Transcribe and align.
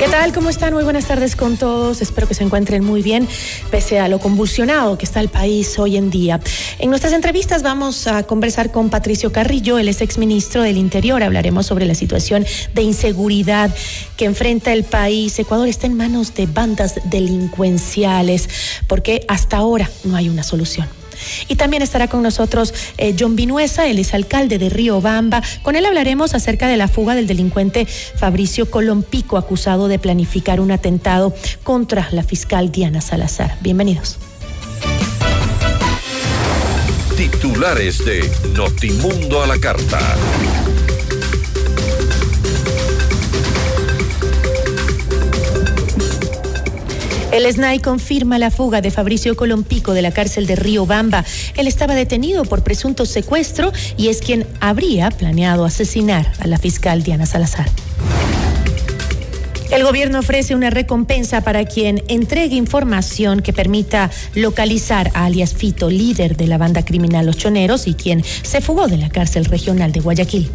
¿Qué 0.00 0.08
tal? 0.08 0.32
¿Cómo 0.32 0.48
están? 0.48 0.72
Muy 0.72 0.82
buenas 0.82 1.04
tardes 1.04 1.36
con 1.36 1.58
todos. 1.58 2.00
Espero 2.00 2.26
que 2.26 2.32
se 2.32 2.42
encuentren 2.42 2.82
muy 2.82 3.02
bien, 3.02 3.28
pese 3.70 3.98
a 3.98 4.08
lo 4.08 4.18
convulsionado 4.18 4.96
que 4.96 5.04
está 5.04 5.20
el 5.20 5.28
país 5.28 5.78
hoy 5.78 5.98
en 5.98 6.08
día. 6.08 6.40
En 6.78 6.88
nuestras 6.88 7.12
entrevistas 7.12 7.62
vamos 7.62 8.06
a 8.06 8.22
conversar 8.22 8.72
con 8.72 8.88
Patricio 8.88 9.30
Carrillo, 9.30 9.78
él 9.78 9.90
es 9.90 10.00
exministro 10.00 10.62
del 10.62 10.78
Interior. 10.78 11.22
Hablaremos 11.22 11.66
sobre 11.66 11.84
la 11.84 11.94
situación 11.94 12.46
de 12.72 12.80
inseguridad 12.80 13.74
que 14.16 14.24
enfrenta 14.24 14.72
el 14.72 14.84
país. 14.84 15.38
Ecuador 15.38 15.68
está 15.68 15.86
en 15.86 15.98
manos 15.98 16.32
de 16.32 16.46
bandas 16.46 16.94
delincuenciales, 17.04 18.48
porque 18.86 19.26
hasta 19.28 19.58
ahora 19.58 19.90
no 20.04 20.16
hay 20.16 20.30
una 20.30 20.44
solución. 20.44 20.99
Y 21.48 21.56
también 21.56 21.82
estará 21.82 22.08
con 22.08 22.22
nosotros 22.22 22.74
eh, 22.98 23.14
John 23.18 23.36
Vinuesa, 23.36 23.86
él 23.86 23.98
es 23.98 24.14
alcalde 24.14 24.58
de 24.58 24.68
Río 24.68 25.00
Bamba. 25.00 25.42
Con 25.62 25.76
él 25.76 25.86
hablaremos 25.86 26.34
acerca 26.34 26.68
de 26.68 26.76
la 26.76 26.88
fuga 26.88 27.14
del 27.14 27.26
delincuente 27.26 27.86
Fabricio 27.86 28.70
Colompico, 28.70 29.36
acusado 29.36 29.88
de 29.88 29.98
planificar 29.98 30.60
un 30.60 30.70
atentado 30.70 31.34
contra 31.62 32.08
la 32.12 32.22
fiscal 32.22 32.70
Diana 32.72 33.00
Salazar. 33.00 33.56
Bienvenidos. 33.60 34.18
Titulares 37.16 38.04
de 38.04 38.30
Notimundo 38.54 39.42
a 39.42 39.46
la 39.46 39.58
carta. 39.58 39.98
El 47.32 47.50
SNAI 47.50 47.78
confirma 47.78 48.40
la 48.40 48.50
fuga 48.50 48.80
de 48.80 48.90
Fabricio 48.90 49.36
Colompico 49.36 49.92
de 49.94 50.02
la 50.02 50.10
cárcel 50.10 50.46
de 50.46 50.56
Río 50.56 50.84
Bamba. 50.84 51.24
Él 51.56 51.68
estaba 51.68 51.94
detenido 51.94 52.44
por 52.44 52.64
presunto 52.64 53.06
secuestro 53.06 53.72
y 53.96 54.08
es 54.08 54.20
quien 54.20 54.46
habría 54.58 55.10
planeado 55.10 55.64
asesinar 55.64 56.32
a 56.40 56.48
la 56.48 56.58
fiscal 56.58 57.04
Diana 57.04 57.26
Salazar. 57.26 57.70
El 59.70 59.84
gobierno 59.84 60.18
ofrece 60.18 60.56
una 60.56 60.70
recompensa 60.70 61.42
para 61.42 61.64
quien 61.64 62.02
entregue 62.08 62.56
información 62.56 63.40
que 63.40 63.52
permita 63.52 64.10
localizar 64.34 65.12
a 65.14 65.26
alias 65.26 65.54
Fito, 65.54 65.88
líder 65.88 66.36
de 66.36 66.48
la 66.48 66.58
banda 66.58 66.84
criminal 66.84 67.26
Los 67.26 67.36
Choneros 67.36 67.86
y 67.86 67.94
quien 67.94 68.24
se 68.24 68.60
fugó 68.60 68.88
de 68.88 68.96
la 68.96 69.08
cárcel 69.08 69.44
regional 69.44 69.92
de 69.92 70.00
Guayaquil. 70.00 70.50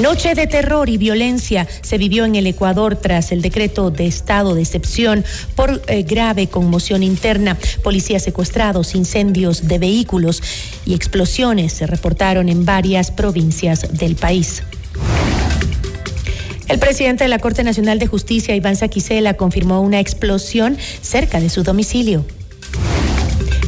Noche 0.00 0.34
de 0.34 0.46
terror 0.46 0.90
y 0.90 0.98
violencia 0.98 1.66
se 1.80 1.96
vivió 1.96 2.26
en 2.26 2.34
el 2.34 2.46
Ecuador 2.46 2.96
tras 2.96 3.32
el 3.32 3.40
decreto 3.40 3.90
de 3.90 4.06
estado 4.06 4.54
de 4.54 4.60
excepción 4.60 5.24
por 5.54 5.80
eh, 5.88 6.02
grave 6.02 6.48
conmoción 6.48 7.02
interna. 7.02 7.56
Policías 7.82 8.22
secuestrados, 8.22 8.94
incendios 8.94 9.68
de 9.68 9.78
vehículos 9.78 10.42
y 10.84 10.92
explosiones 10.92 11.72
se 11.72 11.86
reportaron 11.86 12.50
en 12.50 12.66
varias 12.66 13.10
provincias 13.10 13.98
del 13.98 14.16
país. 14.16 14.62
El 16.68 16.78
presidente 16.78 17.24
de 17.24 17.28
la 17.28 17.38
Corte 17.38 17.64
Nacional 17.64 17.98
de 17.98 18.06
Justicia, 18.06 18.54
Iván 18.54 18.76
Saquicela, 18.76 19.34
confirmó 19.34 19.80
una 19.80 20.00
explosión 20.00 20.76
cerca 21.00 21.40
de 21.40 21.48
su 21.48 21.62
domicilio. 21.62 22.26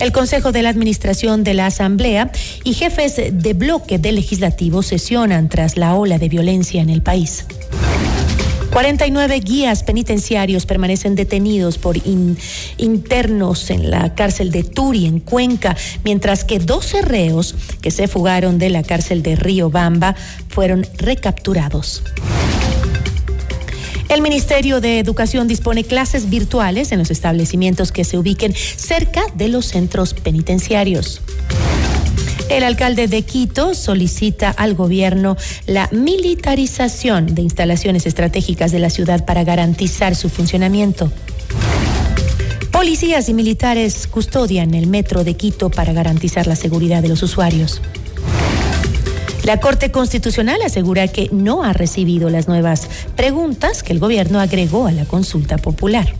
El 0.01 0.13
Consejo 0.13 0.53
de 0.53 0.63
la 0.63 0.69
Administración 0.69 1.43
de 1.43 1.55
la 1.55 1.67
Asamblea 1.67 2.31
y 2.63 2.75
jefes 2.75 3.17
de 3.33 3.53
bloque 3.53 3.99
del 3.99 4.15
legislativo 4.15 4.83
sesionan 4.83 5.49
tras 5.49 5.77
la 5.77 5.95
ola 5.95 6.19
de 6.19 6.29
violencia 6.29 6.81
en 6.81 6.89
el 6.89 7.03
país. 7.03 7.47
49 8.71 9.41
guías 9.41 9.83
penitenciarios 9.83 10.67
permanecen 10.67 11.17
detenidos 11.17 11.79
por 11.79 11.97
internos 12.77 13.71
en 13.71 13.91
la 13.91 14.15
cárcel 14.15 14.53
de 14.53 14.63
Turi, 14.63 15.07
en 15.07 15.19
Cuenca, 15.19 15.77
mientras 16.05 16.45
que 16.45 16.61
12 16.61 17.03
reos 17.03 17.57
que 17.81 17.91
se 17.91 18.07
fugaron 18.07 18.59
de 18.59 18.71
la 18.71 18.85
cárcel 18.85 19.23
de 19.23 19.35
Río 19.35 19.69
Bamba 19.69 20.15
fueron 20.49 20.87
recapturados. 20.99 22.05
El 24.09 24.23
Ministerio 24.23 24.81
de 24.81 24.99
Educación 24.99 25.49
dispone 25.49 25.85
clases 25.85 26.31
virtuales 26.31 26.93
en 26.93 26.99
los 26.99 27.11
establecimientos 27.11 27.93
que 27.93 28.05
se 28.05 28.17
ubiquen 28.17 28.55
cerca 28.55 29.23
de 29.35 29.49
los 29.49 29.67
centros 29.67 30.15
penitenciarios. 30.15 31.21
El 32.49 32.65
alcalde 32.65 33.07
de 33.07 33.21
Quito 33.23 33.75
solicita 33.75 34.49
al 34.49 34.75
gobierno 34.75 35.37
la 35.67 35.91
militarización 35.93 37.35
de 37.35 37.43
instalaciones 37.43 38.07
estratégicas 38.07 38.73
de 38.73 38.79
la 38.79 38.89
ciudad 38.89 39.27
para 39.27 39.45
garantizar 39.45 40.17
su 40.17 40.31
funcionamiento. 40.31 41.13
Policías 42.73 43.29
y 43.29 43.35
militares 43.35 44.07
custodian 44.07 44.73
el 44.73 44.87
metro 44.87 45.23
de 45.23 45.35
Quito 45.35 45.69
para 45.69 45.93
garantizar 45.93 46.47
la 46.47 46.57
seguridad 46.57 47.03
de 47.03 47.09
los 47.09 47.23
usuarios. 47.23 47.83
La 49.49 49.61
Corte 49.61 49.91
Constitucional 49.91 50.61
asegura 50.61 51.09
que 51.09 51.31
no 51.33 51.65
ha 51.65 51.73
recibido 51.73 52.29
las 52.29 52.49
nuevas 52.49 52.87
preguntas 53.17 53.83
que 53.83 53.95
el 53.95 53.99
gobierno 53.99 54.41
agregó 54.41 54.87
a 54.87 54.93
la 54.93 55.07
consulta 55.07 55.57
popular. 55.57 56.13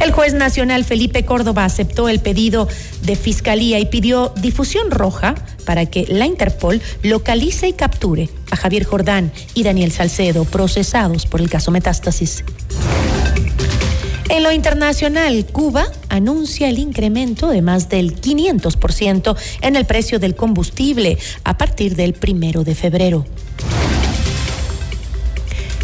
El 0.00 0.10
juez 0.10 0.34
nacional 0.34 0.84
Felipe 0.84 1.24
Córdoba 1.24 1.64
aceptó 1.64 2.08
el 2.08 2.18
pedido 2.18 2.66
de 3.02 3.14
fiscalía 3.14 3.78
y 3.78 3.86
pidió 3.86 4.32
difusión 4.40 4.90
roja 4.90 5.36
para 5.66 5.86
que 5.86 6.04
la 6.08 6.26
Interpol 6.26 6.82
localice 7.04 7.68
y 7.68 7.74
capture 7.74 8.28
a 8.50 8.56
Javier 8.56 8.82
Jordán 8.82 9.30
y 9.54 9.62
Daniel 9.62 9.92
Salcedo, 9.92 10.44
procesados 10.44 11.26
por 11.26 11.40
el 11.40 11.48
caso 11.48 11.70
Metástasis. 11.70 12.42
En 14.28 14.42
lo 14.42 14.50
internacional, 14.50 15.46
Cuba 15.46 15.86
anuncia 16.12 16.68
el 16.68 16.78
incremento 16.78 17.48
de 17.48 17.62
más 17.62 17.88
del 17.88 18.20
500% 18.20 19.36
en 19.62 19.76
el 19.76 19.86
precio 19.86 20.18
del 20.18 20.36
combustible 20.36 21.18
a 21.42 21.56
partir 21.56 21.96
del 21.96 22.12
primero 22.12 22.64
de 22.64 22.74
febrero. 22.74 23.24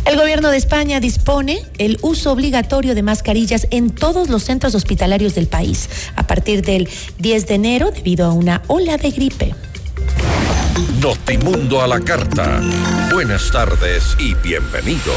El 0.05 0.17
gobierno 0.17 0.51
de 0.51 0.57
España 0.57 1.01
dispone 1.01 1.59
el 1.79 1.99
uso 2.03 2.33
obligatorio 2.33 2.95
de 2.95 3.03
mascarillas 3.03 3.67
en 3.71 3.91
todos 3.91 4.29
los 4.29 4.43
centros 4.43 4.75
hospitalarios 4.75 5.35
del 5.35 5.49
país 5.49 5.89
a 6.15 6.27
partir 6.27 6.63
del 6.63 6.89
10 7.19 7.47
de 7.47 7.55
enero 7.55 7.91
debido 7.91 8.27
a 8.27 8.33
una 8.33 8.63
ola 8.69 8.97
de 8.97 9.11
gripe. 9.11 9.55
Notimundo 11.01 11.83
a 11.83 11.87
la 11.87 12.01
carta. 12.01 12.61
Buenas 13.13 13.51
tardes 13.51 14.17
y 14.19 14.35
bienvenidos. 14.35 15.17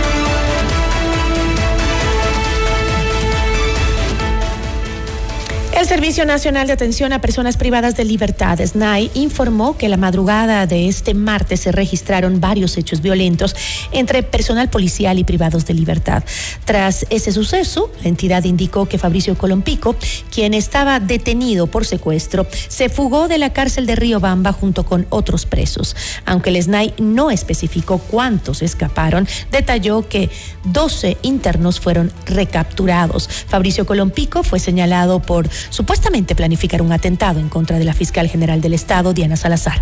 El 5.73 5.87
Servicio 5.87 6.25
Nacional 6.25 6.67
de 6.67 6.73
Atención 6.73 7.13
a 7.13 7.21
Personas 7.21 7.55
Privadas 7.55 7.95
de 7.95 8.03
Libertad, 8.03 8.59
SNAI, 8.59 9.09
informó 9.13 9.77
que 9.77 9.87
la 9.87 9.97
madrugada 9.97 10.67
de 10.67 10.87
este 10.87 11.13
martes 11.13 11.61
se 11.61 11.71
registraron 11.71 12.41
varios 12.41 12.77
hechos 12.77 13.01
violentos 13.01 13.55
entre 13.91 14.21
personal 14.21 14.69
policial 14.69 15.17
y 15.17 15.23
privados 15.23 15.65
de 15.65 15.73
libertad. 15.73 16.23
Tras 16.65 17.05
ese 17.09 17.31
suceso, 17.31 17.89
la 18.03 18.09
entidad 18.09 18.43
indicó 18.43 18.85
que 18.87 18.97
Fabricio 18.97 19.35
Colompico, 19.37 19.95
quien 20.29 20.53
estaba 20.53 20.99
detenido 20.99 21.67
por 21.67 21.85
secuestro, 21.85 22.45
se 22.67 22.89
fugó 22.89 23.27
de 23.27 23.37
la 23.37 23.53
cárcel 23.53 23.85
de 23.85 23.95
Río 23.95 24.19
Bamba 24.19 24.51
junto 24.51 24.85
con 24.85 25.07
otros 25.09 25.45
presos. 25.45 25.95
Aunque 26.25 26.49
el 26.49 26.61
SNAI 26.61 26.93
no 26.99 27.31
especificó 27.31 27.97
cuántos 27.97 28.61
escaparon, 28.61 29.27
detalló 29.51 30.07
que 30.07 30.29
12 30.65 31.17
internos 31.21 31.79
fueron 31.79 32.11
recapturados. 32.25 33.27
Fabricio 33.47 33.85
Colompico 33.85 34.43
fue 34.43 34.59
señalado 34.59 35.21
por 35.21 35.49
supuestamente 35.69 36.35
planificar 36.35 36.81
un 36.81 36.91
atentado 36.91 37.39
en 37.39 37.49
contra 37.49 37.79
de 37.79 37.85
la 37.85 37.93
fiscal 37.93 38.27
general 38.27 38.61
del 38.61 38.73
Estado, 38.73 39.13
Diana 39.13 39.35
Salazar. 39.35 39.81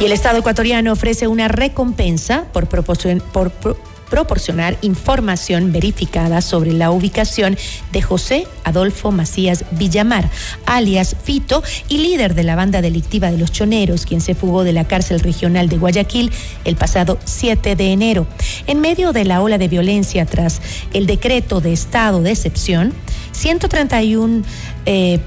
Y 0.00 0.04
el 0.04 0.12
Estado 0.12 0.38
ecuatoriano 0.38 0.92
ofrece 0.92 1.26
una 1.26 1.48
recompensa 1.48 2.44
por, 2.52 2.66
por, 2.68 3.78
proporcionar 4.08 4.76
información 4.82 5.72
verificada 5.72 6.40
sobre 6.40 6.72
la 6.72 6.90
ubicación 6.90 7.56
de 7.92 8.02
José 8.02 8.46
Adolfo 8.64 9.12
Macías 9.12 9.64
Villamar, 9.72 10.30
alias 10.64 11.16
Fito 11.22 11.62
y 11.88 11.98
líder 11.98 12.34
de 12.34 12.44
la 12.44 12.56
banda 12.56 12.82
delictiva 12.82 13.30
de 13.30 13.38
los 13.38 13.52
Choneros, 13.52 14.06
quien 14.06 14.20
se 14.20 14.34
fugó 14.34 14.64
de 14.64 14.72
la 14.72 14.84
cárcel 14.84 15.20
regional 15.20 15.68
de 15.68 15.78
Guayaquil 15.78 16.30
el 16.64 16.76
pasado 16.76 17.18
7 17.24 17.76
de 17.76 17.92
enero. 17.92 18.26
En 18.66 18.80
medio 18.80 19.12
de 19.12 19.24
la 19.24 19.42
ola 19.42 19.58
de 19.58 19.68
violencia 19.68 20.26
tras 20.26 20.60
el 20.92 21.06
decreto 21.06 21.60
de 21.60 21.72
estado 21.72 22.22
de 22.22 22.32
excepción, 22.32 22.92
131 23.32 24.44
eh, 24.86 25.20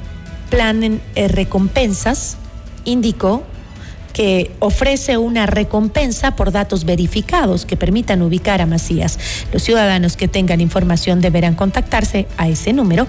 eh, 0.52 1.28
recompensas 1.28 2.38
indicó 2.86 3.44
que 4.14 4.52
ofrece 4.60 5.18
una 5.18 5.46
recompensa 5.46 6.36
por 6.36 6.52
datos 6.52 6.86
verificados 6.86 7.66
que 7.66 7.78
permitan 7.78 8.22
ubicar 8.22 8.62
a 8.62 8.66
Macías. 8.66 9.20
Los 9.54 9.64
ciudadanos 9.64 10.18
que 10.18 10.28
tengan 10.28 10.62
información 10.62 11.22
deberán 11.22 11.56
contactarse 11.56 12.28
a 12.38 12.48
ese 12.48 12.74
número 12.74 13.08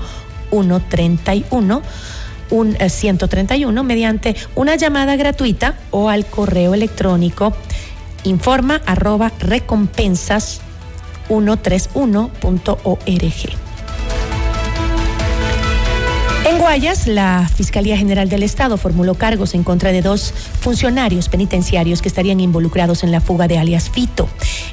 131 0.51 1.83
un 2.51 2.77
131 2.77 3.81
eh, 3.81 3.85
mediante 3.85 4.35
una 4.57 4.75
llamada 4.75 5.17
gratuita 5.17 5.77
o 5.91 6.09
al 6.09 6.27
correo 6.27 6.75
electrónico 6.75 7.53
informa 8.25 8.81
arroba 8.87 9.33
recompensas 9.39 10.61
131.org. 11.29 13.70
En 16.43 16.59
Guayas, 16.59 17.07
la 17.07 17.49
Fiscalía 17.55 17.99
General 17.99 18.29
del 18.29 18.43
Estado 18.43 18.79
formuló 18.79 19.15
cargos 19.15 19.55
en 19.55 19.63
contra 19.63 19.93
de 19.93 20.01
dos 20.01 20.33
funcionarios 20.61 21.29
penitenciarios 21.29 22.01
que 22.01 22.09
estarían 22.09 22.41
involucrados 22.41 23.05
en 23.05 23.13
la 23.13 23.21
fuga 23.21 23.47
de 23.47 23.59
alias 23.59 23.91
Fito. 23.91 24.27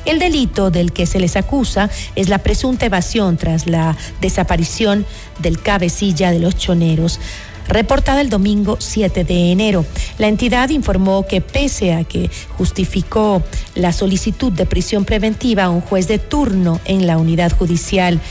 El 0.06 0.18
delito 0.18 0.72
del 0.72 0.94
que 0.94 1.06
se 1.06 1.20
les 1.20 1.36
acusa 1.36 1.90
es 2.16 2.30
la 2.30 2.38
presunta 2.38 2.86
evasión 2.86 3.36
tras 3.36 3.68
la 3.68 3.98
desaparición 4.22 5.06
del 5.40 5.62
cabecilla 5.62 6.32
de 6.32 6.40
los 6.40 6.56
choneros 6.56 7.20
reportada 7.68 8.22
el 8.22 8.30
domingo 8.30 8.78
7 8.80 9.26
de 9.26 9.52
enero. 9.52 9.86
La 10.18 10.30
entidad 10.30 10.70
informó 10.70 11.28
que 11.28 11.42
pese 11.42 11.94
a 11.94 12.06
que 12.06 12.30
justificó 12.58 13.44
la 13.76 13.92
solicitud 13.92 14.54
de 14.54 14.66
prisión 14.66 15.04
preventiva, 15.04 15.70
un 15.70 15.82
juez 15.82 16.08
de 16.08 16.18
turno 16.18 16.80
en 16.86 17.08
la 17.08 17.18
unidad 17.18 17.52
judicial 17.52 18.22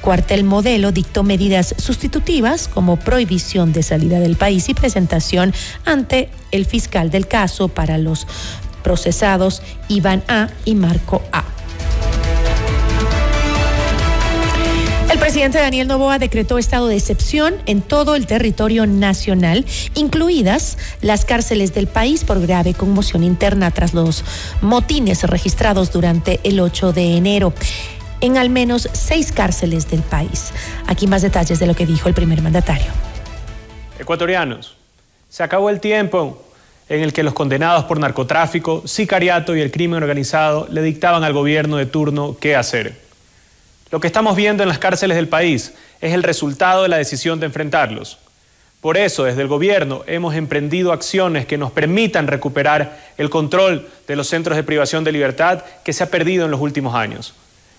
Cuartel 0.00 0.44
Modelo 0.44 0.92
dictó 0.92 1.22
medidas 1.22 1.74
sustitutivas 1.78 2.68
como 2.68 2.96
prohibición 2.96 3.72
de 3.72 3.82
salida 3.82 4.20
del 4.20 4.36
país 4.36 4.68
y 4.68 4.74
presentación 4.74 5.52
ante 5.84 6.30
el 6.50 6.66
fiscal 6.66 7.10
del 7.10 7.26
caso 7.26 7.68
para 7.68 7.98
los 7.98 8.26
procesados 8.82 9.62
Iván 9.88 10.22
A 10.28 10.48
y 10.64 10.74
Marco 10.74 11.22
A. 11.32 11.44
El 15.10 15.18
presidente 15.18 15.58
Daniel 15.58 15.88
Novoa 15.88 16.18
decretó 16.18 16.58
estado 16.58 16.86
de 16.86 16.96
excepción 16.96 17.56
en 17.66 17.80
todo 17.80 18.14
el 18.14 18.26
territorio 18.26 18.86
nacional, 18.86 19.64
incluidas 19.94 20.76
las 21.00 21.24
cárceles 21.24 21.74
del 21.74 21.86
país 21.86 22.24
por 22.24 22.40
grave 22.40 22.74
conmoción 22.74 23.24
interna 23.24 23.70
tras 23.70 23.94
los 23.94 24.22
motines 24.60 25.22
registrados 25.24 25.92
durante 25.92 26.40
el 26.44 26.60
8 26.60 26.92
de 26.92 27.16
enero 27.16 27.54
en 28.20 28.36
al 28.36 28.50
menos 28.50 28.88
seis 28.92 29.32
cárceles 29.32 29.90
del 29.90 30.02
país. 30.02 30.52
Aquí 30.86 31.06
más 31.06 31.22
detalles 31.22 31.58
de 31.58 31.66
lo 31.66 31.74
que 31.74 31.86
dijo 31.86 32.08
el 32.08 32.14
primer 32.14 32.42
mandatario. 32.42 32.90
Ecuatorianos, 33.98 34.76
se 35.28 35.42
acabó 35.42 35.70
el 35.70 35.80
tiempo 35.80 36.42
en 36.88 37.02
el 37.02 37.12
que 37.12 37.22
los 37.22 37.34
condenados 37.34 37.84
por 37.84 37.98
narcotráfico, 37.98 38.82
sicariato 38.86 39.54
y 39.54 39.60
el 39.60 39.70
crimen 39.70 40.02
organizado 40.02 40.66
le 40.70 40.82
dictaban 40.82 41.22
al 41.22 41.32
gobierno 41.32 41.76
de 41.76 41.86
turno 41.86 42.36
qué 42.40 42.56
hacer. 42.56 42.98
Lo 43.90 44.00
que 44.00 44.06
estamos 44.06 44.36
viendo 44.36 44.62
en 44.62 44.68
las 44.68 44.78
cárceles 44.78 45.16
del 45.16 45.28
país 45.28 45.74
es 46.00 46.14
el 46.14 46.22
resultado 46.22 46.82
de 46.82 46.88
la 46.88 46.96
decisión 46.96 47.40
de 47.40 47.46
enfrentarlos. 47.46 48.18
Por 48.80 48.96
eso, 48.96 49.24
desde 49.24 49.42
el 49.42 49.48
gobierno 49.48 50.02
hemos 50.06 50.34
emprendido 50.34 50.92
acciones 50.92 51.46
que 51.46 51.58
nos 51.58 51.72
permitan 51.72 52.26
recuperar 52.26 52.98
el 53.18 53.28
control 53.28 53.88
de 54.06 54.16
los 54.16 54.28
centros 54.28 54.56
de 54.56 54.62
privación 54.62 55.04
de 55.04 55.12
libertad 55.12 55.64
que 55.84 55.92
se 55.92 56.04
ha 56.04 56.10
perdido 56.10 56.44
en 56.44 56.52
los 56.52 56.60
últimos 56.60 56.94
años. 56.94 57.34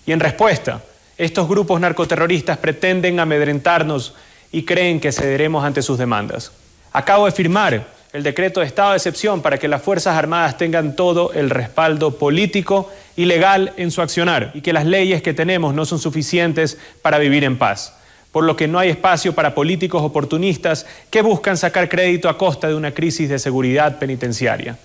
Y 0.09 0.11
en 0.11 0.19
respuesta, 0.19 0.81
estos 1.19 1.47
grupos 1.47 1.79
narcoterroristas 1.79 2.57
pretenden 2.57 3.19
amedrentarnos 3.19 4.15
y 4.51 4.63
creen 4.63 4.99
que 4.99 5.11
cederemos 5.11 5.63
ante 5.63 5.83
sus 5.83 5.99
demandas. 5.99 6.51
Acabo 6.91 7.27
de 7.27 7.31
firmar 7.31 7.85
el 8.11 8.23
decreto 8.23 8.59
de 8.59 8.65
estado 8.65 8.89
de 8.89 8.97
excepción 8.97 9.43
para 9.43 9.59
que 9.59 9.67
las 9.67 9.83
Fuerzas 9.83 10.17
Armadas 10.17 10.57
tengan 10.57 10.95
todo 10.95 11.31
el 11.33 11.51
respaldo 11.51 12.17
político 12.17 12.91
y 13.15 13.25
legal 13.25 13.73
en 13.77 13.91
su 13.91 14.01
accionar 14.01 14.49
y 14.55 14.61
que 14.61 14.73
las 14.73 14.87
leyes 14.87 15.21
que 15.21 15.35
tenemos 15.35 15.75
no 15.75 15.85
son 15.85 15.99
suficientes 15.99 16.79
para 17.03 17.19
vivir 17.19 17.43
en 17.43 17.59
paz, 17.59 17.93
por 18.31 18.45
lo 18.45 18.55
que 18.55 18.67
no 18.67 18.79
hay 18.79 18.89
espacio 18.89 19.35
para 19.35 19.53
políticos 19.53 20.01
oportunistas 20.01 20.87
que 21.11 21.21
buscan 21.21 21.55
sacar 21.55 21.87
crédito 21.87 22.29
a 22.29 22.37
costa 22.39 22.67
de 22.67 22.73
una 22.73 22.95
crisis 22.95 23.29
de 23.29 23.37
seguridad 23.37 23.99
penitenciaria. 23.99 24.75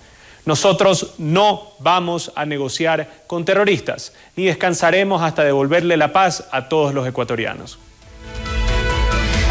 Nosotros 0.45 1.13
no 1.17 1.71
vamos 1.79 2.31
a 2.35 2.45
negociar 2.45 3.23
con 3.27 3.45
terroristas, 3.45 4.13
ni 4.35 4.45
descansaremos 4.45 5.21
hasta 5.21 5.43
devolverle 5.43 5.97
la 5.97 6.13
paz 6.13 6.45
a 6.51 6.69
todos 6.69 6.93
los 6.93 7.07
ecuatorianos. 7.07 7.79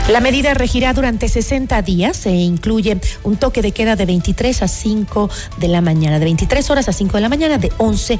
La 0.08 0.20
medida 0.20 0.52
regirá 0.52 0.92
durante 0.92 1.28
60 1.28 1.80
días 1.80 2.26
e 2.26 2.30
incluye 2.30 3.00
un 3.22 3.38
toque 3.38 3.62
de 3.62 3.72
queda 3.72 3.96
de 3.96 4.04
23 4.04 4.62
a 4.62 4.68
5 4.68 5.30
de 5.56 5.68
la 5.68 5.80
mañana, 5.80 6.18
de 6.18 6.26
23 6.26 6.70
horas 6.70 6.88
a 6.88 6.92
5 6.92 7.16
de 7.16 7.20
la 7.22 7.28
mañana, 7.30 7.56
de 7.56 7.72
11 7.78 8.18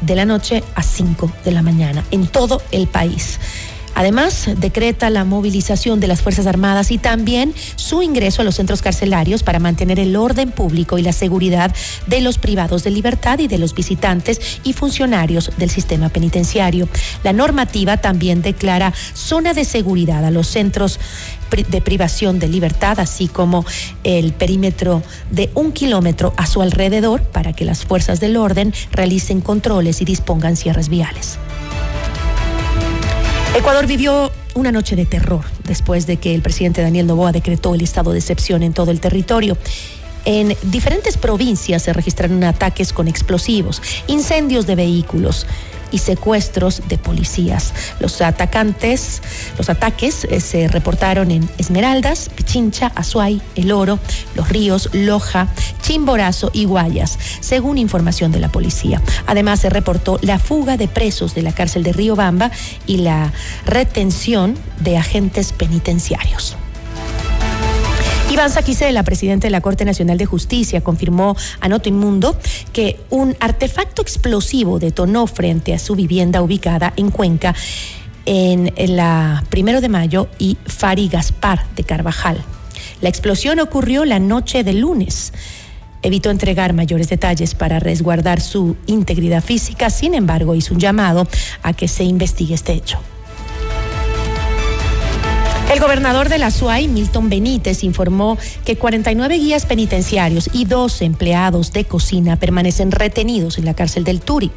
de 0.00 0.14
la 0.14 0.24
noche 0.24 0.64
a 0.74 0.82
5 0.82 1.30
de 1.44 1.52
la 1.52 1.60
mañana 1.60 2.04
en 2.10 2.26
todo 2.26 2.62
el 2.72 2.86
país. 2.86 3.38
Además, 3.94 4.48
decreta 4.56 5.10
la 5.10 5.24
movilización 5.24 6.00
de 6.00 6.06
las 6.06 6.22
Fuerzas 6.22 6.46
Armadas 6.46 6.90
y 6.90 6.98
también 6.98 7.54
su 7.76 8.02
ingreso 8.02 8.42
a 8.42 8.44
los 8.44 8.54
centros 8.54 8.82
carcelarios 8.82 9.42
para 9.42 9.58
mantener 9.58 9.98
el 9.98 10.16
orden 10.16 10.50
público 10.52 10.98
y 10.98 11.02
la 11.02 11.12
seguridad 11.12 11.74
de 12.06 12.20
los 12.20 12.38
privados 12.38 12.82
de 12.84 12.90
libertad 12.90 13.38
y 13.40 13.48
de 13.48 13.58
los 13.58 13.74
visitantes 13.74 14.60
y 14.64 14.72
funcionarios 14.72 15.50
del 15.58 15.70
sistema 15.70 16.08
penitenciario. 16.08 16.88
La 17.24 17.32
normativa 17.32 17.98
también 17.98 18.42
declara 18.42 18.92
zona 19.14 19.54
de 19.54 19.64
seguridad 19.64 20.24
a 20.24 20.30
los 20.30 20.46
centros 20.46 20.98
de 21.50 21.80
privación 21.80 22.38
de 22.38 22.48
libertad, 22.48 23.00
así 23.00 23.28
como 23.28 23.64
el 24.04 24.32
perímetro 24.32 25.02
de 25.30 25.50
un 25.54 25.72
kilómetro 25.72 26.32
a 26.36 26.46
su 26.46 26.62
alrededor 26.62 27.22
para 27.22 27.52
que 27.52 27.64
las 27.64 27.84
fuerzas 27.84 28.20
del 28.20 28.36
orden 28.36 28.72
realicen 28.92 29.40
controles 29.40 30.00
y 30.00 30.04
dispongan 30.04 30.56
cierres 30.56 30.88
viales. 30.88 31.38
Ecuador 33.52 33.88
vivió 33.88 34.30
una 34.54 34.70
noche 34.70 34.94
de 34.94 35.06
terror 35.06 35.44
después 35.64 36.06
de 36.06 36.18
que 36.18 36.36
el 36.36 36.40
presidente 36.40 36.82
Daniel 36.82 37.08
Novoa 37.08 37.32
decretó 37.32 37.74
el 37.74 37.80
estado 37.80 38.12
de 38.12 38.18
excepción 38.20 38.62
en 38.62 38.72
todo 38.72 38.92
el 38.92 39.00
territorio. 39.00 39.56
En 40.24 40.56
diferentes 40.62 41.16
provincias 41.16 41.82
se 41.82 41.92
registraron 41.92 42.44
ataques 42.44 42.92
con 42.92 43.08
explosivos, 43.08 43.82
incendios 44.06 44.66
de 44.66 44.74
vehículos, 44.74 45.46
y 45.92 45.98
secuestros 45.98 46.82
de 46.88 46.98
policías. 46.98 47.72
Los 47.98 48.20
atacantes, 48.20 49.22
los 49.58 49.70
ataques 49.70 50.24
eh, 50.24 50.40
se 50.40 50.68
reportaron 50.68 51.30
en 51.30 51.48
Esmeraldas, 51.58 52.28
Pichincha, 52.28 52.92
Azuay, 52.94 53.40
El 53.54 53.72
Oro, 53.72 53.98
Los 54.34 54.48
Ríos, 54.48 54.88
Loja, 54.92 55.48
Chimborazo 55.82 56.50
y 56.52 56.64
Guayas, 56.64 57.18
según 57.40 57.78
información 57.78 58.32
de 58.32 58.40
la 58.40 58.50
policía. 58.50 59.02
Además, 59.26 59.60
se 59.60 59.70
reportó 59.70 60.18
la 60.22 60.38
fuga 60.38 60.76
de 60.76 60.88
presos 60.88 61.34
de 61.34 61.42
la 61.42 61.52
cárcel 61.52 61.82
de 61.82 61.92
Río 61.92 62.16
Bamba 62.16 62.50
y 62.86 62.98
la 62.98 63.32
retención 63.66 64.56
de 64.80 64.96
agentes 64.96 65.52
penitenciarios. 65.52 66.56
Iván 68.30 68.50
Saquicela, 68.50 69.02
presidente 69.02 69.48
de 69.48 69.50
la 69.50 69.60
Corte 69.60 69.84
Nacional 69.84 70.16
de 70.16 70.24
Justicia, 70.24 70.82
confirmó 70.82 71.36
a 71.58 71.68
Noto 71.68 71.88
Inmundo 71.88 72.38
que 72.72 73.00
un 73.10 73.36
artefacto 73.40 74.02
explosivo 74.02 74.78
detonó 74.78 75.26
frente 75.26 75.74
a 75.74 75.80
su 75.80 75.96
vivienda 75.96 76.40
ubicada 76.40 76.92
en 76.96 77.10
Cuenca 77.10 77.56
en 78.26 78.72
la 78.96 79.42
primero 79.50 79.80
de 79.80 79.88
mayo 79.88 80.28
y 80.38 80.58
Fari 80.64 81.08
Gaspar 81.08 81.66
de 81.74 81.82
Carvajal. 81.82 82.40
La 83.00 83.08
explosión 83.08 83.58
ocurrió 83.58 84.04
la 84.04 84.20
noche 84.20 84.62
del 84.62 84.78
lunes. 84.78 85.32
Evitó 86.02 86.30
entregar 86.30 86.72
mayores 86.72 87.08
detalles 87.08 87.56
para 87.56 87.80
resguardar 87.80 88.40
su 88.40 88.76
integridad 88.86 89.42
física, 89.42 89.90
sin 89.90 90.14
embargo 90.14 90.54
hizo 90.54 90.72
un 90.72 90.80
llamado 90.80 91.26
a 91.64 91.72
que 91.72 91.88
se 91.88 92.04
investigue 92.04 92.54
este 92.54 92.74
hecho. 92.74 93.00
El 95.70 95.78
gobernador 95.78 96.28
de 96.28 96.38
la 96.38 96.50
SUAY, 96.50 96.88
Milton 96.88 97.28
Benítez, 97.28 97.84
informó 97.84 98.36
que 98.64 98.74
49 98.74 99.36
guías 99.36 99.66
penitenciarios 99.66 100.50
y 100.52 100.64
dos 100.64 101.00
empleados 101.00 101.72
de 101.72 101.84
cocina 101.84 102.34
permanecen 102.34 102.90
retenidos 102.90 103.56
en 103.56 103.66
la 103.66 103.74
cárcel 103.74 104.02
del 104.02 104.20
Turi. 104.20 104.50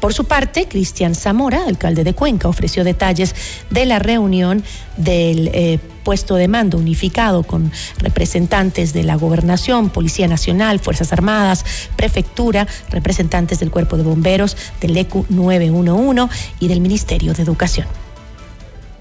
Por 0.00 0.14
su 0.14 0.24
parte, 0.24 0.68
Cristian 0.68 1.14
Zamora, 1.14 1.64
alcalde 1.66 2.02
de 2.02 2.14
Cuenca, 2.14 2.48
ofreció 2.48 2.82
detalles 2.82 3.34
de 3.68 3.84
la 3.84 3.98
reunión 3.98 4.64
del 4.96 5.50
eh, 5.52 5.78
puesto 6.02 6.36
de 6.36 6.48
mando 6.48 6.78
unificado 6.78 7.42
con 7.42 7.70
representantes 7.98 8.94
de 8.94 9.02
la 9.02 9.16
Gobernación, 9.16 9.90
Policía 9.90 10.28
Nacional, 10.28 10.80
Fuerzas 10.80 11.12
Armadas, 11.12 11.62
Prefectura, 11.94 12.66
representantes 12.88 13.60
del 13.60 13.70
Cuerpo 13.70 13.98
de 13.98 14.04
Bomberos, 14.04 14.56
del 14.80 14.96
ECU 14.96 15.26
911 15.28 16.34
y 16.58 16.68
del 16.68 16.80
Ministerio 16.80 17.34
de 17.34 17.42
Educación. 17.42 18.05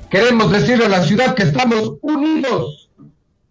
Queremos 0.09 0.51
decirle 0.51 0.85
a 0.85 0.89
la 0.89 1.03
ciudad 1.03 1.33
que 1.33 1.43
estamos 1.43 1.95
unidos, 2.01 2.89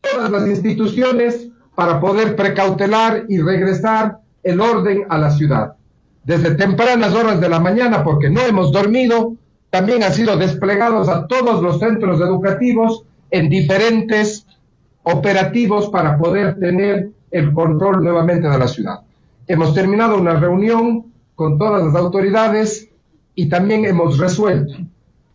todas 0.00 0.30
las 0.30 0.46
instituciones, 0.46 1.48
para 1.74 2.00
poder 2.00 2.36
precautelar 2.36 3.24
y 3.28 3.38
regresar 3.40 4.18
el 4.44 4.60
orden 4.60 5.04
a 5.08 5.18
la 5.18 5.30
ciudad. 5.30 5.74
Desde 6.22 6.54
tempranas 6.54 7.12
horas 7.14 7.40
de 7.40 7.48
la 7.48 7.58
mañana, 7.58 8.04
porque 8.04 8.30
no 8.30 8.40
hemos 8.42 8.70
dormido, 8.70 9.34
también 9.70 10.04
han 10.04 10.14
sido 10.14 10.36
desplegados 10.36 11.08
a 11.08 11.26
todos 11.26 11.60
los 11.60 11.80
centros 11.80 12.20
educativos 12.20 13.02
en 13.30 13.48
diferentes 13.48 14.46
operativos 15.02 15.88
para 15.88 16.16
poder 16.16 16.58
tener 16.60 17.10
el 17.32 17.52
control 17.52 18.04
nuevamente 18.04 18.48
de 18.48 18.58
la 18.58 18.68
ciudad. 18.68 19.00
Hemos 19.48 19.74
terminado 19.74 20.16
una 20.16 20.38
reunión 20.38 21.06
con 21.34 21.58
todas 21.58 21.84
las 21.84 21.96
autoridades 21.96 22.88
y 23.34 23.48
también 23.48 23.84
hemos 23.84 24.18
resuelto 24.18 24.74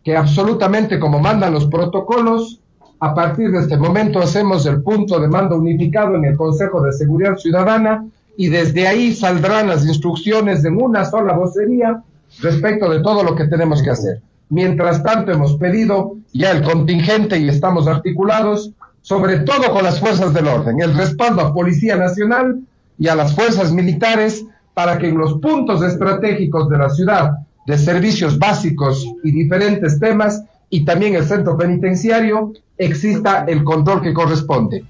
que 0.04 0.16
absolutamente 0.16 0.98
como 0.98 1.20
mandan 1.20 1.52
los 1.52 1.66
protocolos, 1.66 2.60
a 3.00 3.14
partir 3.14 3.50
de 3.50 3.60
este 3.60 3.76
momento 3.76 4.20
hacemos 4.20 4.66
el 4.66 4.82
punto 4.82 5.18
de 5.18 5.28
mando 5.28 5.56
unificado 5.56 6.16
en 6.16 6.24
el 6.24 6.36
Consejo 6.36 6.82
de 6.82 6.92
Seguridad 6.92 7.36
Ciudadana 7.36 8.04
y 8.36 8.48
desde 8.48 8.86
ahí 8.86 9.14
saldrán 9.14 9.68
las 9.68 9.86
instrucciones 9.86 10.64
en 10.64 10.80
una 10.80 11.04
sola 11.04 11.34
vocería 11.34 12.02
respecto 12.40 12.88
de 12.90 13.00
todo 13.00 13.22
lo 13.22 13.34
que 13.34 13.46
tenemos 13.46 13.82
que 13.82 13.90
hacer. 13.90 14.20
Mientras 14.50 15.02
tanto, 15.02 15.32
hemos 15.32 15.56
pedido 15.56 16.16
ya 16.32 16.50
el 16.50 16.62
contingente 16.62 17.38
y 17.38 17.48
estamos 17.48 17.86
articulados, 17.86 18.72
sobre 19.00 19.40
todo 19.40 19.72
con 19.72 19.84
las 19.84 20.00
fuerzas 20.00 20.34
del 20.34 20.48
orden, 20.48 20.80
el 20.80 20.94
respaldo 20.94 21.40
a 21.40 21.54
Policía 21.54 21.96
Nacional 21.96 22.60
y 22.98 23.08
a 23.08 23.14
las 23.14 23.34
fuerzas 23.34 23.72
militares 23.72 24.44
para 24.74 24.98
que 24.98 25.08
en 25.08 25.18
los 25.18 25.34
puntos 25.40 25.82
estratégicos 25.82 26.68
de 26.68 26.78
la 26.78 26.90
ciudad 26.90 27.32
de 27.70 27.78
servicios 27.78 28.38
básicos 28.38 29.06
y 29.24 29.30
diferentes 29.30 29.98
temas 29.98 30.42
y 30.68 30.84
también 30.84 31.14
el 31.14 31.24
centro 31.24 31.56
penitenciario 31.56 32.52
exista 32.76 33.44
el 33.48 33.64
control 33.64 34.02
que 34.02 34.12
corresponde. 34.12 34.84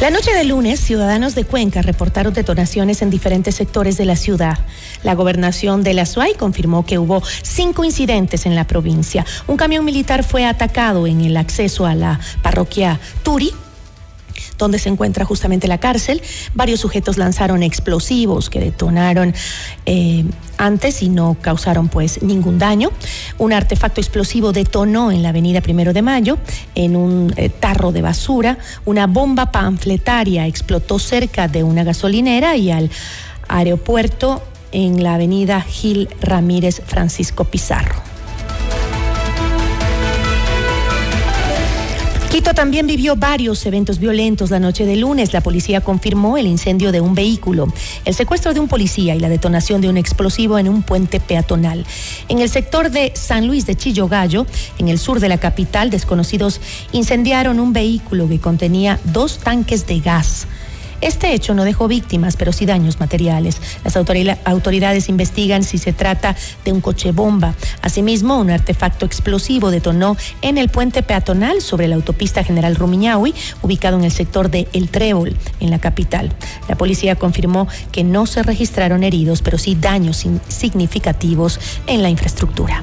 La 0.00 0.10
noche 0.10 0.34
de 0.34 0.44
lunes, 0.44 0.78
ciudadanos 0.78 1.34
de 1.34 1.44
Cuenca 1.44 1.80
reportaron 1.80 2.34
detonaciones 2.34 3.00
en 3.00 3.08
diferentes 3.08 3.54
sectores 3.54 3.96
de 3.96 4.04
la 4.04 4.14
ciudad. 4.14 4.58
La 5.02 5.14
gobernación 5.14 5.82
de 5.82 5.94
la 5.94 6.04
SUAY 6.04 6.34
confirmó 6.34 6.84
que 6.84 6.98
hubo 6.98 7.22
cinco 7.42 7.82
incidentes 7.82 8.44
en 8.44 8.54
la 8.54 8.66
provincia. 8.66 9.24
Un 9.46 9.56
camión 9.56 9.86
militar 9.86 10.22
fue 10.22 10.44
atacado 10.44 11.06
en 11.06 11.22
el 11.22 11.38
acceso 11.38 11.86
a 11.86 11.94
la 11.94 12.20
parroquia 12.42 13.00
Turi, 13.22 13.52
donde 14.58 14.78
se 14.78 14.88
encuentra 14.88 15.24
justamente 15.24 15.68
la 15.68 15.78
cárcel. 15.78 16.22
Varios 16.54 16.80
sujetos 16.80 17.16
lanzaron 17.16 17.62
explosivos 17.62 18.50
que 18.50 18.60
detonaron 18.60 19.34
eh, 19.86 20.24
antes 20.58 21.02
y 21.02 21.08
no 21.08 21.36
causaron 21.40 21.88
pues 21.88 22.22
ningún 22.22 22.58
daño. 22.58 22.90
Un 23.38 23.52
artefacto 23.52 24.00
explosivo 24.00 24.52
detonó 24.52 25.10
en 25.10 25.22
la 25.22 25.30
avenida 25.30 25.60
Primero 25.60 25.92
de 25.92 26.02
Mayo 26.02 26.38
en 26.74 26.96
un 26.96 27.32
eh, 27.36 27.48
tarro 27.48 27.92
de 27.92 28.02
basura. 28.02 28.58
Una 28.84 29.06
bomba 29.06 29.52
panfletaria 29.52 30.46
explotó 30.46 30.98
cerca 30.98 31.48
de 31.48 31.62
una 31.62 31.84
gasolinera 31.84 32.56
y 32.56 32.70
al 32.70 32.90
aeropuerto 33.48 34.42
en 34.72 35.02
la 35.02 35.14
avenida 35.14 35.60
Gil 35.62 36.08
Ramírez 36.20 36.82
Francisco 36.84 37.44
Pizarro. 37.44 38.15
Quito 42.36 42.52
también 42.52 42.86
vivió 42.86 43.16
varios 43.16 43.64
eventos 43.64 43.98
violentos 43.98 44.50
la 44.50 44.60
noche 44.60 44.84
de 44.84 44.96
lunes. 44.96 45.32
La 45.32 45.40
policía 45.40 45.80
confirmó 45.80 46.36
el 46.36 46.46
incendio 46.46 46.92
de 46.92 47.00
un 47.00 47.14
vehículo, 47.14 47.72
el 48.04 48.12
secuestro 48.12 48.52
de 48.52 48.60
un 48.60 48.68
policía 48.68 49.14
y 49.14 49.20
la 49.20 49.30
detonación 49.30 49.80
de 49.80 49.88
un 49.88 49.96
explosivo 49.96 50.58
en 50.58 50.68
un 50.68 50.82
puente 50.82 51.18
peatonal. 51.18 51.86
En 52.28 52.40
el 52.40 52.50
sector 52.50 52.90
de 52.90 53.12
San 53.14 53.46
Luis 53.46 53.64
de 53.64 53.74
Chillogallo, 53.74 54.46
en 54.76 54.88
el 54.88 54.98
sur 54.98 55.18
de 55.18 55.30
la 55.30 55.38
capital, 55.38 55.88
desconocidos 55.88 56.60
incendiaron 56.92 57.58
un 57.58 57.72
vehículo 57.72 58.28
que 58.28 58.38
contenía 58.38 59.00
dos 59.04 59.38
tanques 59.38 59.86
de 59.86 60.00
gas. 60.00 60.46
Este 61.06 61.32
hecho 61.32 61.54
no 61.54 61.62
dejó 61.62 61.86
víctimas, 61.86 62.36
pero 62.36 62.52
sí 62.52 62.66
daños 62.66 62.98
materiales. 62.98 63.60
Las 63.84 63.96
autoridades 63.96 65.08
investigan 65.08 65.62
si 65.62 65.78
se 65.78 65.92
trata 65.92 66.34
de 66.64 66.72
un 66.72 66.80
coche 66.80 67.12
bomba. 67.12 67.54
Asimismo, 67.80 68.40
un 68.40 68.50
artefacto 68.50 69.06
explosivo 69.06 69.70
detonó 69.70 70.16
en 70.42 70.58
el 70.58 70.68
puente 70.68 71.04
peatonal 71.04 71.62
sobre 71.62 71.86
la 71.86 71.94
autopista 71.94 72.42
General 72.42 72.74
Rumiñahui, 72.74 73.36
ubicado 73.62 73.96
en 73.96 74.02
el 74.02 74.10
sector 74.10 74.50
de 74.50 74.66
El 74.72 74.88
Trébol, 74.88 75.36
en 75.60 75.70
la 75.70 75.78
capital. 75.78 76.32
La 76.68 76.74
policía 76.74 77.14
confirmó 77.14 77.68
que 77.92 78.02
no 78.02 78.26
se 78.26 78.42
registraron 78.42 79.04
heridos, 79.04 79.42
pero 79.42 79.58
sí 79.58 79.76
daños 79.80 80.26
significativos 80.48 81.60
en 81.86 82.02
la 82.02 82.10
infraestructura. 82.10 82.82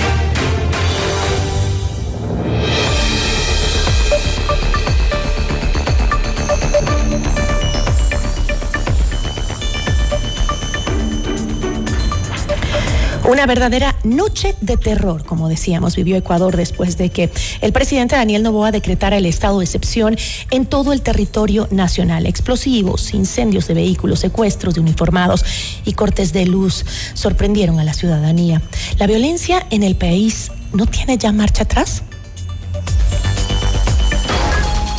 Una 13.31 13.45
verdadera 13.45 13.95
noche 14.03 14.57
de 14.59 14.75
terror, 14.75 15.23
como 15.23 15.47
decíamos, 15.47 15.95
vivió 15.95 16.17
Ecuador 16.17 16.57
después 16.57 16.97
de 16.97 17.11
que 17.11 17.31
el 17.61 17.71
presidente 17.71 18.17
Daniel 18.17 18.43
Novoa 18.43 18.73
decretara 18.73 19.15
el 19.15 19.25
estado 19.25 19.59
de 19.59 19.63
excepción 19.63 20.17
en 20.49 20.65
todo 20.65 20.91
el 20.91 21.01
territorio 21.01 21.65
nacional. 21.71 22.25
Explosivos, 22.25 23.13
incendios 23.13 23.69
de 23.69 23.73
vehículos, 23.73 24.19
secuestros 24.19 24.73
de 24.73 24.81
uniformados 24.81 25.45
y 25.85 25.93
cortes 25.93 26.33
de 26.33 26.45
luz 26.45 26.83
sorprendieron 27.13 27.79
a 27.79 27.85
la 27.85 27.93
ciudadanía. 27.93 28.61
¿La 28.99 29.07
violencia 29.07 29.65
en 29.69 29.83
el 29.83 29.95
país 29.95 30.51
no 30.73 30.85
tiene 30.85 31.17
ya 31.17 31.31
marcha 31.31 31.63
atrás? 31.63 32.03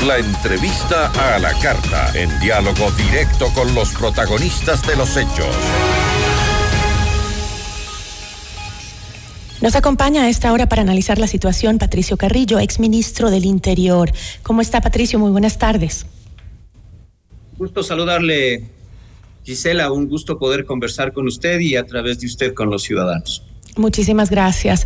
La 0.06 0.16
entrevista 0.16 1.12
a 1.34 1.38
la 1.38 1.52
carta, 1.58 2.10
en 2.14 2.40
diálogo 2.40 2.90
directo 2.92 3.52
con 3.52 3.74
los 3.74 3.90
protagonistas 3.90 4.86
de 4.86 4.96
los 4.96 5.18
hechos. 5.18 5.54
Nos 9.62 9.76
acompaña 9.76 10.24
a 10.24 10.28
esta 10.28 10.52
hora 10.52 10.68
para 10.68 10.82
analizar 10.82 11.18
la 11.18 11.28
situación 11.28 11.78
Patricio 11.78 12.16
Carrillo, 12.16 12.58
exministro 12.58 13.30
del 13.30 13.44
Interior. 13.44 14.10
¿Cómo 14.42 14.60
está 14.60 14.80
Patricio? 14.80 15.20
Muy 15.20 15.30
buenas 15.30 15.56
tardes. 15.56 16.04
Gusto 17.56 17.84
saludarle, 17.84 18.64
Gisela. 19.44 19.92
Un 19.92 20.08
gusto 20.08 20.36
poder 20.36 20.64
conversar 20.64 21.12
con 21.12 21.28
usted 21.28 21.60
y 21.60 21.76
a 21.76 21.86
través 21.86 22.18
de 22.18 22.26
usted 22.26 22.54
con 22.54 22.70
los 22.70 22.82
ciudadanos. 22.82 23.44
Muchísimas 23.76 24.30
gracias. 24.30 24.84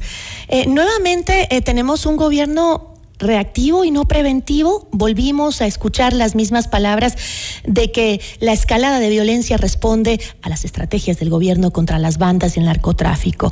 Eh, 0.49 0.67
nuevamente 0.67 1.49
eh, 1.51 1.63
tenemos 1.63 2.05
un 2.05 2.17
gobierno 2.19 2.97
reactivo 3.19 3.87
y 3.87 3.91
no 3.91 4.07
preventivo, 4.07 4.91
volvimos 4.93 5.63
a 5.63 5.67
escuchar 5.67 6.13
las 6.13 6.35
mismas 6.35 6.69
palabras 6.69 7.17
de 7.65 7.91
que 7.93 8.21
la 8.41 8.53
escalada 8.53 9.01
de 9.01 9.09
violencia 9.09 9.57
responde 9.57 10.21
a 10.43 10.51
las 10.51 10.67
estrategias 10.67 11.19
del 11.19 11.31
gobierno 11.31 11.71
contra 11.71 11.99
las 11.99 12.19
bandas 12.19 12.59
y 12.59 12.61
el 12.61 12.67
narcotráfico. 12.67 13.51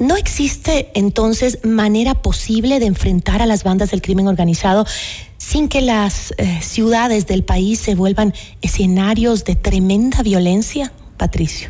¿No 0.00 0.16
existe 0.16 0.90
entonces 0.94 1.58
manera 1.62 2.14
posible 2.14 2.80
de 2.80 2.86
enfrentar 2.86 3.42
a 3.42 3.46
las 3.46 3.64
bandas 3.64 3.90
del 3.90 4.00
crimen 4.00 4.28
organizado 4.28 4.86
sin 5.36 5.68
que 5.68 5.82
las 5.82 6.32
eh, 6.38 6.60
ciudades 6.62 7.26
del 7.26 7.44
país 7.44 7.80
se 7.80 7.94
vuelvan 7.94 8.32
escenarios 8.62 9.44
de 9.44 9.56
tremenda 9.56 10.22
violencia, 10.22 10.90
Patricio? 11.18 11.68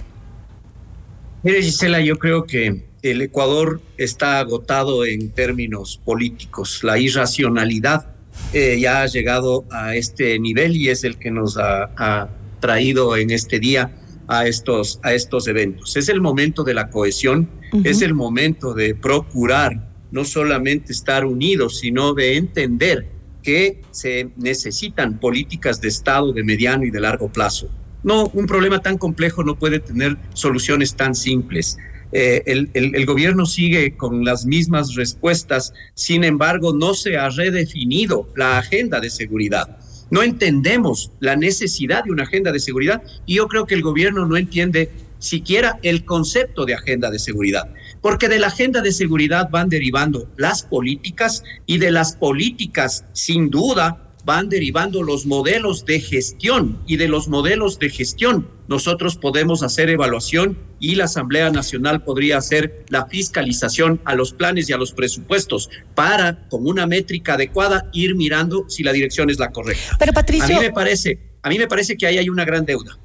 Mire, 1.42 1.60
Gisela, 1.60 2.00
yo 2.00 2.20
creo 2.20 2.44
que 2.44 2.84
el 3.02 3.20
Ecuador 3.20 3.80
está 3.96 4.38
agotado 4.38 5.04
en 5.04 5.30
términos 5.30 6.00
políticos. 6.04 6.84
La 6.84 6.98
irracionalidad 7.00 8.12
eh, 8.52 8.78
ya 8.80 9.02
ha 9.02 9.06
llegado 9.06 9.64
a 9.72 9.96
este 9.96 10.38
nivel 10.38 10.76
y 10.76 10.88
es 10.88 11.02
el 11.02 11.16
que 11.16 11.32
nos 11.32 11.56
ha, 11.56 12.28
traído 12.60 13.16
en 13.16 13.30
este 13.30 13.58
día 13.58 13.90
a 14.30 14.46
estos, 14.46 15.00
a 15.02 15.12
estos 15.12 15.48
eventos. 15.48 15.96
Es 15.96 16.08
el 16.08 16.20
momento 16.20 16.62
de 16.62 16.72
la 16.72 16.88
cohesión, 16.88 17.50
es 17.84 18.00
el 18.00 18.14
momento 18.14 18.74
de 18.74 18.94
procurar 18.94 19.88
no 20.12 20.24
solamente 20.24 20.92
estar 20.92 21.24
unidos, 21.24 21.80
sino 21.80 22.14
de 22.14 22.36
entender 22.36 23.08
que 23.42 23.82
se 23.90 24.30
necesitan 24.36 25.18
políticas 25.18 25.80
de 25.80 25.88
Estado 25.88 26.32
de 26.32 26.44
mediano 26.44 26.84
y 26.84 26.90
de 26.90 27.00
largo 27.00 27.28
plazo. 27.28 27.68
No, 28.04 28.28
un 28.28 28.46
problema 28.46 28.80
tan 28.80 28.98
complejo 28.98 29.42
no 29.42 29.58
puede 29.58 29.80
tener 29.80 30.16
soluciones 30.32 30.94
tan 30.94 31.16
simples. 31.16 31.76
Eh, 32.12 32.42
el, 32.46 33.06
gobierno 33.06 33.46
sigue 33.46 33.96
con 33.96 34.24
las 34.24 34.46
mismas 34.46 34.94
respuestas, 34.94 35.72
sin 35.94 36.22
embargo, 36.22 36.72
no 36.72 36.94
se 36.94 37.16
ha 37.16 37.28
redefinido 37.30 38.28
la 38.36 38.58
agenda 38.58 39.00
de 39.00 39.10
seguridad. 39.10 39.76
No 40.10 40.22
entendemos 40.22 41.12
la 41.20 41.36
necesidad 41.36 42.04
de 42.04 42.10
una 42.10 42.24
agenda 42.24 42.52
de 42.52 42.60
seguridad 42.60 43.02
y 43.26 43.36
yo 43.36 43.48
creo 43.48 43.66
que 43.66 43.74
el 43.74 43.82
gobierno 43.82 44.26
no 44.26 44.36
entiende 44.36 44.90
siquiera 45.18 45.78
el 45.82 46.04
concepto 46.04 46.64
de 46.64 46.74
agenda 46.74 47.10
de 47.10 47.18
seguridad, 47.18 47.72
porque 48.00 48.28
de 48.28 48.38
la 48.38 48.48
agenda 48.48 48.80
de 48.80 48.92
seguridad 48.92 49.50
van 49.50 49.68
derivando 49.68 50.28
las 50.36 50.62
políticas 50.62 51.44
y 51.66 51.78
de 51.78 51.90
las 51.90 52.16
políticas, 52.16 53.04
sin 53.12 53.50
duda, 53.50 54.09
van 54.24 54.48
derivando 54.48 55.02
los 55.02 55.26
modelos 55.26 55.84
de 55.84 56.00
gestión 56.00 56.82
y 56.86 56.96
de 56.96 57.08
los 57.08 57.28
modelos 57.28 57.78
de 57.78 57.90
gestión 57.90 58.46
nosotros 58.70 59.16
podemos 59.16 59.64
hacer 59.64 59.90
evaluación 59.90 60.56
y 60.78 60.94
la 60.94 61.06
Asamblea 61.06 61.50
Nacional 61.50 62.04
podría 62.04 62.38
hacer 62.38 62.84
la 62.88 63.06
fiscalización 63.06 64.00
a 64.04 64.14
los 64.14 64.32
planes 64.32 64.70
y 64.70 64.72
a 64.72 64.76
los 64.76 64.92
presupuestos 64.92 65.68
para, 65.96 66.48
con 66.48 66.64
una 66.68 66.86
métrica 66.86 67.34
adecuada, 67.34 67.90
ir 67.92 68.14
mirando 68.14 68.66
si 68.68 68.84
la 68.84 68.92
dirección 68.92 69.28
es 69.28 69.40
la 69.40 69.50
correcta. 69.50 69.96
Pero 69.98 70.12
Patricio... 70.12 70.56
A 70.56 70.60
mí 70.60 70.66
me 70.66 70.72
parece, 70.72 71.18
a 71.42 71.48
mí 71.48 71.58
me 71.58 71.66
parece 71.66 71.96
que 71.96 72.06
ahí 72.06 72.18
hay 72.18 72.28
una 72.28 72.44
gran 72.44 72.64
deuda. 72.64 72.96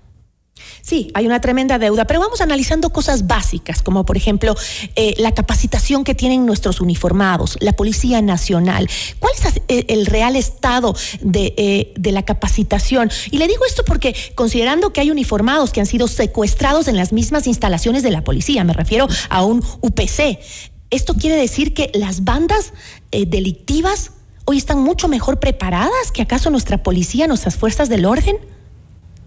Sí, 0.86 1.10
hay 1.16 1.26
una 1.26 1.42
tremenda 1.42 1.80
deuda, 1.80 2.06
pero 2.06 2.20
vamos 2.20 2.42
analizando 2.42 2.92
cosas 2.92 3.26
básicas, 3.26 3.82
como 3.82 4.06
por 4.06 4.18
ejemplo 4.18 4.56
eh, 4.96 5.16
la 5.18 5.32
capacitación 5.34 6.04
que 6.04 6.14
tienen 6.14 6.46
nuestros 6.46 6.80
uniformados, 6.80 7.58
la 7.60 7.74
Policía 7.74 8.22
Nacional. 8.22 8.88
¿Cuál 9.18 9.34
es 9.34 9.62
eh, 9.68 9.86
el 9.88 10.06
real 10.06 10.36
estado 10.36 10.96
eh, 11.34 11.92
de 11.98 12.12
la 12.12 12.22
capacitación? 12.22 13.10
Y 13.32 13.40
le 13.40 13.48
digo 13.48 13.66
esto 13.66 13.84
porque 13.84 14.16
considerando 14.36 14.94
que 14.94 15.02
hay 15.02 15.10
uniformados 15.10 15.72
que 15.72 15.80
han 15.80 15.88
sido 15.88 16.08
secuestrados 16.08 16.88
en 16.88 16.98
las 16.98 17.14
mismas 17.14 17.48
instalaciones 17.48 18.04
de 18.04 18.12
la 18.12 18.24
policía, 18.24 18.64
me 18.64 18.74
refiero 18.74 19.08
a 19.30 19.44
un 19.44 19.64
UPC, 19.82 20.38
¿esto 20.92 21.16
quiere 21.16 21.36
decir 21.36 21.74
que 21.74 21.90
las 21.96 22.26
bandas 22.26 22.74
delictivas 23.10 24.12
hoy 24.46 24.60
están 24.60 24.84
mucho 24.84 25.08
mejor 25.08 25.40
preparadas 25.40 26.12
que 26.14 26.22
acaso 26.22 26.52
nuestra 26.52 26.84
policía, 26.84 27.26
nuestras 27.26 27.56
fuerzas 27.56 27.90
del 27.90 28.06
orden? 28.06 28.38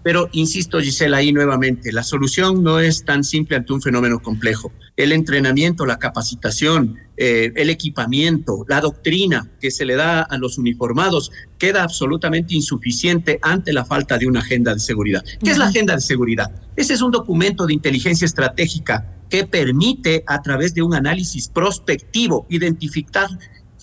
Pero 0.03 0.29
insisto, 0.31 0.79
Gisela, 0.79 1.17
ahí 1.17 1.33
nuevamente, 1.33 1.91
la 1.91 2.03
solución 2.03 2.63
no 2.63 2.79
es 2.79 3.03
tan 3.03 3.23
simple 3.23 3.57
ante 3.57 3.73
un 3.73 3.81
fenómeno 3.81 4.19
complejo. 4.19 4.71
El 4.95 5.11
entrenamiento, 5.11 5.85
la 5.85 5.99
capacitación, 5.99 6.97
eh, 7.17 7.51
el 7.55 7.69
equipamiento, 7.69 8.65
la 8.67 8.81
doctrina 8.81 9.49
que 9.59 9.71
se 9.71 9.85
le 9.85 9.95
da 9.95 10.21
a 10.21 10.37
los 10.37 10.57
uniformados 10.57 11.31
queda 11.57 11.83
absolutamente 11.83 12.55
insuficiente 12.55 13.39
ante 13.41 13.73
la 13.73 13.85
falta 13.85 14.17
de 14.17 14.27
una 14.27 14.39
agenda 14.39 14.73
de 14.73 14.79
seguridad. 14.79 15.23
¿Qué 15.43 15.51
es 15.51 15.57
la 15.57 15.65
agenda 15.65 15.95
de 15.95 16.01
seguridad? 16.01 16.49
Ese 16.75 16.93
es 16.93 17.01
un 17.01 17.11
documento 17.11 17.65
de 17.65 17.73
inteligencia 17.73 18.25
estratégica 18.25 19.05
que 19.29 19.45
permite, 19.45 20.23
a 20.27 20.41
través 20.41 20.73
de 20.73 20.81
un 20.81 20.95
análisis 20.95 21.49
prospectivo, 21.49 22.47
identificar 22.49 23.27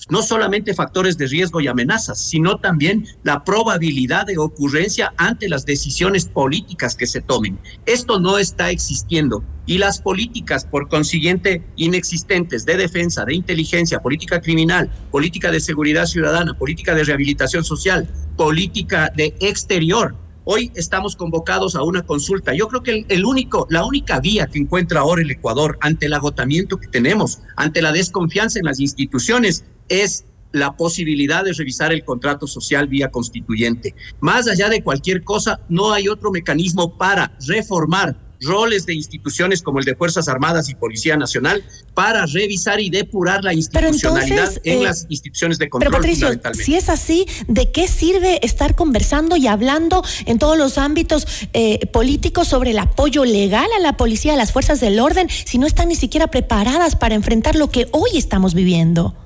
no 0.08 0.22
solamente 0.22 0.74
factores 0.74 1.16
de 1.18 1.26
riesgo 1.26 1.60
y 1.60 1.68
amenazas, 1.68 2.18
sino 2.20 2.58
también 2.58 3.06
la 3.22 3.44
probabilidad 3.44 4.26
de 4.26 4.38
ocurrencia 4.38 5.12
ante 5.16 5.48
las 5.48 5.66
decisiones 5.66 6.26
políticas 6.26 6.96
que 6.96 7.06
se 7.06 7.20
tomen. 7.20 7.58
Esto 7.86 8.20
no 8.20 8.38
está 8.38 8.70
existiendo 8.70 9.44
y 9.66 9.78
las 9.78 10.00
políticas, 10.00 10.64
por 10.64 10.88
consiguiente, 10.88 11.64
inexistentes 11.76 12.64
de 12.64 12.76
defensa, 12.76 13.24
de 13.24 13.34
inteligencia, 13.34 14.00
política 14.00 14.40
criminal, 14.40 14.90
política 15.10 15.50
de 15.50 15.60
seguridad 15.60 16.06
ciudadana, 16.06 16.54
política 16.54 16.94
de 16.94 17.04
rehabilitación 17.04 17.64
social, 17.64 18.08
política 18.36 19.12
de 19.16 19.34
exterior, 19.40 20.14
Hoy 20.48 20.70
estamos 20.76 21.16
convocados 21.16 21.74
a 21.74 21.82
una 21.82 22.02
consulta. 22.02 22.54
Yo 22.54 22.68
creo 22.68 22.84
que 22.84 23.04
el, 23.08 23.24
único, 23.24 23.66
la 23.68 23.84
única 23.84 24.20
vía 24.20 24.46
que 24.46 24.60
encuentra 24.60 25.00
ahora 25.00 25.20
el 25.20 25.30
Ecuador 25.32 25.76
ante 25.80 26.06
el 26.06 26.12
agotamiento 26.12 26.76
que 26.76 26.86
tenemos, 26.86 27.40
ante 27.56 27.82
la 27.82 27.90
desconfianza 27.90 28.60
en 28.60 28.66
las 28.66 28.78
instituciones, 28.78 29.64
es 29.88 30.24
la 30.52 30.76
posibilidad 30.76 31.42
de 31.42 31.52
revisar 31.52 31.92
el 31.92 32.04
contrato 32.04 32.46
social 32.46 32.86
vía 32.86 33.10
constituyente. 33.10 33.96
Más 34.20 34.46
allá 34.46 34.68
de 34.68 34.84
cualquier 34.84 35.24
cosa, 35.24 35.58
no 35.68 35.92
hay 35.92 36.06
otro 36.06 36.30
mecanismo 36.30 36.96
para 36.96 37.36
reformar 37.44 38.16
roles 38.40 38.86
de 38.86 38.94
instituciones 38.94 39.62
como 39.62 39.78
el 39.78 39.84
de 39.84 39.94
Fuerzas 39.94 40.28
Armadas 40.28 40.68
y 40.68 40.74
Policía 40.74 41.16
Nacional 41.16 41.64
para 41.94 42.26
revisar 42.26 42.80
y 42.80 42.90
depurar 42.90 43.44
la 43.44 43.54
institucionalidad 43.54 44.52
en 44.64 44.80
eh, 44.80 44.84
las 44.84 45.06
instituciones 45.08 45.58
de 45.58 45.68
control. 45.68 45.92
Pero 45.92 46.02
Patricio, 46.02 46.28
si 46.64 46.74
es 46.74 46.88
así, 46.88 47.26
¿de 47.48 47.70
qué 47.72 47.88
sirve 47.88 48.44
estar 48.44 48.74
conversando 48.74 49.36
y 49.36 49.46
hablando 49.46 50.04
en 50.26 50.38
todos 50.38 50.58
los 50.58 50.78
ámbitos 50.78 51.26
eh, 51.52 51.86
políticos 51.92 52.48
sobre 52.48 52.70
el 52.70 52.78
apoyo 52.78 53.24
legal 53.24 53.68
a 53.76 53.80
la 53.80 53.96
policía, 53.96 54.34
a 54.34 54.36
las 54.36 54.52
fuerzas 54.52 54.80
del 54.80 55.00
orden, 55.00 55.28
si 55.28 55.58
no 55.58 55.66
están 55.66 55.88
ni 55.88 55.96
siquiera 55.96 56.28
preparadas 56.28 56.96
para 56.96 57.14
enfrentar 57.14 57.56
lo 57.56 57.70
que 57.70 57.88
hoy 57.92 58.10
estamos 58.14 58.54
viviendo? 58.54 59.16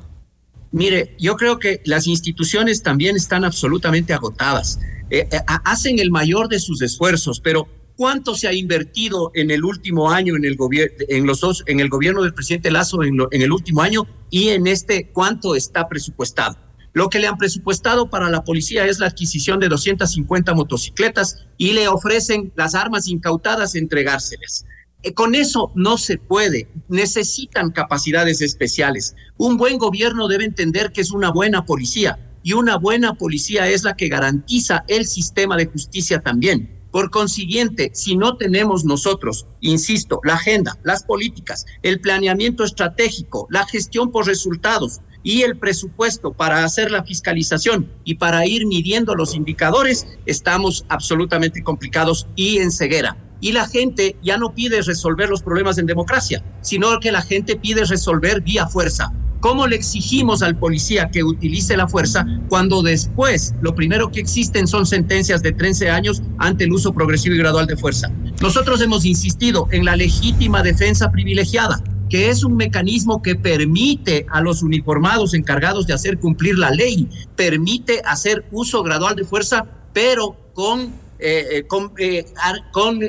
Mire, 0.72 1.16
yo 1.18 1.36
creo 1.36 1.58
que 1.58 1.80
las 1.84 2.06
instituciones 2.06 2.82
también 2.82 3.16
están 3.16 3.44
absolutamente 3.44 4.12
agotadas. 4.12 4.78
Eh, 5.10 5.28
hacen 5.64 5.98
el 5.98 6.12
mayor 6.12 6.48
de 6.48 6.60
sus 6.60 6.80
esfuerzos, 6.82 7.40
pero 7.40 7.66
¿cuánto 8.00 8.34
se 8.34 8.48
ha 8.48 8.54
invertido 8.54 9.30
en 9.34 9.50
el 9.50 9.62
último 9.62 10.10
año 10.10 10.34
en 10.34 10.46
el 10.46 10.56
gobierno, 10.56 10.96
en 11.10 11.26
los 11.26 11.40
dos, 11.40 11.62
en 11.66 11.80
el 11.80 11.90
gobierno 11.90 12.22
del 12.22 12.32
presidente 12.32 12.70
Lazo 12.70 13.02
en, 13.02 13.20
el 13.30 13.52
último 13.52 13.82
año 13.82 14.06
y 14.30 14.48
en 14.48 14.66
este 14.66 15.10
cuánto 15.12 15.54
está 15.54 15.86
presupuestado? 15.86 16.56
Lo 16.94 17.10
que 17.10 17.18
le 17.18 17.26
han 17.26 17.36
presupuestado 17.36 18.08
para 18.08 18.30
la 18.30 18.42
policía 18.42 18.86
es 18.86 19.00
la 19.00 19.08
adquisición 19.08 19.60
de 19.60 19.68
250 19.68 20.54
motocicletas 20.54 21.44
y 21.58 21.74
le 21.74 21.88
ofrecen 21.88 22.50
las 22.56 22.74
armas 22.74 23.06
incautadas 23.06 23.74
entregárselas. 23.74 24.64
Eh, 25.02 25.12
con 25.12 25.34
eso 25.34 25.70
no 25.74 25.98
se 25.98 26.16
puede. 26.16 26.68
Necesitan 26.88 27.70
capacidades 27.70 28.40
especiales. 28.40 29.14
Un 29.36 29.58
buen 29.58 29.76
gobierno 29.76 30.26
debe 30.26 30.46
entender 30.46 30.92
que 30.92 31.02
es 31.02 31.10
una 31.10 31.30
buena 31.30 31.66
policía 31.66 32.18
y 32.42 32.54
una 32.54 32.78
buena 32.78 33.12
policía 33.12 33.68
es 33.68 33.84
la 33.84 33.94
que 33.94 34.08
garantiza 34.08 34.86
el 34.88 35.04
sistema 35.04 35.58
de 35.58 35.66
justicia 35.66 36.22
también. 36.22 36.79
Por 36.90 37.10
consiguiente, 37.10 37.90
si 37.94 38.16
no 38.16 38.36
tenemos 38.36 38.84
nosotros, 38.84 39.46
insisto, 39.60 40.20
la 40.24 40.34
agenda, 40.34 40.78
las 40.82 41.04
políticas, 41.04 41.66
el 41.82 42.00
planeamiento 42.00 42.64
estratégico, 42.64 43.46
la 43.50 43.66
gestión 43.66 44.10
por 44.10 44.26
resultados 44.26 45.00
y 45.22 45.42
el 45.42 45.56
presupuesto 45.56 46.32
para 46.32 46.64
hacer 46.64 46.90
la 46.90 47.04
fiscalización 47.04 47.90
y 48.04 48.14
para 48.14 48.46
ir 48.46 48.66
midiendo 48.66 49.14
los 49.14 49.34
indicadores, 49.34 50.06
estamos 50.26 50.84
absolutamente 50.88 51.62
complicados 51.62 52.26
y 52.36 52.58
en 52.58 52.72
ceguera 52.72 53.16
y 53.40 53.52
la 53.52 53.66
gente 53.66 54.16
ya 54.22 54.36
no 54.36 54.54
pide 54.54 54.82
resolver 54.82 55.28
los 55.28 55.42
problemas 55.42 55.78
en 55.78 55.86
democracia, 55.86 56.44
sino 56.60 57.00
que 57.00 57.12
la 57.12 57.22
gente 57.22 57.56
pide 57.56 57.84
resolver 57.84 58.42
vía 58.42 58.66
fuerza. 58.66 59.12
¿Cómo 59.40 59.66
le 59.66 59.76
exigimos 59.76 60.42
al 60.42 60.58
policía 60.58 61.08
que 61.10 61.24
utilice 61.24 61.74
la 61.74 61.88
fuerza 61.88 62.26
cuando 62.50 62.82
después 62.82 63.54
lo 63.62 63.74
primero 63.74 64.10
que 64.10 64.20
existen 64.20 64.66
son 64.66 64.84
sentencias 64.84 65.42
de 65.42 65.52
13 65.52 65.88
años 65.88 66.22
ante 66.36 66.64
el 66.64 66.72
uso 66.72 66.92
progresivo 66.92 67.34
y 67.34 67.38
gradual 67.38 67.66
de 67.66 67.78
fuerza? 67.78 68.12
Nosotros 68.42 68.82
hemos 68.82 69.06
insistido 69.06 69.66
en 69.70 69.86
la 69.86 69.96
legítima 69.96 70.62
defensa 70.62 71.10
privilegiada, 71.10 71.82
que 72.10 72.28
es 72.28 72.44
un 72.44 72.56
mecanismo 72.56 73.22
que 73.22 73.36
permite 73.36 74.26
a 74.30 74.42
los 74.42 74.62
uniformados 74.62 75.32
encargados 75.32 75.86
de 75.86 75.94
hacer 75.94 76.18
cumplir 76.18 76.58
la 76.58 76.70
ley, 76.70 77.08
permite 77.36 78.02
hacer 78.04 78.44
uso 78.50 78.82
gradual 78.82 79.16
de 79.16 79.24
fuerza, 79.24 79.66
pero 79.94 80.36
con 80.52 80.92
eh, 81.22 81.58
eh, 81.58 81.66
con, 81.66 81.92
eh, 81.98 82.24
con 82.72 83.00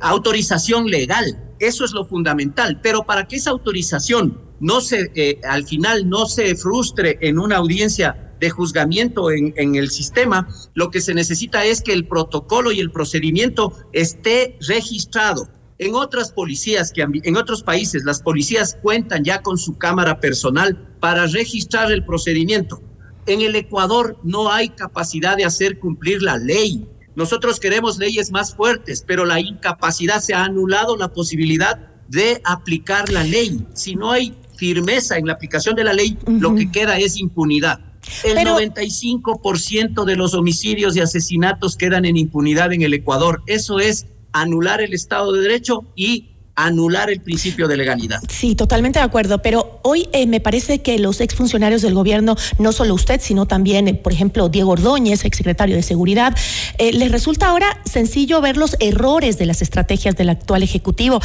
autorización 0.00 0.86
legal. 0.86 1.54
Eso 1.60 1.84
es 1.84 1.92
lo 1.92 2.04
fundamental. 2.04 2.80
Pero 2.82 3.04
para 3.04 3.28
que 3.28 3.36
esa 3.36 3.50
autorización 3.50 4.40
no 4.60 4.80
se, 4.80 5.38
al 5.48 5.66
final 5.66 6.08
no 6.08 6.26
se 6.26 6.54
frustre 6.56 7.18
en 7.20 7.38
una 7.38 7.56
audiencia 7.56 8.34
de 8.40 8.50
juzgamiento 8.50 9.30
en, 9.30 9.54
en, 9.56 9.76
el 9.76 9.90
sistema, 9.90 10.48
lo 10.74 10.90
que 10.90 11.00
se 11.00 11.14
necesita 11.14 11.64
es 11.64 11.80
que 11.80 11.92
el 11.92 12.06
protocolo 12.06 12.72
y 12.72 12.80
el 12.80 12.90
procedimiento 12.90 13.72
esté 13.92 14.58
registrado. 14.66 15.48
En 15.78 15.94
otras 15.94 16.30
policías, 16.30 16.92
que 16.92 17.02
en 17.02 17.36
otros 17.36 17.62
países, 17.62 18.04
las 18.04 18.22
policías 18.22 18.78
cuentan 18.80 19.24
ya 19.24 19.42
con 19.42 19.58
su 19.58 19.76
cámara 19.76 20.20
personal 20.20 20.76
para 21.00 21.26
registrar 21.26 21.90
el 21.90 22.04
procedimiento. 22.04 22.80
En 23.26 23.40
el 23.40 23.56
Ecuador 23.56 24.16
no 24.22 24.52
hay 24.52 24.68
capacidad 24.68 25.36
de 25.36 25.44
hacer 25.44 25.80
cumplir 25.80 26.22
la 26.22 26.38
ley. 26.38 26.86
Nosotros 27.16 27.58
queremos 27.58 27.98
leyes 27.98 28.30
más 28.30 28.54
fuertes, 28.54 29.04
pero 29.06 29.24
la 29.24 29.40
incapacidad 29.40 30.20
se 30.20 30.34
ha 30.34 30.44
anulado 30.44 30.96
la 30.96 31.12
posibilidad 31.12 31.78
de 32.08 32.40
aplicar 32.44 33.10
la 33.10 33.24
ley. 33.24 33.66
Si 33.74 33.96
no 33.96 34.12
hay 34.12 34.36
firmeza 34.56 35.16
en 35.16 35.26
la 35.26 35.32
aplicación 35.32 35.74
de 35.74 35.84
la 35.84 35.92
ley, 35.92 36.16
lo 36.26 36.54
que 36.54 36.70
queda 36.70 36.98
es 36.98 37.16
impunidad. 37.16 37.80
El 38.22 38.36
95% 38.36 40.04
de 40.04 40.16
los 40.16 40.34
homicidios 40.34 40.96
y 40.96 41.00
asesinatos 41.00 41.76
quedan 41.76 42.04
en 42.04 42.16
impunidad 42.16 42.72
en 42.72 42.82
el 42.82 42.94
Ecuador. 42.94 43.42
Eso 43.46 43.80
es 43.80 44.06
anular 44.34 44.82
el 44.82 44.92
Estado 44.92 45.32
de 45.32 45.40
Derecho 45.40 45.84
y 45.96 46.34
anular 46.56 47.10
el 47.10 47.20
principio 47.20 47.66
de 47.66 47.76
legalidad. 47.76 48.20
Sí, 48.28 48.54
totalmente 48.54 48.98
de 48.98 49.04
acuerdo, 49.04 49.42
pero 49.42 49.80
hoy 49.82 50.08
eh, 50.12 50.26
me 50.26 50.40
parece 50.40 50.82
que 50.82 50.98
los 50.98 51.20
exfuncionarios 51.20 51.82
del 51.82 51.94
gobierno, 51.94 52.36
no 52.58 52.72
solo 52.72 52.94
usted, 52.94 53.20
sino 53.20 53.46
también, 53.46 53.88
eh, 53.88 53.94
por 53.94 54.12
ejemplo, 54.12 54.48
Diego 54.48 54.72
Ordóñez, 54.72 55.24
exsecretario 55.24 55.74
de 55.74 55.82
Seguridad, 55.82 56.36
eh, 56.78 56.92
les 56.92 57.10
resulta 57.10 57.48
ahora 57.48 57.80
sencillo 57.84 58.40
ver 58.40 58.56
los 58.56 58.76
errores 58.80 59.38
de 59.38 59.46
las 59.46 59.62
estrategias 59.62 60.16
del 60.16 60.28
actual 60.28 60.62
Ejecutivo, 60.62 61.20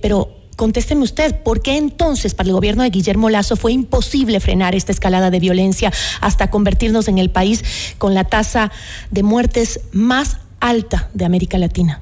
pero 0.00 0.36
contésteme 0.56 1.02
usted, 1.02 1.42
¿por 1.42 1.62
qué 1.62 1.76
entonces 1.76 2.34
para 2.34 2.48
el 2.48 2.54
gobierno 2.54 2.82
de 2.82 2.90
Guillermo 2.90 3.30
Lazo 3.30 3.56
fue 3.56 3.72
imposible 3.72 4.40
frenar 4.40 4.74
esta 4.74 4.92
escalada 4.92 5.30
de 5.30 5.40
violencia 5.40 5.92
hasta 6.20 6.50
convertirnos 6.50 7.08
en 7.08 7.18
el 7.18 7.30
país 7.30 7.64
con 7.98 8.14
la 8.14 8.24
tasa 8.24 8.70
de 9.10 9.22
muertes 9.22 9.80
más 9.92 10.38
alta 10.60 11.10
de 11.14 11.24
América 11.24 11.58
Latina? 11.58 12.00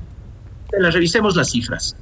Revisemos 0.73 1.37
las 1.37 1.51
cifras. 1.51 1.97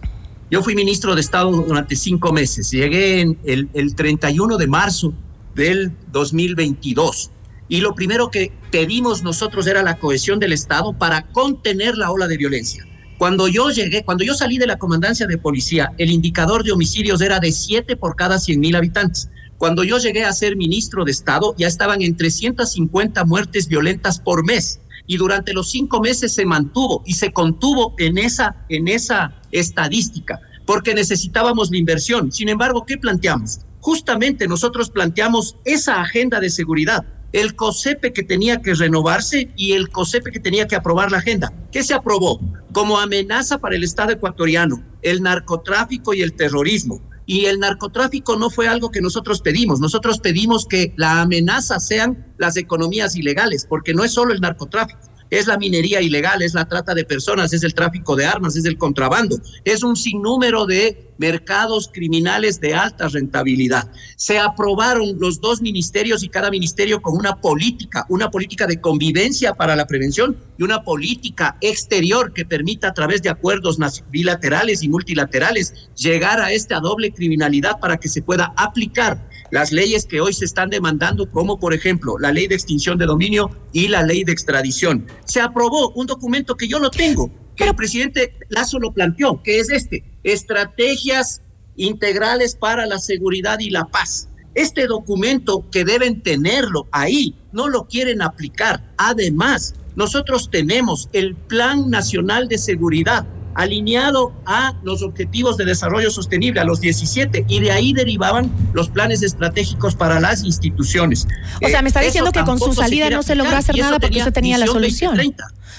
Yo 0.50 0.62
fui 0.62 0.74
ministro 0.74 1.14
de 1.14 1.20
Estado 1.20 1.50
durante 1.50 1.96
cinco 1.96 2.32
meses. 2.32 2.70
Llegué 2.70 3.20
en 3.20 3.38
el, 3.44 3.68
el 3.74 3.94
31 3.94 4.56
de 4.56 4.66
marzo 4.66 5.12
del 5.54 5.92
2022. 6.12 7.30
Y 7.68 7.80
lo 7.80 7.94
primero 7.94 8.30
que 8.30 8.52
pedimos 8.70 9.24
nosotros 9.24 9.66
era 9.66 9.82
la 9.82 9.98
cohesión 9.98 10.38
del 10.38 10.52
Estado 10.52 10.92
para 10.92 11.22
contener 11.32 11.96
la 11.96 12.12
ola 12.12 12.28
de 12.28 12.36
violencia. 12.36 12.84
Cuando 13.18 13.48
yo 13.48 13.70
llegué, 13.70 14.04
cuando 14.04 14.24
yo 14.24 14.34
salí 14.34 14.58
de 14.58 14.66
la 14.66 14.78
comandancia 14.78 15.26
de 15.26 15.38
policía, 15.38 15.92
el 15.98 16.10
indicador 16.10 16.62
de 16.62 16.72
homicidios 16.72 17.20
era 17.22 17.40
de 17.40 17.50
7 17.50 17.96
por 17.96 18.14
cada 18.14 18.38
100 18.38 18.60
mil 18.60 18.76
habitantes. 18.76 19.30
Cuando 19.58 19.84
yo 19.84 19.98
llegué 19.98 20.24
a 20.24 20.32
ser 20.32 20.54
ministro 20.54 21.04
de 21.04 21.12
Estado, 21.12 21.54
ya 21.56 21.66
estaban 21.66 22.02
en 22.02 22.14
350 22.14 23.24
muertes 23.24 23.68
violentas 23.68 24.20
por 24.20 24.44
mes 24.44 24.80
y 25.06 25.16
durante 25.16 25.52
los 25.52 25.70
cinco 25.70 26.00
meses 26.00 26.32
se 26.32 26.44
mantuvo 26.44 27.02
y 27.06 27.14
se 27.14 27.32
contuvo 27.32 27.94
en 27.98 28.18
esa, 28.18 28.64
en 28.68 28.88
esa 28.88 29.34
estadística, 29.52 30.40
porque 30.64 30.94
necesitábamos 30.94 31.70
la 31.70 31.78
inversión. 31.78 32.32
Sin 32.32 32.48
embargo, 32.48 32.84
¿qué 32.86 32.98
planteamos? 32.98 33.60
Justamente 33.80 34.48
nosotros 34.48 34.90
planteamos 34.90 35.56
esa 35.64 36.00
agenda 36.00 36.40
de 36.40 36.50
seguridad, 36.50 37.04
el 37.32 37.54
COSEPE 37.54 38.12
que 38.12 38.22
tenía 38.22 38.62
que 38.62 38.74
renovarse 38.74 39.50
y 39.56 39.72
el 39.72 39.90
COSEPE 39.90 40.32
que 40.32 40.40
tenía 40.40 40.66
que 40.66 40.76
aprobar 40.76 41.12
la 41.12 41.18
agenda. 41.18 41.52
¿Qué 41.70 41.82
se 41.82 41.94
aprobó? 41.94 42.40
Como 42.72 42.98
amenaza 42.98 43.58
para 43.58 43.76
el 43.76 43.84
Estado 43.84 44.12
ecuatoriano, 44.12 44.82
el 45.02 45.22
narcotráfico 45.22 46.14
y 46.14 46.22
el 46.22 46.32
terrorismo 46.32 47.00
y 47.26 47.46
el 47.46 47.58
narcotráfico 47.58 48.36
no 48.36 48.50
fue 48.50 48.68
algo 48.68 48.90
que 48.90 49.00
nosotros 49.00 49.42
pedimos. 49.42 49.80
Nosotros 49.80 50.20
pedimos 50.20 50.64
que 50.66 50.94
la 50.96 51.20
amenaza 51.22 51.80
sean 51.80 52.32
las 52.38 52.56
economías 52.56 53.16
ilegales, 53.16 53.66
porque 53.68 53.92
no 53.92 54.04
es 54.04 54.12
solo 54.12 54.32
el 54.32 54.40
narcotráfico 54.40 55.00
es 55.30 55.46
la 55.46 55.58
minería 55.58 56.00
ilegal, 56.00 56.42
es 56.42 56.54
la 56.54 56.66
trata 56.66 56.94
de 56.94 57.04
personas, 57.04 57.52
es 57.52 57.62
el 57.64 57.74
tráfico 57.74 58.16
de 58.16 58.26
armas, 58.26 58.56
es 58.56 58.64
el 58.64 58.78
contrabando, 58.78 59.36
es 59.64 59.82
un 59.82 59.96
sinnúmero 59.96 60.66
de 60.66 61.05
mercados 61.18 61.90
criminales 61.92 62.60
de 62.60 62.74
alta 62.74 63.08
rentabilidad. 63.08 63.90
Se 64.16 64.38
aprobaron 64.38 65.18
los 65.18 65.40
dos 65.40 65.62
ministerios 65.62 66.22
y 66.22 66.28
cada 66.28 66.50
ministerio 66.50 67.00
con 67.00 67.16
una 67.16 67.36
política, 67.36 68.06
una 68.08 68.30
política 68.30 68.66
de 68.66 68.80
convivencia 68.80 69.54
para 69.54 69.76
la 69.76 69.86
prevención 69.86 70.36
y 70.58 70.62
una 70.62 70.82
política 70.84 71.56
exterior 71.60 72.32
que 72.32 72.44
permita 72.44 72.88
a 72.88 72.94
través 72.94 73.22
de 73.22 73.30
acuerdos 73.30 73.78
bilaterales 74.10 74.82
y 74.82 74.88
multilaterales 74.88 75.90
llegar 75.96 76.40
a 76.40 76.52
esta 76.52 76.80
doble 76.80 77.12
criminalidad 77.12 77.78
para 77.80 77.96
que 77.96 78.08
se 78.08 78.22
pueda 78.22 78.52
aplicar 78.56 79.26
las 79.50 79.72
leyes 79.72 80.06
que 80.06 80.20
hoy 80.20 80.32
se 80.32 80.44
están 80.44 80.70
demandando, 80.70 81.30
como 81.30 81.58
por 81.58 81.72
ejemplo 81.72 82.18
la 82.18 82.32
ley 82.32 82.46
de 82.46 82.54
extinción 82.54 82.98
de 82.98 83.06
dominio 83.06 83.50
y 83.72 83.88
la 83.88 84.02
ley 84.02 84.24
de 84.24 84.32
extradición. 84.32 85.06
Se 85.24 85.40
aprobó 85.40 85.90
un 85.90 86.06
documento 86.06 86.56
que 86.56 86.68
yo 86.68 86.78
no 86.78 86.90
tengo, 86.90 87.30
que 87.56 87.64
el 87.64 87.74
presidente 87.74 88.34
Lazo 88.48 88.78
lo 88.78 88.92
planteó, 88.92 89.42
que 89.42 89.58
es 89.58 89.70
este, 89.70 90.04
estrategias 90.22 91.42
integrales 91.76 92.54
para 92.54 92.86
la 92.86 92.98
seguridad 92.98 93.58
y 93.60 93.70
la 93.70 93.84
paz. 93.84 94.28
Este 94.54 94.86
documento 94.86 95.68
que 95.70 95.84
deben 95.84 96.22
tenerlo 96.22 96.86
ahí, 96.90 97.34
no 97.52 97.68
lo 97.68 97.86
quieren 97.86 98.22
aplicar. 98.22 98.82
Además, 98.96 99.74
nosotros 99.96 100.50
tenemos 100.50 101.08
el 101.12 101.34
Plan 101.34 101.90
Nacional 101.90 102.48
de 102.48 102.58
Seguridad 102.58 103.26
alineado 103.56 104.32
a 104.44 104.74
los 104.82 105.02
objetivos 105.02 105.56
de 105.56 105.64
desarrollo 105.64 106.10
sostenible, 106.10 106.60
a 106.60 106.64
los 106.64 106.80
17, 106.80 107.46
y 107.48 107.60
de 107.60 107.72
ahí 107.72 107.92
derivaban 107.92 108.50
los 108.72 108.90
planes 108.90 109.22
estratégicos 109.22 109.96
para 109.96 110.20
las 110.20 110.44
instituciones. 110.44 111.26
O 111.64 111.68
sea, 111.68 111.82
me 111.82 111.88
está 111.88 112.02
eh, 112.02 112.06
diciendo 112.06 112.32
que 112.32 112.44
con 112.44 112.58
su 112.58 112.74
salida 112.74 113.10
no 113.10 113.22
se 113.22 113.34
logró 113.34 113.56
hacer 113.56 113.76
nada 113.78 113.98
porque 113.98 114.18
usted 114.18 114.32
tenía 114.32 114.58
la 114.58 114.66
solución. 114.66 115.18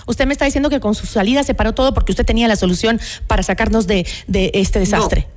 Usted 0.08 0.26
me 0.26 0.34
está 0.34 0.46
diciendo 0.46 0.70
que 0.70 0.80
con 0.80 0.96
su 0.96 1.06
salida 1.06 1.44
se 1.44 1.54
paró 1.54 1.74
todo 1.74 1.94
porque 1.94 2.12
usted 2.12 2.26
tenía 2.26 2.48
la 2.48 2.56
solución 2.56 3.00
para 3.28 3.44
sacarnos 3.44 3.88
de, 3.88 4.08
de 4.28 4.52
este 4.54 4.80
desastre 4.80 5.28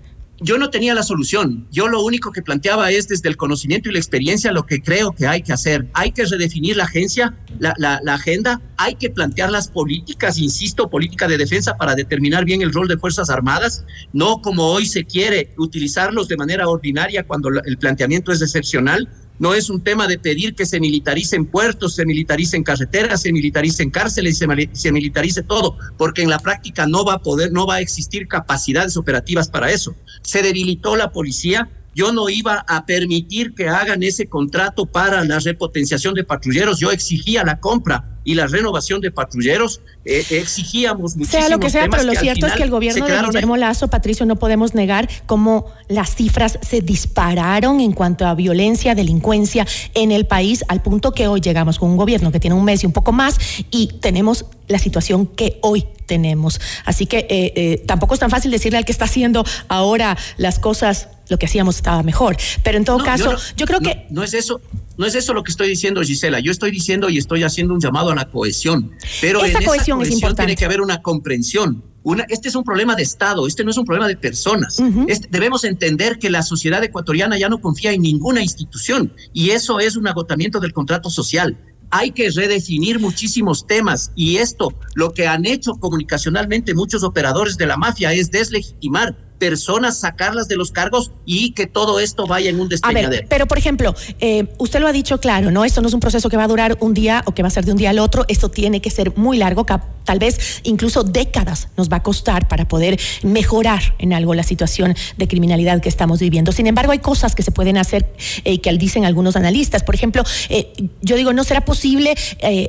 yo 0.41 0.59
no 0.59 0.71
tenía 0.71 0.95
la 0.95 1.03
solución. 1.03 1.67
Yo 1.71 1.89
lo 1.89 2.03
único 2.03 2.33
que 2.33 2.43
planteaba 2.43 2.91
es 2.91 3.09
desde 3.09 3.29
el 3.29 3.37
conocimiento 3.37 3.89
y 3.89 3.93
la 3.93 3.99
experiencia 3.99 4.53
lo 4.53 4.65
que 4.65 4.81
creo 4.81 5.13
que 5.13 5.27
hay 5.27 5.43
que 5.43 5.53
hacer. 5.53 5.87
Hay 5.93 6.13
que 6.13 6.25
redefinir 6.25 6.77
la 6.77 6.85
agencia, 6.85 7.35
la, 7.59 7.75
la, 7.79 8.15
agenda, 8.15 8.61
hay 8.77 8.95
que 8.95 9.11
plantear 9.11 9.51
las 9.51 9.69
políticas, 9.69 10.39
insisto, 10.39 10.89
política 10.89 11.29
de 11.29 11.39
defensa 11.39 11.77
para 11.77 11.95
determinar 11.95 12.45
bien 12.45 12.63
el 12.63 12.73
rol 12.73 12.89
de 12.89 12.97
Fuerzas 12.97 13.31
Armadas, 13.31 13.85
no 14.13 14.41
como 14.41 14.65
hoy 14.67 14.87
se 14.87 15.05
quiere 15.05 15.53
utilizarlos 15.59 16.29
de 16.29 16.37
manera 16.37 16.69
ordinaria 16.69 17.25
cuando 17.25 17.49
el 17.49 17.79
planteamiento 17.79 18.33
es 18.33 18.43
excepcional. 18.43 19.09
No 19.39 19.55
es 19.55 19.71
un 19.71 19.83
tema 19.83 20.07
de 20.07 20.19
pedir 20.19 20.55
que 20.55 20.67
se 20.67 20.79
militaricen 20.79 21.47
puertos, 21.47 21.95
se 21.95 22.05
militaricen 22.05 22.63
carreteras, 22.63 23.23
se 23.23 23.33
militaricen 23.33 23.89
cárceles, 23.89 24.37
se, 24.37 24.47
se 24.75 24.93
militarice 24.93 25.43
todo, 25.43 25.79
porque 25.97 26.21
en 26.21 26.29
la 26.29 26.39
práctica 26.39 26.87
no 26.87 27.07
va 27.07 27.15
a 27.15 27.23
poder, 27.23 27.51
no 27.51 27.67
va 27.67 27.77
a 27.77 27.81
existir 27.81 28.29
capacidades 28.29 28.99
operativas 28.99 29.49
para 29.49 29.71
eso. 29.71 29.97
Se 30.23 30.43
debilitó 30.43 30.97
la 30.97 31.11
policía, 31.13 31.69
yo 31.95 32.13
no 32.13 32.29
iba 32.29 32.65
a 32.69 32.87
permitir 32.87 33.55
que 33.55 33.69
hagan 33.69 34.03
ese 34.03 34.27
contrato 34.27 34.87
para 34.87 35.25
la 35.25 35.39
repotenciación 35.39 36.15
de 36.15 36.25
patrulleros. 36.25 36.79
Yo 36.79 36.91
exigía 36.91 37.45
la 37.45 37.59
compra 37.59 38.20
y 38.25 38.35
la 38.35 38.47
renovación 38.47 39.01
de 39.01 39.11
patrulleros. 39.11 39.81
Eh, 40.05 40.25
exigíamos 40.31 41.17
muchísimo. 41.17 41.41
Sea 41.41 41.51
lo 41.51 41.59
que 41.61 41.71
sea, 41.71 41.89
pero 41.91 42.03
lo 42.03 42.15
cierto 42.15 42.47
es 42.47 42.55
que 42.55 42.63
el 42.63 42.71
gobierno 42.71 43.07
de 43.07 43.21
Guillermo 43.21 43.57
Lazo, 43.57 43.89
Patricio, 43.89 44.27
no 44.27 44.37
podemos 44.37 44.75
negar 44.75 45.09
cómo 45.27 45.67
las 45.89 46.15
cifras 46.15 46.59
se 46.63 46.81
dispararon 46.81 47.81
en 47.81 47.93
cuanto 47.93 48.27
a 48.27 48.35
violencia, 48.35 48.95
delincuencia 48.95 49.67
en 49.95 50.13
el 50.13 50.27
país, 50.27 50.65
al 50.69 50.83
punto 50.83 51.13
que 51.13 51.29
hoy 51.29 51.41
llegamos 51.41 51.79
con 51.79 51.91
un 51.91 51.97
gobierno 51.97 52.33
que 52.33 52.41
tiene 52.41 52.57
un 52.57 52.65
mes 52.65 52.83
y 52.83 52.87
un 52.87 52.93
poco 52.93 53.13
más 53.13 53.39
y 53.71 53.89
tenemos 54.01 54.47
la 54.69 54.79
situación 54.79 55.27
que 55.27 55.59
hoy 55.63 55.87
tenemos. 56.07 56.61
Así 56.85 57.07
que 57.07 57.19
eh, 57.19 57.53
eh, 57.57 57.83
tampoco 57.87 58.15
es 58.15 58.21
tan 58.21 58.31
fácil 58.31 58.51
decirle 58.51 58.79
al 58.79 58.85
que 58.85 58.93
está 58.93 59.05
haciendo 59.05 59.45
ahora 59.69 60.17
las 60.37 60.59
cosas 60.59 61.09
lo 61.29 61.39
que 61.39 61.47
hacíamos 61.47 61.77
estaba 61.77 62.03
mejor. 62.03 62.37
Pero 62.63 62.77
en 62.77 62.85
todo 62.85 62.99
caso, 62.99 63.37
yo, 63.57 63.67
creo 63.67 63.81
que... 63.81 64.07
No 64.11 64.25
es 64.25 64.35
eso, 64.35 64.61
no 65.01 65.07
es 65.07 65.15
eso 65.15 65.33
lo 65.33 65.43
que 65.43 65.51
estoy 65.51 65.67
diciendo, 65.67 66.03
Gisela. 66.03 66.41
Yo 66.41 66.53
estoy 66.53 66.71
diciendo 66.71 67.09
y 67.09 67.17
estoy 67.17 67.43
haciendo 67.43 67.73
un 67.73 67.81
llamado 67.81 68.11
a 68.11 68.15
la 68.15 68.31
cohesión. 68.31 68.93
Pero 69.23 69.43
en 69.43 69.53
cohesión, 69.65 70.03
esa 70.03 70.11
cohesión 70.11 70.37
tiene 70.37 70.55
que 70.55 70.67
haber 70.67 70.83
una 70.83 71.01
comprensión. 71.01 71.83
Una, 72.03 72.25
este 72.29 72.51
es 72.51 72.55
un 72.55 72.65
problema 72.65 72.95
de 72.95 73.03
Estado, 73.03 73.47
este 73.47 73.65
no 73.65 73.71
es 73.71 73.79
un 73.79 73.87
problema 73.87 74.07
de 74.09 74.19
personas. 74.19 74.79
Este, 75.09 75.27
debemos 75.31 75.65
entender 75.65 76.19
que 76.19 76.29
la 76.29 76.43
sociedad 76.43 76.85
ecuatoriana 76.85 77.39
ya 77.39 77.49
no 77.49 77.63
confía 77.63 77.93
en 77.93 78.03
ninguna 78.03 78.43
institución 78.43 79.15
y 79.33 79.51
eso 79.51 79.81
es 79.81 79.97
un 79.97 80.07
agotamiento 80.07 80.61
del 80.61 80.75
contrato 80.75 81.09
social 81.09 81.57
hay 81.93 82.13
que 82.13 82.31
redefinir 82.31 83.01
muchísimos 83.01 83.67
temas 83.67 84.13
y 84.15 84.37
esto, 84.37 84.73
lo 84.95 85.13
que 85.13 85.27
han 85.27 85.45
hecho 85.45 85.73
comunicacionalmente 85.75 86.73
muchos 86.73 87.03
operadores 87.03 87.57
de 87.57 87.67
la 87.67 87.77
mafia 87.77 88.13
es 88.13 88.31
deslegitimar 88.31 89.17
personas, 89.41 89.99
sacarlas 89.99 90.47
de 90.47 90.57
los 90.57 90.71
cargos 90.71 91.11
y 91.25 91.53
que 91.53 91.67
todo 91.67 91.99
esto 91.99 92.27
vaya 92.27 92.51
en 92.51 92.61
un 92.61 92.69
despeñadero. 92.69 93.27
pero 93.29 93.47
por 93.47 93.59
ejemplo, 93.59 93.97
eh, 94.21 94.47
usted 94.59 94.79
lo 94.81 94.87
ha 94.87 94.93
dicho 94.93 95.19
claro, 95.19 95.51
¿no? 95.51 95.65
Esto 95.65 95.81
no 95.81 95.89
es 95.89 95.95
un 95.95 96.01
proceso 96.01 96.29
que 96.29 96.37
va 96.37 96.45
a 96.45 96.49
durar 96.49 96.77
un 96.81 96.95
día 96.95 97.25
o 97.27 97.33
que 97.33 97.43
va 97.43 97.49
a 97.49 97.51
ser 97.51 97.65
de 97.65 97.73
un 97.73 97.79
día 97.79 97.91
al 97.91 97.99
otro, 97.99 98.25
esto 98.29 98.51
tiene 98.51 98.81
que 98.81 98.91
ser 98.91 99.17
muy 99.17 99.39
largo, 99.39 99.65
tal 100.05 100.19
vez 100.19 100.61
incluso 100.65 101.03
décadas 101.03 101.69
nos 101.77 101.89
va 101.89 101.97
a 101.97 102.03
costar 102.03 102.49
para 102.49 102.69
poder 102.69 103.01
mejorar 103.23 103.95
en 103.99 104.13
algo 104.13 104.35
la 104.35 104.43
situación 104.43 104.95
de 105.17 105.27
criminalidad 105.27 105.81
que 105.81 105.89
estamos 105.89 106.21
viviendo. 106.21 106.53
Sin 106.53 106.67
embargo, 106.67 106.93
hay 106.93 106.99
cosas 106.99 107.35
que 107.35 107.43
se 107.43 107.51
pueden 107.51 107.79
hacer 107.79 108.13
y 108.45 108.55
eh, 108.55 108.61
que 108.61 108.71
dicen 108.75 109.05
algunos 109.07 109.37
analistas. 109.37 109.83
Por 109.83 109.95
ejemplo, 109.95 110.23
eh, 110.51 110.73
yo 111.01 111.17
digo, 111.17 111.33
¿no 111.33 111.45
será 111.45 111.65
posible 111.65 112.15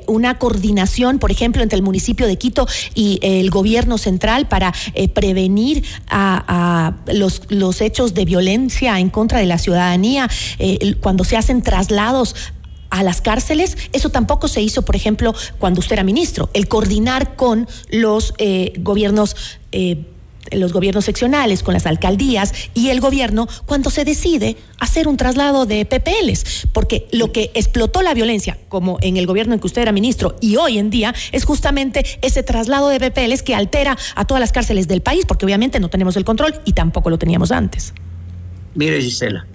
una 0.08 0.38
coordinación, 0.38 1.20
por 1.20 1.32
ejemplo, 1.32 1.62
entre 1.64 1.76
el 1.76 1.84
municipio 1.84 2.28
de 2.28 2.38
Quito 2.38 2.66
y 2.96 3.20
el 3.22 3.50
gobierno 3.50 3.98
central 3.98 4.48
para 4.48 4.74
prevenir 5.14 5.84
a 6.08 6.61
los, 7.08 7.44
los 7.50 7.82
hechos 7.82 8.14
de 8.14 8.26
violencia 8.26 9.00
en 9.00 9.10
contra 9.10 9.40
de 9.40 9.46
la 9.46 9.58
ciudadanía, 9.58 10.30
eh, 10.60 10.96
cuando 11.02 11.24
se 11.24 11.38
hacen 11.38 11.62
traslados 11.62 12.36
a 12.90 13.04
las 13.04 13.22
cárceles. 13.22 13.78
Eso 13.94 14.10
tampoco 14.10 14.48
se 14.48 14.62
hizo, 14.62 14.84
por 14.84 14.96
ejemplo, 14.96 15.34
cuando 15.58 15.80
usted 15.80 15.94
era 15.94 16.04
ministro, 16.04 16.50
el 16.54 16.68
coordinar 16.68 17.36
con 17.36 17.68
los 17.90 18.34
eh, 18.38 18.74
gobiernos. 18.80 19.36
Eh, 19.72 20.06
los 20.52 20.74
gobiernos 20.74 21.06
seccionales, 21.06 21.64
con 21.64 21.74
las 21.74 21.86
alcaldías 21.86 22.54
y 22.74 22.90
el 22.90 23.00
gobierno 23.00 23.48
cuando 23.66 23.90
se 23.90 24.06
decide 24.06 24.58
hacer 24.80 25.08
un 25.08 25.18
traslado 25.18 25.66
de 25.66 25.86
PPLs, 25.86 26.68
porque 26.74 27.08
lo 27.12 27.32
que 27.32 27.52
explotó 27.54 28.02
la 28.02 28.14
violencia, 28.14 28.58
como 28.70 28.98
en 29.02 29.18
el 29.18 29.26
gobierno 29.26 29.54
en 29.54 29.60
que 29.60 29.68
usted 29.68 29.82
era 29.82 29.92
ministro 29.92 30.36
y 30.42 30.56
hoy 30.56 30.78
en 30.78 30.90
día, 30.90 31.14
es 31.32 31.46
justamente 31.46 32.04
ese 32.22 32.44
traslado 32.44 32.90
de 32.90 33.00
PPLs 33.00 33.44
que 33.44 33.56
altera 33.56 33.98
a 34.16 34.26
todas 34.26 34.40
las 34.42 34.52
cárceles 34.52 34.88
del 34.88 35.02
país, 35.02 35.26
porque 35.28 35.46
obviamente 35.46 35.80
no 35.80 35.90
tenemos 35.90 36.16
el 36.16 36.26
control 36.26 36.56
y 36.66 36.74
tampoco 36.74 37.10
lo 37.10 37.18
teníamos 37.18 37.52
antes. 37.52 37.94
Mire, 38.76 39.02
Gisela, 39.02 39.46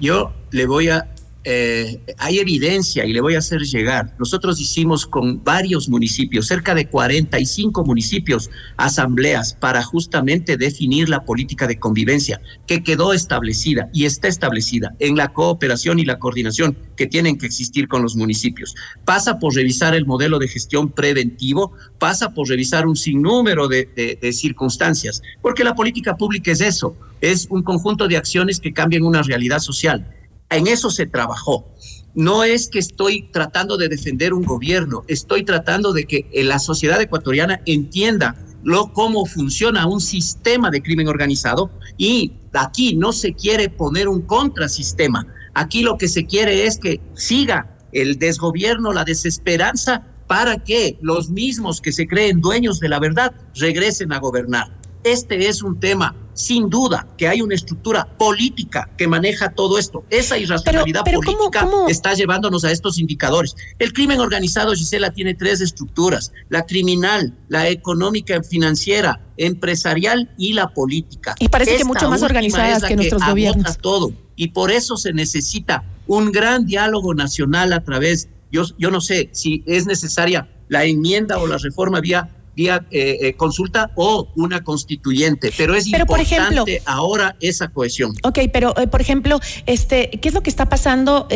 yo 0.00 0.32
le 0.50 0.66
voy 0.66 0.88
a 0.88 1.08
eh, 1.42 2.02
hay 2.18 2.38
evidencia 2.38 3.06
y 3.06 3.14
le 3.14 3.20
voy 3.22 3.34
a 3.34 3.38
hacer 3.38 3.62
llegar. 3.62 4.14
Nosotros 4.18 4.60
hicimos 4.60 5.06
con 5.06 5.42
varios 5.42 5.88
municipios, 5.88 6.46
cerca 6.46 6.74
de 6.74 6.88
45 6.88 7.82
municipios, 7.84 8.50
asambleas 8.76 9.54
para 9.54 9.82
justamente 9.82 10.58
definir 10.58 11.08
la 11.08 11.24
política 11.24 11.66
de 11.66 11.78
convivencia 11.78 12.42
que 12.66 12.82
quedó 12.82 13.14
establecida 13.14 13.88
y 13.94 14.04
está 14.04 14.28
establecida 14.28 14.94
en 14.98 15.16
la 15.16 15.32
cooperación 15.32 15.98
y 15.98 16.04
la 16.04 16.18
coordinación 16.18 16.76
que 16.96 17.06
tienen 17.06 17.38
que 17.38 17.46
existir 17.46 17.88
con 17.88 18.02
los 18.02 18.16
municipios. 18.16 18.74
Pasa 19.06 19.38
por 19.38 19.54
revisar 19.54 19.94
el 19.94 20.04
modelo 20.04 20.38
de 20.38 20.48
gestión 20.48 20.90
preventivo, 20.92 21.72
pasa 21.98 22.34
por 22.34 22.48
revisar 22.48 22.86
un 22.86 22.96
sinnúmero 22.96 23.66
de, 23.66 24.18
de 24.20 24.32
circunstancias, 24.34 25.22
porque 25.40 25.64
la 25.64 25.74
política 25.74 26.16
pública 26.16 26.52
es 26.52 26.60
eso, 26.60 26.94
es 27.22 27.46
un 27.48 27.62
conjunto 27.62 28.08
de 28.08 28.18
acciones 28.18 28.60
que 28.60 28.74
cambian 28.74 29.04
una 29.04 29.22
realidad 29.22 29.60
social 29.60 30.19
en 30.50 30.66
eso 30.66 30.90
se 30.90 31.06
trabajó. 31.06 31.66
No 32.14 32.42
es 32.42 32.68
que 32.68 32.80
estoy 32.80 33.30
tratando 33.30 33.76
de 33.76 33.88
defender 33.88 34.34
un 34.34 34.42
gobierno, 34.42 35.04
estoy 35.06 35.44
tratando 35.44 35.92
de 35.92 36.06
que 36.06 36.28
la 36.44 36.58
sociedad 36.58 37.00
ecuatoriana 37.00 37.60
entienda 37.66 38.36
lo, 38.62 38.92
cómo 38.92 39.24
funciona 39.26 39.86
un 39.86 40.00
sistema 40.00 40.70
de 40.70 40.82
crimen 40.82 41.08
organizado 41.08 41.70
y 41.96 42.32
aquí 42.52 42.96
no 42.96 43.12
se 43.12 43.32
quiere 43.32 43.68
poner 43.68 44.08
un 44.08 44.22
contrasistema. 44.22 45.26
Aquí 45.54 45.82
lo 45.82 45.96
que 45.96 46.08
se 46.08 46.26
quiere 46.26 46.66
es 46.66 46.78
que 46.78 47.00
siga 47.14 47.78
el 47.92 48.18
desgobierno, 48.18 48.92
la 48.92 49.04
desesperanza 49.04 50.06
para 50.26 50.58
que 50.58 50.98
los 51.00 51.30
mismos 51.30 51.80
que 51.80 51.92
se 51.92 52.06
creen 52.06 52.40
dueños 52.40 52.78
de 52.80 52.88
la 52.88 53.00
verdad 53.00 53.32
regresen 53.54 54.12
a 54.12 54.18
gobernar. 54.18 54.76
Este 55.02 55.48
es 55.48 55.62
un 55.62 55.80
tema 55.80 56.14
sin 56.40 56.70
duda 56.70 57.06
que 57.16 57.28
hay 57.28 57.42
una 57.42 57.54
estructura 57.54 58.04
política 58.18 58.90
que 58.96 59.06
maneja 59.06 59.50
todo 59.50 59.78
esto. 59.78 60.04
Esa 60.10 60.38
irracionalidad 60.38 61.04
política 61.04 61.68
está 61.88 62.14
llevándonos 62.14 62.64
a 62.64 62.72
estos 62.72 62.98
indicadores. 62.98 63.54
El 63.78 63.92
crimen 63.92 64.20
organizado, 64.20 64.72
Gisela, 64.72 65.12
tiene 65.12 65.34
tres 65.34 65.60
estructuras, 65.60 66.32
la 66.48 66.66
criminal, 66.66 67.34
la 67.48 67.68
económica, 67.68 68.42
financiera, 68.42 69.20
empresarial 69.36 70.32
y 70.36 70.52
la 70.54 70.68
política. 70.68 71.34
Y 71.38 71.48
parece 71.48 71.76
que 71.76 71.84
mucho 71.84 72.10
más 72.10 72.22
organizadas 72.22 72.82
que, 72.82 72.96
nuestros 72.96 73.22
gobiernos. 73.24 73.78
todo. 73.78 74.12
Y 74.36 74.48
por 74.48 74.70
eso 74.70 74.96
se 74.96 75.12
necesita 75.12 75.84
un 76.06 76.32
gran 76.32 76.66
diálogo 76.66 77.14
nacional 77.14 77.72
a 77.72 77.84
través, 77.84 78.28
yo, 78.50 78.64
yo 78.78 78.90
no 78.90 79.00
sé 79.00 79.30
si 79.32 79.62
es 79.66 79.86
necesaria 79.86 80.48
la 80.68 80.84
enmienda 80.84 81.38
o 81.38 81.46
la 81.46 81.58
reforma 81.58 82.00
vía 82.00 82.30
vía 82.60 82.84
eh, 82.90 83.18
eh, 83.22 83.34
consulta 83.34 83.90
o 83.94 84.28
una 84.36 84.62
constituyente, 84.62 85.50
pero 85.56 85.74
es 85.74 85.86
importante 85.86 86.82
ahora 86.84 87.34
esa 87.40 87.68
cohesión. 87.68 88.12
Ok, 88.22 88.40
pero 88.52 88.78
eh, 88.78 88.86
por 88.86 89.00
ejemplo, 89.00 89.40
este, 89.64 90.10
¿qué 90.10 90.28
es 90.28 90.34
lo 90.34 90.42
que 90.42 90.50
está 90.50 90.68
pasando? 90.68 91.26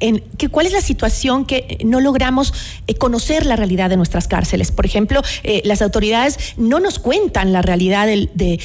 En, 0.00 0.20
que, 0.38 0.48
¿Cuál 0.48 0.66
es 0.66 0.72
la 0.72 0.80
situación 0.80 1.44
que 1.44 1.78
no 1.84 2.00
logramos 2.00 2.54
conocer 2.98 3.44
la 3.46 3.54
realidad 3.54 3.90
de 3.90 3.98
nuestras 3.98 4.26
cárceles? 4.26 4.72
Por 4.72 4.86
ejemplo, 4.86 5.20
las 5.62 5.82
autoridades 5.82 6.54
no 6.56 6.80
nos 6.80 6.98
cuentan 6.98 7.52
la 7.52 7.60
realidad 7.60 8.06
de, 8.06 8.58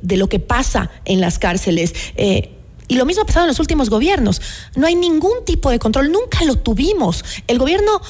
de, 0.00 0.16
lo 0.16 0.28
que 0.28 0.38
pasa 0.38 0.90
en 1.04 1.20
las 1.20 1.40
cárceles. 1.40 1.94
y 2.16 2.94
lo 2.94 3.04
mismo 3.04 3.24
ha 3.24 3.26
pasado 3.26 3.44
en 3.46 3.48
los 3.48 3.58
últimos 3.58 3.90
gobiernos. 3.90 4.40
No 4.76 4.86
hay 4.86 4.94
ningún 4.94 5.44
tipo 5.44 5.68
de 5.70 5.80
control, 5.80 6.12
nunca 6.12 6.44
lo 6.44 6.54
tuvimos. 6.54 7.24
El 7.48 7.58
gobierno 7.58 8.00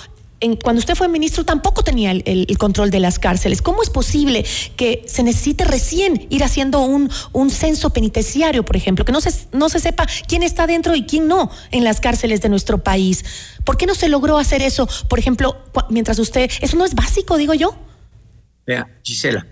cuando 0.63 0.79
usted 0.79 0.95
fue 0.95 1.09
ministro 1.09 1.45
tampoco 1.45 1.83
tenía 1.83 2.13
el, 2.13 2.59
control 2.59 2.91
de 2.91 3.01
las 3.01 3.19
cárceles. 3.19 3.61
¿Cómo 3.61 3.83
es 3.83 3.91
posible 3.91 4.45
que 4.77 5.05
se 5.07 5.23
necesite 5.23 5.65
recién 5.65 6.27
ir 6.31 6.45
haciendo 6.45 6.81
un, 6.83 7.11
un 7.33 7.51
censo 7.51 7.91
penitenciario, 7.91 8.65
por 8.65 8.77
ejemplo, 8.77 9.05
que 9.05 9.13
no 9.13 9.21
se, 9.21 9.33
no 9.53 9.69
se 9.69 9.81
sepa 9.81 10.07
quién 10.29 10.43
está 10.43 10.67
dentro 10.67 10.95
y 10.95 11.05
quién 11.05 11.27
no 11.27 11.51
en 11.71 11.85
las 11.85 12.01
cárceles 12.01 12.41
de 12.41 12.49
nuestro 12.49 12.83
país? 12.83 13.25
¿Por 13.65 13.77
qué 13.77 13.87
no 13.87 13.95
se 13.95 14.09
logró 14.09 14.39
hacer 14.39 14.63
eso, 14.63 14.89
por 15.09 15.19
ejemplo, 15.19 15.57
mientras 15.91 16.19
usted... 16.19 16.51
Eso 16.61 16.77
no 16.77 16.85
es 16.85 16.95
básico, 16.95 17.37
digo 17.37 17.55
yo. 17.55 17.77
Vea, 18.67 18.89
Gisela, 19.03 19.47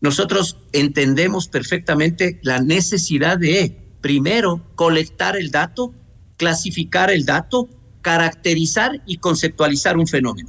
nosotros 0.00 0.58
entendemos 0.72 1.48
perfectamente 1.48 2.38
la 2.42 2.60
necesidad 2.60 3.38
de, 3.38 3.76
primero, 4.00 4.62
colectar 4.76 5.36
el 5.36 5.50
dato, 5.50 5.94
clasificar 6.36 7.10
el 7.10 7.24
dato, 7.24 7.68
caracterizar 8.08 9.02
y 9.04 9.18
conceptualizar 9.18 9.98
un 9.98 10.06
fenómeno. 10.06 10.48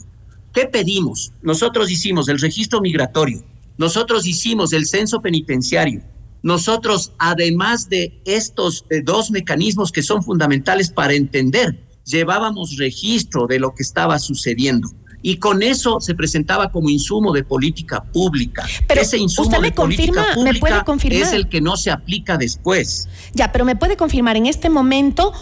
¿Qué 0.53 0.65
pedimos? 0.65 1.33
Nosotros 1.41 1.91
hicimos 1.91 2.29
el 2.29 2.39
registro 2.39 2.79
migratorio, 2.79 3.43
nosotros 3.77 4.25
hicimos 4.25 4.71
el 4.71 4.85
censo 4.85 5.21
penitenciario, 5.21 6.01
nosotros, 6.41 7.11
además 7.17 7.89
de 7.89 8.21
estos 8.23 8.85
dos 9.03 9.29
mecanismos 9.29 9.91
que 9.91 10.01
son 10.01 10.23
fundamentales 10.23 10.89
para 10.89 11.15
entender, 11.15 11.77
llevábamos 12.05 12.77
registro 12.77 13.45
de 13.45 13.59
lo 13.59 13.75
que 13.75 13.83
estaba 13.83 14.19
sucediendo. 14.19 14.87
Y 15.21 15.35
con 15.35 15.61
eso 15.61 15.99
se 15.99 16.15
presentaba 16.15 16.71
como 16.71 16.89
insumo 16.89 17.33
de 17.33 17.43
política 17.43 18.01
pública. 18.01 18.65
Pero 18.87 19.01
Ese 19.01 19.17
insumo 19.17 19.49
usted 19.49 19.59
me 19.59 19.73
confirma, 19.73 20.25
¿me 20.41 20.53
puede 20.53 20.81
confirmar? 20.85 21.23
es 21.23 21.33
el 21.33 21.49
que 21.49 21.59
no 21.59 21.75
se 21.75 21.91
aplica 21.91 22.37
después. 22.37 23.09
Ya, 23.33 23.51
pero 23.51 23.65
me 23.65 23.75
puede 23.75 23.97
confirmar 23.97 24.37
en 24.37 24.45
este 24.45 24.69
momento 24.69 25.33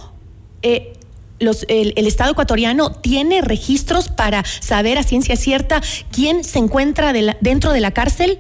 eh, 0.64 0.97
el, 1.40 2.08
Estado 2.08 2.32
ecuatoriano 2.32 2.92
tiene 2.92 3.42
registros 3.42 4.10
para 4.10 4.44
saber 4.46 4.98
a 4.98 5.04
ciencia 5.04 5.36
cierta 5.36 5.82
quién 6.12 6.44
se 6.44 6.60
encuentra 6.60 7.14
dentro 7.42 7.72
de 7.72 7.82
la 7.82 7.92
cárcel? 7.92 8.40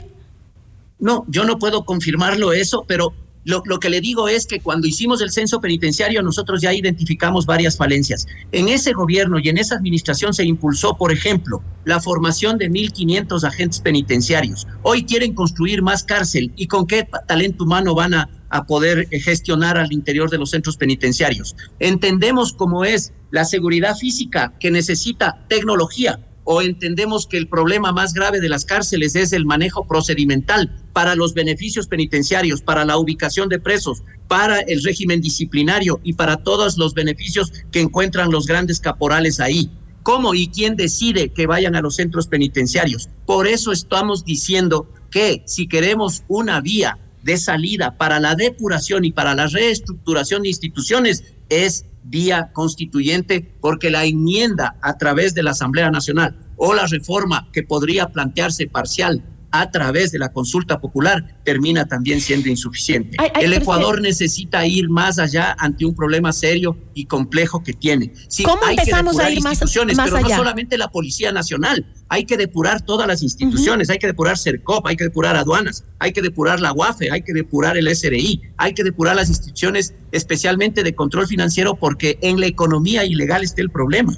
No, 1.00 1.26
yo 1.28 1.44
no 1.44 1.60
puedo 1.60 1.86
confirmarlo 1.86 2.54
eso, 2.54 2.86
pero 2.88 3.14
lo, 3.48 3.80
que 3.80 3.90
le 3.90 4.02
digo 4.02 4.28
es 4.28 4.46
que 4.46 4.60
cuando 4.60 4.88
hicimos 4.88 5.22
el 5.22 5.32
censo 5.32 5.62
penitenciario 5.62 6.22
nosotros 6.22 6.62
ya 6.62 6.74
identificamos 6.74 7.46
varias 7.46 7.78
falencias. 7.78 8.28
En 8.52 8.68
ese 8.68 8.92
gobierno 8.92 9.40
y 9.40 9.48
en 9.48 9.58
esa 9.58 9.76
administración 9.76 10.34
se 10.34 10.44
impulsó, 10.44 10.98
por 10.98 11.14
ejemplo, 11.14 11.64
la 11.86 12.02
formación 12.02 12.58
de 12.58 12.70
1.500 12.70 13.44
agentes 13.46 13.80
penitenciarios. 13.80 14.68
Hoy 14.84 15.06
quieren 15.06 15.34
construir 15.34 15.82
más 15.82 16.04
cárcel 16.04 16.52
y 16.58 16.68
con 16.68 16.88
qué 16.88 17.08
talento 17.26 17.64
humano 17.64 17.96
van 17.96 18.14
a 18.14 18.30
a 18.50 18.66
poder 18.66 19.08
gestionar 19.10 19.78
al 19.78 19.92
interior 19.92 20.30
de 20.30 20.38
los 20.38 20.52
centros 20.52 20.78
penitenciarios. 20.78 21.56
Entendemos 21.80 22.54
cómo 22.54 22.86
es 22.86 23.12
la 23.30 23.44
seguridad 23.44 23.98
física 23.98 24.54
que 24.60 24.72
necesita 24.72 25.46
tecnología 25.50 26.20
o 26.50 26.62
entendemos 26.62 27.28
que 27.28 27.38
el 27.38 27.50
problema 27.50 27.92
más 27.92 28.14
grave 28.14 28.40
de 28.40 28.48
las 28.48 28.64
cárceles 28.64 29.16
es 29.18 29.34
el 29.34 29.46
manejo 29.46 29.86
procedimental 29.86 30.82
para 30.94 31.14
los 31.14 31.34
beneficios 31.34 31.88
penitenciarios, 31.88 32.62
para 32.62 32.86
la 32.86 32.98
ubicación 32.98 33.50
de 33.50 33.60
presos, 33.60 34.02
para 34.30 34.62
el 34.62 34.82
régimen 34.82 35.20
disciplinario 35.20 36.00
y 36.06 36.14
para 36.14 36.38
todos 36.38 36.78
los 36.78 36.94
beneficios 36.94 37.52
que 37.70 37.82
encuentran 37.82 38.32
los 38.32 38.48
grandes 38.48 38.80
caporales 38.80 39.42
ahí. 39.42 39.70
¿Cómo 40.04 40.36
y 40.36 40.48
quién 40.48 40.78
decide 40.78 41.34
que 41.34 41.48
vayan 41.48 41.76
a 41.76 41.82
los 41.82 41.96
centros 41.96 42.28
penitenciarios? 42.28 43.10
Por 43.26 43.46
eso 43.46 43.74
estamos 43.74 44.24
diciendo 44.24 44.90
que 45.12 45.44
si 45.46 45.68
queremos 45.68 46.24
una 46.30 46.62
vía 46.62 46.98
de 47.24 47.36
salida 47.36 47.98
para 47.98 48.22
la 48.22 48.36
depuración 48.36 49.04
y 49.04 49.12
para 49.12 49.36
la 49.36 49.48
reestructuración 49.48 50.44
de 50.44 50.48
instituciones 50.48 51.26
es 51.50 51.87
vía 52.10 52.52
constituyente, 52.54 53.56
porque 53.62 53.90
la 53.90 54.06
enmienda 54.06 54.76
a 54.82 54.98
través 54.98 55.34
de 55.34 55.44
la 55.44 55.52
Asamblea 55.52 55.92
Nacional 55.92 56.38
o 56.56 56.74
la 56.74 56.88
reforma 56.88 57.50
que 57.54 57.64
podría 57.64 58.10
plantearse 58.10 58.68
parcial 58.68 59.24
a 59.52 59.72
través 59.72 60.12
de 60.12 60.20
la 60.20 60.30
consulta 60.30 60.80
popular 60.80 61.40
termina 61.44 61.86
también 61.86 62.20
siendo 62.22 62.50
insuficiente. 62.50 63.18
el 63.40 63.54
Ecuador 63.54 64.02
necesita 64.02 64.66
ir 64.66 64.90
más 64.90 65.20
allá 65.20 65.56
ante 65.58 65.86
un 65.86 65.96
problema 65.96 66.34
serio 66.34 66.78
y 66.94 67.06
complejo 67.06 67.64
que 67.64 67.74
tiene. 67.74 68.12
¿Cómo 68.44 68.68
empezamos 68.68 69.20
a 69.20 69.32
ir 69.32 69.42
más, 69.42 69.62
más 69.62 69.74
pero 70.06 70.18
allá? 70.18 70.30
no 70.30 70.36
solamente 70.36 70.78
la 70.78 70.90
Policía 70.90 71.32
Nacional, 71.32 71.86
hay 72.10 72.26
que 72.26 72.38
depurar 72.38 72.82
todas 72.82 73.08
las 73.08 73.24
instituciones, 73.24 73.90
hay 73.90 73.98
que 73.98 74.08
depurar 74.08 74.38
CERCOP, 74.38 74.86
hay 74.88 74.96
que 74.96 75.06
depurar 75.06 75.36
aduanas, 75.36 75.84
hay 76.00 76.12
que 76.12 76.22
depurar 76.22 76.60
la 76.60 76.74
UAFE, 76.74 77.12
hay 77.12 77.22
que 77.22 77.34
depurar 77.34 77.78
el 77.78 77.94
SRI, 77.94 78.42
hay 78.58 78.74
que 78.74 78.84
depurar 78.84 79.16
las 79.16 79.30
instituciones 79.30 79.94
especialmente 80.12 80.84
de 80.84 80.96
control 80.96 81.28
financiero 81.28 81.76
porque 81.76 82.18
en 82.22 82.40
la 82.40 82.48
economía 82.48 83.06
ilegal 83.06 83.44
está 83.44 83.62
el 83.62 83.70
problema. 83.70 84.14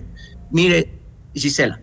Mire, 0.51 0.99
Gisela, 1.33 1.81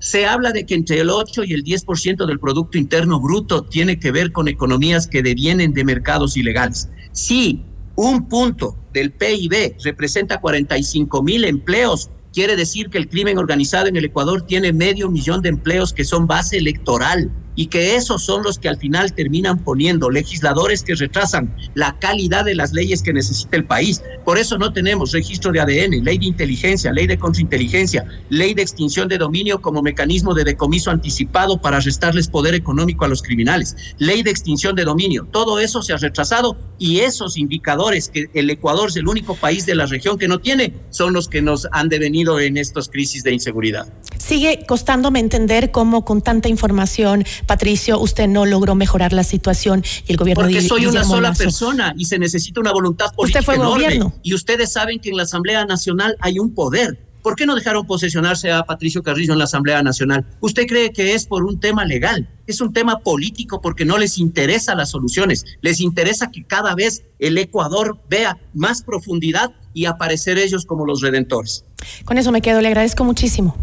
se 0.00 0.26
habla 0.26 0.52
de 0.52 0.64
que 0.64 0.74
entre 0.74 1.00
el 1.00 1.10
8 1.10 1.44
y 1.44 1.52
el 1.52 1.64
10% 1.64 2.26
del 2.26 2.38
Producto 2.38 2.78
Interno 2.78 3.20
Bruto 3.20 3.62
tiene 3.62 3.98
que 3.98 4.12
ver 4.12 4.32
con 4.32 4.48
economías 4.48 5.06
que 5.06 5.22
devienen 5.22 5.72
de 5.72 5.84
mercados 5.84 6.36
ilegales. 6.36 6.88
Si 7.12 7.64
un 7.96 8.28
punto 8.28 8.76
del 8.92 9.12
PIB 9.12 9.76
representa 9.82 10.40
45 10.40 11.22
mil 11.22 11.44
empleos, 11.44 12.10
quiere 12.32 12.54
decir 12.54 12.90
que 12.90 12.98
el 12.98 13.08
crimen 13.08 13.38
organizado 13.38 13.88
en 13.88 13.96
el 13.96 14.04
Ecuador 14.04 14.42
tiene 14.42 14.72
medio 14.72 15.10
millón 15.10 15.42
de 15.42 15.48
empleos 15.48 15.92
que 15.92 16.04
son 16.04 16.26
base 16.26 16.58
electoral 16.58 17.30
y 17.58 17.66
que 17.66 17.96
esos 17.96 18.22
son 18.22 18.44
los 18.44 18.56
que 18.56 18.68
al 18.68 18.76
final 18.78 19.12
terminan 19.12 19.58
poniendo 19.58 20.10
legisladores 20.10 20.84
que 20.84 20.94
retrasan 20.94 21.52
la 21.74 21.98
calidad 21.98 22.44
de 22.44 22.54
las 22.54 22.72
leyes 22.72 23.02
que 23.02 23.12
necesita 23.12 23.56
el 23.56 23.64
país. 23.64 24.00
Por 24.24 24.38
eso 24.38 24.58
no 24.58 24.72
tenemos 24.72 25.10
registro 25.10 25.50
de 25.50 25.58
ADN, 25.58 26.04
ley 26.04 26.18
de 26.18 26.26
inteligencia, 26.26 26.92
ley 26.92 27.08
de 27.08 27.18
contrainteligencia, 27.18 28.04
ley 28.28 28.54
de 28.54 28.62
extinción 28.62 29.08
de 29.08 29.18
dominio 29.18 29.60
como 29.60 29.82
mecanismo 29.82 30.34
de 30.34 30.44
decomiso 30.44 30.92
anticipado 30.92 31.60
para 31.60 31.80
restarles 31.80 32.28
poder 32.28 32.54
económico 32.54 33.04
a 33.04 33.08
los 33.08 33.22
criminales, 33.22 33.74
ley 33.98 34.22
de 34.22 34.30
extinción 34.30 34.76
de 34.76 34.84
dominio. 34.84 35.26
Todo 35.32 35.58
eso 35.58 35.82
se 35.82 35.92
ha 35.92 35.96
retrasado 35.96 36.56
y 36.78 37.00
esos 37.00 37.36
indicadores 37.36 38.08
que 38.08 38.26
el 38.34 38.48
Ecuador 38.50 38.90
es 38.90 38.96
el 38.96 39.08
único 39.08 39.34
país 39.34 39.66
de 39.66 39.74
la 39.74 39.86
región 39.86 40.16
que 40.16 40.28
no 40.28 40.38
tiene 40.38 40.74
son 40.90 41.12
los 41.12 41.26
que 41.26 41.42
nos 41.42 41.66
han 41.72 41.88
devenido 41.88 42.38
en 42.38 42.56
estas 42.56 42.88
crisis 42.88 43.24
de 43.24 43.32
inseguridad. 43.32 43.92
Sigue 44.16 44.64
costándome 44.68 45.18
entender 45.18 45.72
cómo 45.72 46.04
con 46.04 46.22
tanta 46.22 46.48
información, 46.48 47.24
Patricio, 47.48 47.98
usted 47.98 48.28
no 48.28 48.46
logró 48.46 48.76
mejorar 48.76 49.12
la 49.12 49.24
situación 49.24 49.82
y 50.06 50.12
el 50.12 50.18
gobierno 50.18 50.44
Porque 50.44 50.60
soy 50.60 50.86
una 50.86 51.02
sola 51.02 51.32
persona 51.32 51.94
y 51.96 52.04
se 52.04 52.18
necesita 52.18 52.60
una 52.60 52.72
voluntad 52.72 53.12
política 53.14 53.40
usted 53.40 53.44
fue 53.44 53.56
Gobierno. 53.56 54.14
Y 54.22 54.34
ustedes 54.34 54.70
saben 54.70 55.00
que 55.00 55.08
en 55.08 55.16
la 55.16 55.24
Asamblea 55.24 55.64
Nacional 55.64 56.16
hay 56.20 56.38
un 56.38 56.54
poder. 56.54 57.00
¿Por 57.22 57.34
qué 57.34 57.46
no 57.46 57.54
dejaron 57.54 57.86
posesionarse 57.86 58.52
a 58.52 58.62
Patricio 58.64 59.02
Carrillo 59.02 59.32
en 59.32 59.38
la 59.38 59.46
Asamblea 59.46 59.82
Nacional? 59.82 60.24
¿Usted 60.40 60.66
cree 60.66 60.92
que 60.92 61.14
es 61.14 61.26
por 61.26 61.44
un 61.44 61.58
tema 61.58 61.84
legal? 61.84 62.28
Es 62.46 62.60
un 62.60 62.72
tema 62.72 63.00
político 63.00 63.60
porque 63.60 63.84
no 63.84 63.98
les 63.98 64.18
interesa 64.18 64.74
las 64.74 64.90
soluciones. 64.90 65.44
Les 65.60 65.80
interesa 65.80 66.30
que 66.30 66.44
cada 66.44 66.74
vez 66.74 67.02
el 67.18 67.36
Ecuador 67.38 67.98
vea 68.08 68.38
más 68.54 68.82
profundidad 68.82 69.52
y 69.74 69.86
aparecer 69.86 70.38
ellos 70.38 70.64
como 70.64 70.86
los 70.86 71.00
redentores. 71.00 71.64
Con 72.04 72.18
eso 72.18 72.30
me 72.30 72.40
quedo. 72.40 72.60
Le 72.60 72.68
agradezco 72.68 73.04
muchísimo. 73.04 73.56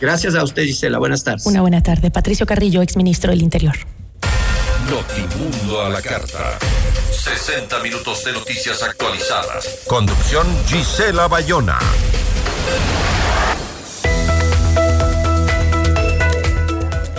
Gracias 0.00 0.34
a 0.34 0.42
usted, 0.42 0.64
Gisela. 0.64 0.98
Buenas 0.98 1.22
tardes. 1.22 1.46
Una 1.46 1.60
buena 1.60 1.82
tarde. 1.82 2.10
Patricio 2.10 2.46
Carrillo, 2.46 2.82
exministro 2.82 3.30
del 3.30 3.42
Interior. 3.42 3.76
Notimundo 4.90 5.82
a 5.82 5.88
la 5.88 6.00
carta. 6.00 6.58
60 7.12 7.80
minutos 7.80 8.24
de 8.24 8.32
noticias 8.32 8.82
actualizadas. 8.82 9.80
Conducción 9.86 10.46
Gisela 10.66 11.28
Bayona. 11.28 11.78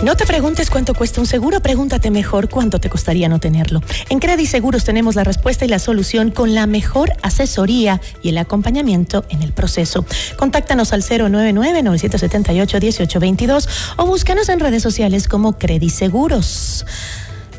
No 0.02 0.16
te 0.16 0.26
preguntes 0.26 0.68
cuánto 0.68 0.92
cuesta 0.94 1.20
un 1.20 1.28
seguro, 1.28 1.60
pregúntate 1.60 2.10
mejor 2.10 2.48
cuánto 2.48 2.80
te 2.80 2.90
costaría 2.90 3.28
no 3.28 3.38
tenerlo. 3.38 3.80
En 4.08 4.18
Credit 4.18 4.48
Seguros 4.48 4.82
tenemos 4.82 5.14
la 5.14 5.22
respuesta 5.22 5.64
y 5.64 5.68
la 5.68 5.78
solución 5.78 6.32
con 6.32 6.56
la 6.56 6.66
mejor 6.66 7.12
asesoría 7.22 8.00
y 8.20 8.30
el 8.30 8.38
acompañamiento 8.38 9.24
en 9.28 9.44
el 9.44 9.52
proceso. 9.52 10.04
Contáctanos 10.36 10.92
al 10.92 11.04
099-978-1822 11.04 13.68
o 13.96 14.06
búscanos 14.06 14.48
en 14.48 14.58
redes 14.58 14.82
sociales 14.82 15.28
como 15.28 15.56
Credit 15.56 15.92
Seguros. 15.92 16.84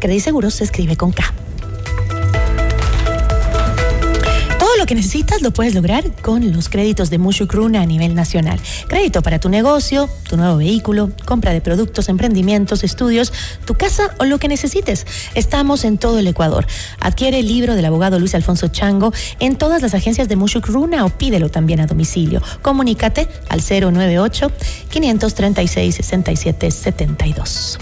Credit 0.01 0.21
Seguros 0.21 0.55
se 0.55 0.65
escribe 0.65 0.97
con 0.97 1.13
K. 1.13 1.23
lo 4.83 4.87
que 4.87 4.95
necesitas 4.95 5.41
lo 5.41 5.51
puedes 5.51 5.75
lograr 5.75 6.03
con 6.21 6.51
los 6.51 6.67
créditos 6.67 7.09
de 7.09 7.17
Mushukruna 7.17 7.79
a 7.79 7.85
nivel 7.85 8.15
nacional. 8.15 8.59
Crédito 8.89 9.21
para 9.21 9.39
tu 9.39 9.47
negocio, 9.47 10.09
tu 10.27 10.35
nuevo 10.35 10.57
vehículo, 10.57 11.09
compra 11.23 11.53
de 11.53 11.61
productos, 11.61 12.09
emprendimientos, 12.09 12.83
estudios, 12.83 13.31
tu 13.63 13.75
casa 13.75 14.13
o 14.19 14.25
lo 14.25 14.39
que 14.39 14.49
necesites. 14.49 15.07
Estamos 15.35 15.85
en 15.85 15.97
todo 15.97 16.19
el 16.19 16.27
Ecuador. 16.27 16.67
Adquiere 16.99 17.39
el 17.39 17.47
libro 17.47 17.75
del 17.75 17.85
abogado 17.85 18.19
Luis 18.19 18.35
Alfonso 18.35 18.67
Chango 18.67 19.13
en 19.39 19.55
todas 19.55 19.81
las 19.81 19.93
agencias 19.93 20.27
de 20.27 20.35
Mushukruna 20.35 21.05
o 21.05 21.09
pídelo 21.11 21.47
también 21.47 21.79
a 21.79 21.87
domicilio. 21.87 22.41
Comunícate 22.61 23.29
al 23.47 23.61
098 23.61 24.51
536 24.89 25.95
6772. 25.95 27.79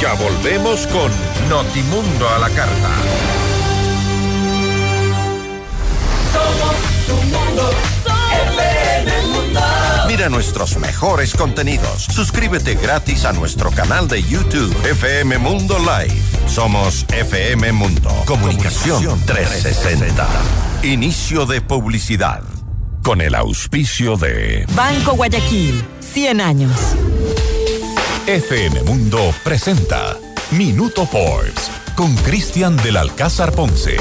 Ya 0.00 0.14
volvemos 0.14 0.86
con 0.86 1.10
Notimundo 1.48 2.28
a 2.28 2.38
la 2.38 2.50
carta. 2.50 3.31
Mira 10.08 10.28
nuestros 10.28 10.76
mejores 10.76 11.34
contenidos. 11.34 12.04
Suscríbete 12.04 12.74
gratis 12.74 13.24
a 13.24 13.32
nuestro 13.32 13.70
canal 13.70 14.08
de 14.08 14.22
YouTube 14.22 14.74
FM 14.84 15.38
Mundo 15.38 15.78
Live. 15.78 16.20
Somos 16.46 17.06
FM 17.08 17.72
Mundo. 17.72 18.10
Comunicación 18.26 19.20
360. 19.24 20.28
Inicio 20.82 21.46
de 21.46 21.62
publicidad. 21.62 22.42
Con 23.02 23.20
el 23.20 23.34
auspicio 23.34 24.16
de 24.16 24.66
Banco 24.74 25.12
Guayaquil. 25.12 25.82
100 26.00 26.40
años. 26.42 26.78
FM 28.26 28.82
Mundo 28.82 29.34
presenta 29.42 30.18
Minuto 30.50 31.06
Forbes 31.06 31.70
con 31.96 32.14
Cristian 32.16 32.76
del 32.76 32.98
Alcázar 32.98 33.52
Ponce. 33.52 33.96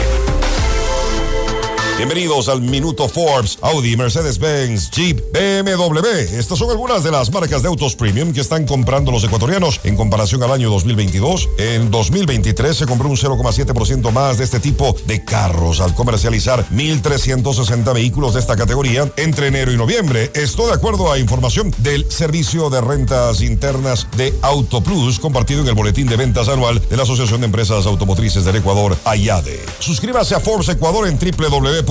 Bienvenidos 2.02 2.50
al 2.50 2.64
Minuto 2.64 3.08
Forbes, 3.08 3.60
Audi, 3.62 3.96
Mercedes-Benz, 3.96 4.90
Jeep, 4.90 5.22
BMW. 5.32 6.08
Estas 6.36 6.58
son 6.58 6.72
algunas 6.72 7.04
de 7.04 7.12
las 7.12 7.32
marcas 7.32 7.62
de 7.62 7.68
autos 7.68 7.96
premium 7.96 8.34
que 8.34 8.42
están 8.42 8.66
comprando 8.66 9.12
los 9.12 9.24
ecuatorianos 9.24 9.80
en 9.84 9.96
comparación 9.96 10.42
al 10.42 10.52
año 10.52 10.72
2022. 10.72 11.50
En 11.60 11.92
2023 11.92 12.76
se 12.76 12.88
compró 12.88 13.08
un 13.08 13.18
0,7% 13.18 14.12
más 14.12 14.40
de 14.40 14.46
este 14.46 14.60
tipo 14.60 14.96
de 15.06 15.24
carros 15.24 15.80
al 15.80 15.94
comercializar 15.94 16.68
1.360 16.72 17.94
vehículos 17.94 18.34
de 18.34 18.40
esta 18.40 18.56
categoría 18.56 19.08
entre 19.18 19.50
enero 19.50 19.72
y 19.72 19.78
noviembre. 19.78 20.32
Esto 20.34 20.66
de 20.66 20.74
acuerdo 20.74 21.12
a 21.12 21.20
información 21.20 21.72
del 21.78 22.12
Servicio 22.12 22.72
de 22.72 22.82
Rentas 22.82 23.42
Internas 23.42 24.08
de 24.18 24.34
AutoPlus 24.42 25.20
compartido 25.20 25.62
en 25.62 25.68
el 25.68 25.76
Boletín 25.76 26.08
de 26.08 26.18
Ventas 26.18 26.50
Anual 26.50 26.82
de 26.90 26.98
la 26.98 27.04
Asociación 27.04 27.42
de 27.42 27.46
Empresas 27.46 27.86
Automotrices 27.86 28.44
del 28.44 28.56
Ecuador, 28.56 28.98
AYADE. 29.06 29.64
Suscríbase 29.78 30.34
a 30.34 30.40
Forbes 30.40 30.68
Ecuador 30.70 31.08
en 31.08 31.20
www 31.20 31.91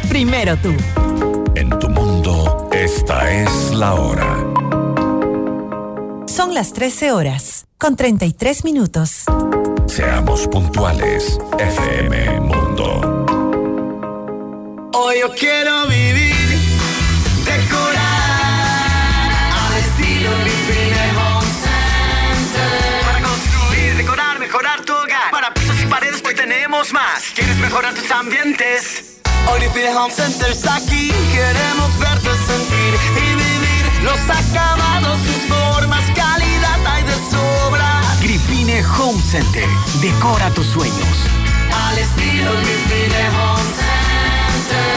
primero 0.11 0.57
tú. 0.57 0.75
En 1.55 1.69
tu 1.79 1.87
mundo, 1.87 2.67
esta 2.73 3.31
es 3.31 3.71
la 3.71 3.93
hora. 3.93 4.45
Son 6.27 6.53
las 6.53 6.73
13 6.73 7.13
horas, 7.13 7.65
con 7.77 7.95
33 7.95 8.65
minutos. 8.65 9.23
Seamos 9.87 10.49
puntuales, 10.49 11.39
FM 11.57 12.41
Mundo. 12.41 13.23
Hoy 14.95 15.15
yo 15.21 15.31
quiero 15.33 15.87
vivir, 15.87 16.59
decorar, 17.45 19.31
al 19.63 19.77
estilo 19.79 20.29
Infinite 20.45 21.11
Home 21.21 21.51
Center. 21.63 23.05
Para 23.05 23.21
construir, 23.29 23.95
decorar, 23.95 24.39
mejorar 24.39 24.83
tu 24.83 24.91
hogar. 24.91 25.31
Para 25.31 25.53
pisos 25.53 25.81
y 25.81 25.85
paredes 25.85 26.21
hoy 26.27 26.35
tenemos 26.35 26.91
más. 26.91 27.31
¿Quieres 27.33 27.55
mejorar 27.59 27.93
tus 27.93 28.11
ambientes? 28.11 29.10
Hoy 29.47 29.61
Home 29.95 30.11
Center 30.11 30.51
está 30.51 30.75
aquí. 30.75 31.11
Queremos 31.33 31.99
verte 31.99 32.29
sentir 32.45 32.93
y 33.17 33.35
vivir 33.35 34.03
los 34.03 34.19
acabados, 34.29 35.19
sus 35.19 35.43
formas, 35.47 36.03
calidad 36.15 36.85
hay 36.85 37.03
de 37.03 37.13
sobra. 37.29 38.01
Gripine 38.21 38.83
Home 38.85 39.21
Center. 39.21 39.67
Decora 40.01 40.49
tus 40.51 40.67
sueños. 40.67 41.17
Al 41.73 41.97
estilo 41.97 42.51
Gripine 42.51 43.29
Home 43.29 43.71
Center. 43.79 44.91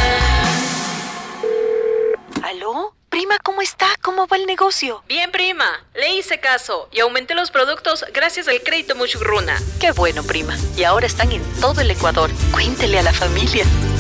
¿Aló? 2.43 2.95
Prima, 3.09 3.39
¿cómo 3.43 3.63
está? 3.63 3.87
¿Cómo 4.03 4.27
va 4.27 4.37
el 4.37 4.47
negocio? 4.47 5.05
Bien, 5.09 5.31
prima. 5.31 5.67
Le 5.95 6.17
hice 6.17 6.41
caso 6.41 6.89
y 6.93 7.01
aumenté 7.01 7.35
los 7.35 7.51
productos 7.51 8.05
gracias 8.13 8.49
al 8.49 8.63
crédito 8.63 8.97
Muchugruna. 8.97 9.57
Qué 9.81 9.93
bueno, 9.93 10.23
prima. 10.23 10.57
Y 10.77 10.85
ahora 10.85 11.07
están 11.07 11.31
en 11.33 11.43
todo 11.61 11.81
el 11.81 11.91
Ecuador. 11.91 12.31
Cuéntele 12.53 12.99
a 12.99 13.03
la 13.03 13.13
familia. 13.13 13.65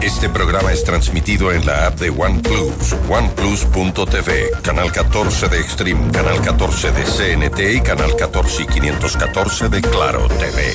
Este 0.00 0.28
programa 0.28 0.72
es 0.72 0.84
transmitido 0.84 1.52
en 1.52 1.66
la 1.66 1.86
app 1.86 1.98
de 1.98 2.10
OnePlus, 2.10 2.94
oneplus.tv, 3.08 4.50
canal 4.62 4.92
14 4.92 5.48
de 5.48 5.60
Extreme, 5.60 6.10
canal 6.12 6.40
14 6.40 6.92
de 6.92 7.04
CNT 7.04 7.60
y 7.76 7.80
canal 7.80 8.14
14 8.16 8.62
y 8.62 8.66
514 8.66 9.68
de 9.68 9.80
Claro 9.82 10.28
TV. 10.28 10.74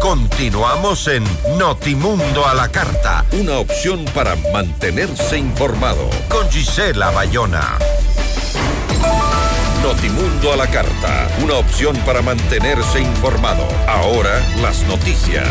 Continuamos 0.00 1.06
en 1.08 1.24
Notimundo 1.56 2.46
a 2.46 2.54
la 2.54 2.68
Carta, 2.68 3.24
una 3.32 3.58
opción 3.58 4.04
para 4.14 4.34
mantenerse 4.52 5.38
informado 5.38 6.10
con 6.28 6.50
Gisela 6.50 7.10
Bayona. 7.10 7.78
Notimundo 9.82 10.52
a 10.52 10.56
la 10.56 10.66
Carta, 10.68 11.28
una 11.42 11.54
opción 11.54 11.96
para 12.06 12.22
mantenerse 12.22 13.00
informado. 13.00 13.66
Ahora 13.88 14.40
las 14.60 14.82
noticias. 14.88 15.48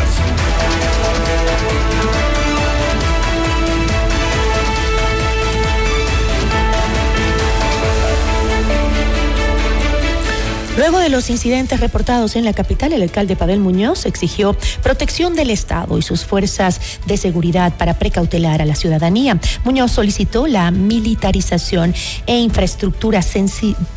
Luego 10.77 10.99
de 10.99 11.09
los 11.09 11.29
incidentes 11.29 11.81
reportados 11.81 12.37
en 12.37 12.45
la 12.45 12.53
capital, 12.53 12.93
el 12.93 13.01
alcalde 13.01 13.35
Pavel 13.35 13.59
Muñoz 13.59 14.05
exigió 14.05 14.55
protección 14.81 15.35
del 15.35 15.49
Estado 15.49 15.97
y 15.97 16.01
sus 16.01 16.23
fuerzas 16.23 16.79
de 17.05 17.17
seguridad 17.17 17.75
para 17.75 17.99
precautelar 17.99 18.61
a 18.61 18.65
la 18.65 18.75
ciudadanía. 18.75 19.37
Muñoz 19.65 19.91
solicitó 19.91 20.47
la 20.47 20.71
militarización 20.71 21.93
e 22.25 22.37
infraestructura 22.39 23.19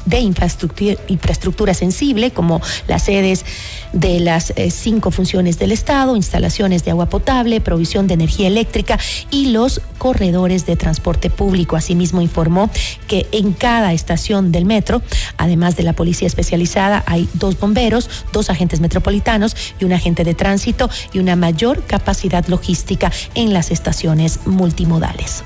de 0.05 0.19
infraestructura, 0.19 1.75
sensible, 1.75 2.33
como 2.33 2.61
las 2.89 3.05
sedes 3.05 3.45
de 3.93 4.19
las 4.19 4.53
eh, 4.57 4.73
cinco 4.73 5.13
funciones 5.13 5.61
del 5.61 5.71
Estado, 5.71 6.17
instalaciones 6.17 6.85
de 6.85 6.91
agua 6.91 7.07
potable, 7.07 7.61
provisión 7.61 8.09
de 8.09 8.15
energía 8.15 8.49
eléctrica 8.49 8.99
y 9.31 9.47
los 9.53 9.81
corredores 9.99 10.67
de 10.67 10.75
transporte 10.75 11.31
público. 11.31 11.77
Asimismo, 11.77 12.21
informó 12.21 12.69
que 13.07 13.29
en 13.31 13.53
cada 13.53 13.93
estación 13.93 14.51
del 14.51 14.65
metro, 14.65 15.03
además 15.37 15.77
de 15.77 15.85
la 15.85 15.93
policía 15.93 16.27
especializada, 16.27 16.64
hay 17.07 17.29
dos 17.35 17.59
bomberos, 17.59 18.09
dos 18.33 18.51
agentes 18.51 18.81
metropolitanos 18.81 19.57
y 19.79 19.85
un 19.85 19.93
agente 19.93 20.25
de 20.25 20.35
tránsito 20.35 20.91
y 21.13 21.19
una 21.19 21.37
mayor 21.37 21.85
capacidad 21.85 22.47
logística 22.47 23.13
en 23.35 23.53
las 23.53 23.71
estaciones 23.71 24.41
multimodales. 24.47 25.45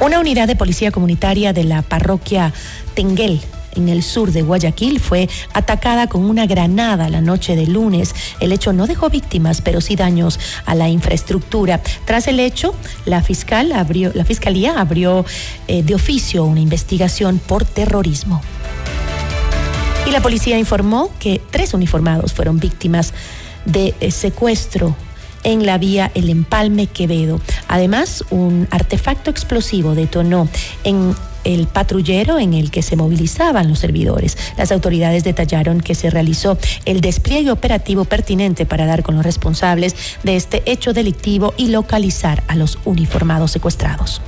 Una 0.00 0.18
unidad 0.18 0.46
de 0.48 0.56
policía 0.56 0.90
comunitaria 0.90 1.52
de 1.52 1.64
la 1.64 1.82
parroquia 1.82 2.52
Tenguel 2.94 3.40
en 3.74 3.88
el 3.88 4.02
sur 4.02 4.32
de 4.32 4.42
Guayaquil 4.42 5.00
fue 5.00 5.28
atacada 5.52 6.06
con 6.06 6.24
una 6.24 6.46
granada 6.46 7.08
la 7.08 7.20
noche 7.20 7.56
de 7.56 7.66
lunes. 7.66 8.14
El 8.40 8.52
hecho 8.52 8.72
no 8.72 8.86
dejó 8.86 9.10
víctimas, 9.10 9.60
pero 9.60 9.80
sí 9.80 9.96
daños 9.96 10.38
a 10.66 10.74
la 10.74 10.88
infraestructura. 10.88 11.80
Tras 12.04 12.26
el 12.28 12.40
hecho, 12.40 12.74
la 13.04 13.22
fiscal 13.22 13.72
abrió, 13.72 14.12
la 14.14 14.24
fiscalía 14.24 14.80
abrió 14.80 15.24
eh, 15.68 15.82
de 15.82 15.94
oficio 15.94 16.44
una 16.44 16.60
investigación 16.60 17.38
por 17.38 17.64
terrorismo. 17.64 18.40
Y 20.06 20.10
la 20.10 20.20
policía 20.20 20.58
informó 20.58 21.10
que 21.18 21.40
tres 21.50 21.72
uniformados 21.72 22.32
fueron 22.32 22.58
víctimas 22.58 23.14
de 23.64 23.94
eh, 24.00 24.10
secuestro 24.10 24.94
en 25.44 25.64
la 25.64 25.78
vía 25.78 26.10
El 26.14 26.30
Empalme 26.30 26.86
Quevedo. 26.86 27.40
Además, 27.68 28.24
un 28.30 28.66
artefacto 28.70 29.30
explosivo 29.30 29.94
detonó 29.94 30.48
en 30.82 31.14
el 31.44 31.66
patrullero 31.66 32.38
en 32.38 32.54
el 32.54 32.70
que 32.70 32.82
se 32.82 32.96
movilizaban 32.96 33.68
los 33.68 33.78
servidores. 33.78 34.36
Las 34.56 34.72
autoridades 34.72 35.24
detallaron 35.24 35.80
que 35.80 35.94
se 35.94 36.10
realizó 36.10 36.58
el 36.84 37.00
despliegue 37.00 37.50
operativo 37.50 38.04
pertinente 38.04 38.66
para 38.66 38.86
dar 38.86 39.02
con 39.02 39.14
los 39.14 39.24
responsables 39.24 39.94
de 40.22 40.36
este 40.36 40.62
hecho 40.66 40.92
delictivo 40.92 41.54
y 41.56 41.68
localizar 41.68 42.42
a 42.48 42.56
los 42.56 42.78
uniformados 42.84 43.50
secuestrados. 43.50 44.20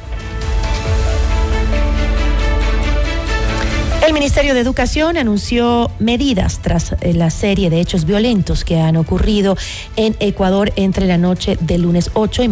El 4.06 4.12
Ministerio 4.12 4.54
de 4.54 4.60
Educación 4.60 5.16
anunció 5.16 5.90
medidas 5.98 6.60
tras 6.62 6.92
eh, 7.00 7.12
la 7.12 7.28
serie 7.30 7.70
de 7.70 7.80
hechos 7.80 8.04
violentos 8.04 8.64
que 8.64 8.78
han 8.78 8.96
ocurrido 8.96 9.56
en 9.96 10.14
Ecuador 10.20 10.72
entre 10.76 11.06
la 11.06 11.18
noche 11.18 11.58
del 11.60 11.82
lunes 11.82 12.10
8 12.14 12.44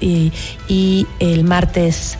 y, 0.00 0.32
y 0.68 1.06
el 1.18 1.42
martes 1.42 2.16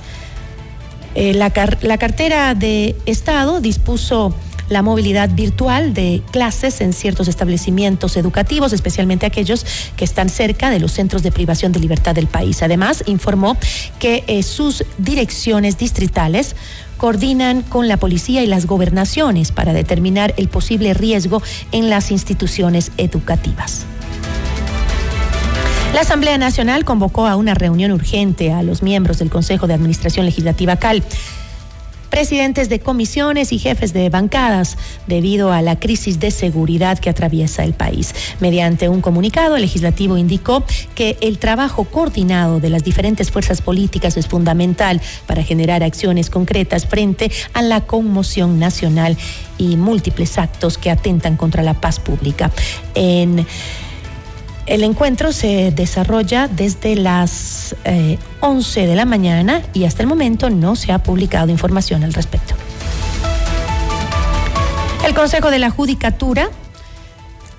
eh, 1.15 1.35
la, 1.35 1.51
cartera 1.51 2.55
de 2.55 2.97
Estado 3.07 3.61
dispuso 3.61 4.35
la 4.69 4.83
movilidad 4.83 5.29
virtual 5.31 5.93
de 5.95 6.23
clases 6.31 6.81
en 6.81 6.93
ciertos 6.93 7.27
establecimientos 7.27 8.17
educativos, 8.17 8.73
especialmente 8.73 9.27
aquellos 9.27 9.67
que 9.97 10.05
están 10.05 10.29
cerca 10.29 10.71
de 10.71 10.79
los 10.79 10.93
centros 10.93 11.25
de 11.25 11.33
privación 11.33 11.73
de 11.73 11.81
libertad 11.81 12.15
del 12.15 12.29
país. 12.29 12.63
Además, 12.63 13.03
informó 13.07 13.57
que 13.99 14.23
eh, 14.29 14.45
sus 14.45 14.85
direcciones 14.99 15.77
distritales 15.77 16.55
coordinan 16.99 17.63
con 17.63 17.89
la 17.89 17.97
policía 17.97 18.45
y 18.45 18.47
las 18.47 18.67
gobernaciones 18.67 19.51
para 19.51 19.73
determinar 19.73 20.35
el 20.37 20.49
posible 20.49 20.95
riesgo 20.95 21.43
en 21.73 21.91
las 21.91 22.13
instituciones 22.13 22.93
educativas. 22.97 23.87
La 25.95 26.03
Asamblea 26.03 26.38
Nacional 26.38 26.84
convocó 26.84 27.26
a 27.26 27.36
una 27.36 27.55
reunión 27.55 27.91
urgente 27.91 28.53
a 28.53 28.62
los 28.62 28.82
miembros 28.82 29.18
del 29.18 29.28
Consejo 29.28 29.66
de 29.66 29.74
Administración 29.74 30.24
Legislativa 30.24 30.76
CAL 30.76 31.03
presidentes 32.11 32.68
de 32.68 32.80
comisiones 32.80 33.53
y 33.53 33.59
jefes 33.59 33.93
de 33.93 34.11
bancadas 34.11 34.76
debido 35.07 35.53
a 35.53 35.62
la 35.62 35.78
crisis 35.78 36.20
de 36.20 36.30
seguridad 36.30 36.99
que 36.99 37.09
atraviesa 37.09 37.64
el 37.64 37.72
país. 37.72 38.14
Mediante 38.41 38.88
un 38.88 39.01
comunicado, 39.01 39.57
el 39.57 39.62
legislativo 39.62 40.18
indicó 40.18 40.64
que 40.95 41.16
el 41.20 41.38
trabajo 41.38 41.84
coordinado 41.84 42.61
de 42.61 42.68
las 42.68 42.84
diferentes 42.84 43.30
fuerzas 43.30 43.62
políticas 43.62 44.16
es 44.16 44.26
fundamental 44.26 45.01
para 45.26 45.43
generar 45.43 45.82
acciones 45.82 46.28
concretas 46.30 46.86
frente 46.86 47.30
a 47.55 47.62
la 47.62 47.82
conmoción 47.82 48.59
nacional 48.59 49.16
y 49.57 49.76
múltiples 49.76 50.36
actos 50.36 50.78
que 50.78 50.91
atentan 50.91 51.36
contra 51.36 51.62
la 51.62 51.74
paz 51.74 52.01
pública. 52.01 52.51
En 52.95 53.47
el 54.71 54.85
encuentro 54.85 55.33
se 55.33 55.73
desarrolla 55.73 56.47
desde 56.47 56.95
las 56.95 57.75
11 58.41 58.83
eh, 58.83 58.87
de 58.87 58.95
la 58.95 59.05
mañana 59.05 59.62
y 59.75 59.85
hasta 59.85 60.03
el 60.03 60.09
momento 60.09 60.49
no 60.49 60.77
se 60.77 60.93
ha 60.93 61.03
publicado 61.03 61.51
información 61.51 62.05
al 62.05 62.14
respecto. 62.14 62.55
El 65.05 65.12
Consejo 65.12 65.51
de 65.51 65.59
la 65.59 65.71
Judicatura 65.71 66.51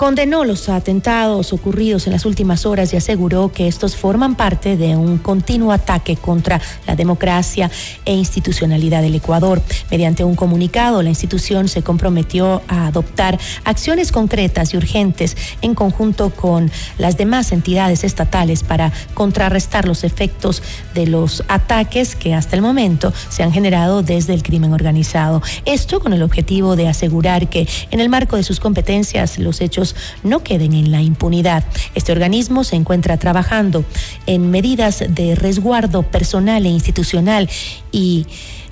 condenó 0.02 0.45
los 0.45 0.68
atentados 0.68 1.54
ocurridos 1.54 2.08
en 2.08 2.14
las 2.14 2.26
últimas 2.26 2.66
horas 2.66 2.91
y 2.91 2.97
aseguró 2.97 3.52
que 3.52 3.68
estos 3.68 3.95
forman 3.95 4.34
parte 4.34 4.76
de 4.76 4.95
un 4.97 5.20
continuo 5.20 5.72
ataque 5.72 6.16
contra 6.16 6.60
la 6.88 6.95
democracia 6.95 7.70
e 8.04 8.16
institucionalidad 8.16 9.04
del 9.04 9.14
Ecuador. 9.14 9.62
Mediante 9.91 10.24
un 10.24 10.34
comunicado, 10.34 11.04
la 11.04 11.10
institución 11.10 11.68
se 11.68 11.84
comprometió 11.84 12.64
a 12.68 12.88
adoptar 12.88 13.39
acciones 13.64 14.12
concretas 14.12 14.74
y 14.74 14.78
urgentes 14.78 15.38
en 15.62 15.76
conjunto 15.76 16.32
con 16.32 16.72
las 16.97 17.16
demás 17.16 17.52
entidades 17.52 18.04
estatales 18.04 18.64
para 18.64 18.91
contrarrestar 19.14 19.88
los 19.88 20.04
efectos 20.04 20.64
de 20.95 21.06
los 21.06 21.43
ataques 21.47 22.16
que 22.16 22.34
hasta 22.34 22.56
el 22.56 22.64
momento 22.64 23.14
se 23.30 23.43
han 23.43 23.54
generado 23.54 24.02
desde 24.02 24.34
el 24.34 24.41
crimen 24.41 24.74
organizado. 24.74 25.43
Esto 25.66 25.99
con 25.99 26.12
el 26.14 26.24
objetivo 26.24 26.76
de 26.76 26.88
asegurar 26.88 27.49
que 27.49 27.68
en 27.91 27.99
el 27.99 28.10
marco 28.10 28.36
de 28.36 28.41
sus 28.41 28.60
competencias 28.60 29.38
los 29.38 29.62
hechos 29.62 29.90
no 30.23 30.43
queden 30.43 30.73
en 30.73 30.91
la 30.91 31.01
impunidad. 31.01 31.63
Este 31.95 32.11
organismo 32.11 32.63
se 32.63 32.75
encuentra 32.75 33.17
trabajando 33.17 33.85
en 34.25 34.51
medidas 34.51 35.03
de 35.07 35.35
resguardo 35.35 36.03
personal 36.03 36.65
e 36.65 36.69
institucional 36.69 37.49
y 37.91 38.25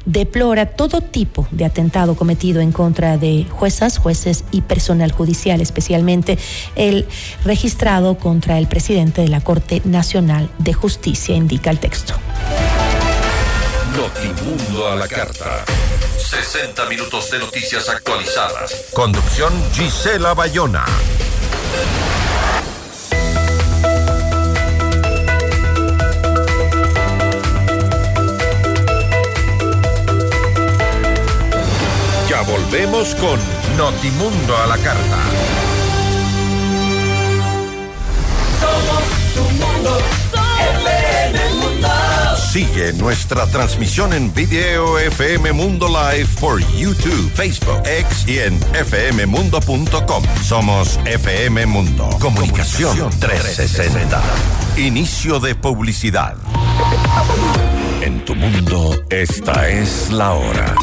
deplora 0.05 0.65
todo 0.65 1.01
tipo 1.01 1.47
de 1.51 1.65
atentado 1.65 2.15
cometido 2.15 2.61
en 2.61 2.71
contra 2.71 3.17
de 3.17 3.45
juezas, 3.49 3.97
jueces 3.97 4.43
y 4.51 4.61
personal 4.61 5.11
judicial, 5.11 5.61
especialmente 5.61 6.37
el 6.75 7.05
registrado 7.45 8.17
contra 8.17 8.57
el 8.57 8.67
presidente 8.67 9.21
de 9.21 9.27
la 9.27 9.41
Corte 9.41 9.81
Nacional 9.85 10.49
de 10.57 10.73
Justicia, 10.73 11.35
indica 11.35 11.69
el 11.69 11.79
texto. 11.79 12.15
Notimundo 13.95 14.87
a 14.87 14.95
la 14.95 15.07
carta. 15.07 15.65
60 16.17 16.85
minutos 16.85 17.31
de 17.31 17.39
noticias 17.39 17.89
actualizadas. 17.89 18.85
Conducción 18.93 19.51
Gisela 19.73 20.33
Bayona. 20.33 20.85
Ya 32.29 32.41
volvemos 32.41 33.15
con 33.15 33.39
Notimundo 33.75 34.57
a 34.57 34.67
la 34.67 34.77
carta. 34.77 35.17
Somos 38.59 39.03
tu 39.33 39.41
mundo, 39.41 39.97
FM 40.85 41.49
Mundo. 41.55 41.98
Sigue 42.51 42.93
nuestra 42.93 43.45
transmisión 43.45 44.11
en 44.11 44.33
video 44.33 44.97
FM 44.97 45.53
Mundo 45.53 45.87
Live 45.87 46.27
por 46.39 46.59
YouTube, 46.73 47.31
Facebook, 47.35 47.79
X 47.85 48.25
y 48.27 48.39
en 48.39 48.59
fmmundo.com. 48.59 50.23
Somos 50.43 50.99
FM 51.05 51.67
Mundo. 51.67 52.09
Comunicación 52.19 53.11
360. 53.19 54.19
Inicio 54.77 55.39
de 55.39 55.53
publicidad. 55.53 56.37
En 58.01 58.25
tu 58.25 58.33
mundo, 58.33 58.99
esta 59.11 59.69
es 59.69 60.09
la 60.09 60.33
hora. 60.33 60.73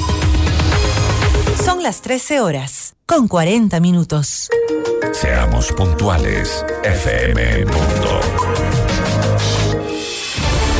Son 1.64 1.82
las 1.82 2.00
13 2.00 2.42
horas, 2.42 2.94
con 3.06 3.26
40 3.26 3.80
minutos. 3.80 4.50
Seamos 5.12 5.72
puntuales, 5.72 6.64
FM 6.84 7.64
Mundo. 7.64 8.85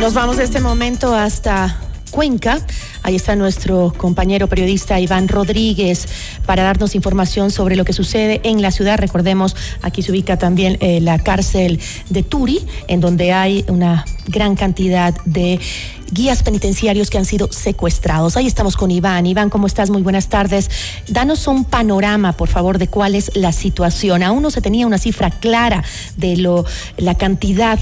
Nos 0.00 0.14
vamos 0.14 0.38
de 0.38 0.44
este 0.44 0.60
momento 0.60 1.14
hasta 1.14 1.78
Cuenca. 2.10 2.58
Ahí 3.02 3.16
está 3.16 3.36
nuestro 3.36 3.92
compañero 3.94 4.48
periodista 4.48 4.98
Iván 4.98 5.28
Rodríguez 5.28 6.08
para 6.46 6.62
darnos 6.62 6.94
información 6.94 7.50
sobre 7.50 7.76
lo 7.76 7.84
que 7.84 7.92
sucede 7.92 8.40
en 8.44 8.62
la 8.62 8.70
ciudad. 8.70 8.98
Recordemos, 8.98 9.54
aquí 9.82 10.00
se 10.00 10.10
ubica 10.10 10.38
también 10.38 10.78
eh, 10.80 11.02
la 11.02 11.18
cárcel 11.18 11.80
de 12.08 12.22
Turi, 12.22 12.66
en 12.88 13.00
donde 13.00 13.32
hay 13.32 13.62
una 13.68 14.06
gran 14.26 14.56
cantidad 14.56 15.14
de 15.26 15.60
guías 16.10 16.42
penitenciarios 16.42 17.10
que 17.10 17.18
han 17.18 17.26
sido 17.26 17.52
secuestrados. 17.52 18.38
Ahí 18.38 18.46
estamos 18.46 18.78
con 18.78 18.90
Iván. 18.90 19.26
Iván, 19.26 19.50
¿cómo 19.50 19.66
estás? 19.66 19.90
Muy 19.90 20.02
buenas 20.02 20.28
tardes. 20.28 20.70
Danos 21.08 21.46
un 21.46 21.64
panorama, 21.64 22.32
por 22.32 22.48
favor, 22.48 22.78
de 22.78 22.88
cuál 22.88 23.14
es 23.14 23.36
la 23.36 23.52
situación. 23.52 24.22
Aún 24.22 24.42
no 24.42 24.50
se 24.50 24.62
tenía 24.62 24.86
una 24.86 24.98
cifra 24.98 25.30
clara 25.30 25.84
de 26.16 26.38
lo, 26.38 26.64
la 26.96 27.16
cantidad 27.16 27.78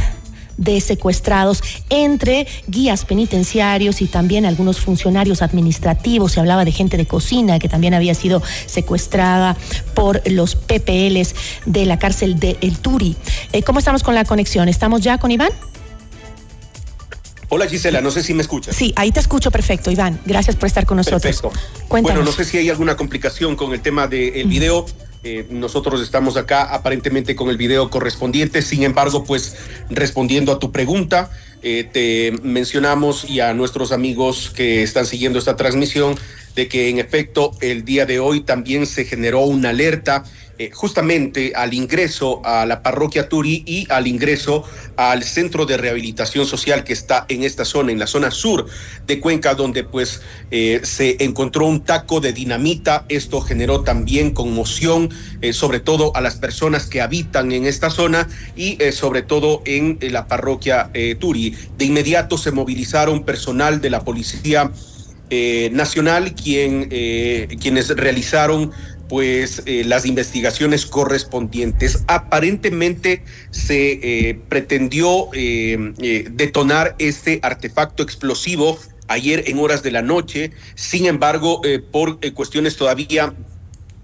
de 0.59 0.80
secuestrados 0.82 1.62
entre 1.88 2.46
guías 2.66 3.06
penitenciarios 3.06 4.02
y 4.02 4.06
también 4.06 4.44
algunos 4.44 4.80
funcionarios 4.80 5.40
administrativos. 5.40 6.32
Se 6.32 6.40
hablaba 6.40 6.66
de 6.66 6.72
gente 6.72 6.98
de 6.98 7.06
cocina 7.06 7.59
que 7.59 7.68
también 7.70 7.94
había 7.94 8.14
sido 8.14 8.42
secuestrada 8.66 9.56
por 9.94 10.20
los 10.30 10.54
PPLs 10.56 11.34
de 11.64 11.86
la 11.86 11.98
cárcel 11.98 12.38
de 12.38 12.59
El 12.61 12.78
Turi. 12.78 13.16
Eh, 13.52 13.62
¿Cómo 13.62 13.78
estamos 13.78 14.02
con 14.02 14.14
la 14.14 14.24
conexión? 14.24 14.68
¿Estamos 14.68 15.00
ya 15.00 15.18
con 15.18 15.30
Iván? 15.30 15.52
Hola 17.50 17.66
Gisela, 17.66 18.02
no 18.02 18.11
sé 18.11 18.22
si 18.22 18.34
me 18.34 18.42
escuchas. 18.42 18.76
Sí, 18.76 18.92
ahí 18.94 19.11
te 19.11 19.20
escucho 19.20 19.50
perfecto, 19.50 19.90
Iván. 19.90 20.20
Gracias 20.26 20.54
por 20.56 20.66
estar 20.66 20.84
con 20.84 20.98
nosotros. 20.98 21.22
Perfecto. 21.22 21.50
Cuéntanos. 21.88 22.18
Bueno, 22.18 22.30
no 22.30 22.36
sé 22.36 22.44
si 22.44 22.59
hay 22.59 22.68
alguna 22.68 22.94
complicación 22.96 23.56
con 23.56 23.72
el 23.72 23.80
tema 23.80 24.06
del 24.06 24.46
video. 24.46 24.84
Eh, 25.24 25.46
nosotros 25.50 26.00
estamos 26.00 26.36
acá 26.36 26.74
aparentemente 26.74 27.34
con 27.34 27.48
el 27.50 27.56
video 27.56 27.90
correspondiente, 27.90 28.62
sin 28.62 28.84
embargo, 28.84 29.24
pues 29.24 29.56
respondiendo 29.90 30.52
a 30.52 30.58
tu 30.58 30.70
pregunta, 30.70 31.30
eh, 31.62 31.88
te 31.92 32.32
mencionamos 32.42 33.28
y 33.28 33.40
a 33.40 33.52
nuestros 33.52 33.90
amigos 33.90 34.52
que 34.54 34.82
están 34.84 35.06
siguiendo 35.06 35.40
esta 35.40 35.56
transmisión 35.56 36.16
de 36.54 36.68
que 36.68 36.88
en 36.88 36.98
efecto 36.98 37.52
el 37.60 37.84
día 37.84 38.06
de 38.06 38.20
hoy 38.20 38.40
también 38.40 38.86
se 38.86 39.04
generó 39.04 39.40
una 39.40 39.70
alerta 39.70 40.24
eh, 40.61 40.72
justamente 40.72 41.52
al 41.54 41.72
ingreso 41.72 42.44
a 42.44 42.66
la 42.66 42.82
parroquia 42.82 43.28
Turi 43.28 43.62
y 43.64 43.86
al 43.90 44.09
ingreso 44.09 44.64
al 44.96 45.22
centro 45.22 45.66
de 45.66 45.76
rehabilitación 45.76 46.46
social 46.46 46.82
que 46.82 46.92
está 46.92 47.26
en 47.28 47.44
esta 47.44 47.64
zona, 47.64 47.92
en 47.92 48.00
la 48.00 48.09
zona 48.09 48.32
sur 48.32 48.66
de 49.06 49.20
Cuenca, 49.20 49.54
donde 49.54 49.84
pues 49.84 50.20
eh, 50.50 50.80
se 50.82 51.22
encontró 51.22 51.66
un 51.66 51.84
taco 51.84 52.18
de 52.18 52.32
dinamita. 52.32 53.04
Esto 53.09 53.40
generó 53.40 53.82
también 53.82 54.32
conmoción, 54.34 55.11
eh, 55.42 55.52
sobre 55.52 55.78
todo 55.78 56.11
a 56.16 56.20
las 56.20 56.34
personas 56.34 56.86
que 56.86 57.02
habitan 57.02 57.52
en 57.52 57.64
esta 57.64 57.88
zona 57.88 58.28
y 58.56 58.78
sobre 58.90 59.22
todo 59.22 59.62
en 59.64 59.98
la 60.11 60.26
parroquia 60.26 60.90
Turi. 61.20 61.54
De 61.76 61.84
inmediato 61.84 62.36
se 62.36 62.50
movilizaron 62.50 63.24
personal 63.24 63.80
de 63.80 63.90
la 63.90 64.04
policía 64.04 64.72
nacional, 65.70 66.34
quien, 66.34 66.88
quienes 67.61 67.90
realizaron 67.90 68.72
pues 69.09 69.62
eh, 69.66 69.84
las 69.84 70.06
investigaciones 70.06 70.86
correspondientes. 70.86 72.04
Aparentemente 72.06 73.24
se 73.50 73.92
eh, 74.02 74.40
pretendió 74.48 75.28
eh, 75.32 75.94
eh, 75.98 76.28
detonar 76.30 76.94
este 76.98 77.40
artefacto 77.42 78.02
explosivo 78.02 78.78
ayer 79.09 79.44
en 79.46 79.59
horas 79.59 79.82
de 79.82 79.90
la 79.90 80.02
noche. 80.02 80.52
Sin 80.74 81.06
embargo, 81.06 81.62
por 81.90 82.20
cuestiones 82.34 82.76
todavía 82.76 83.34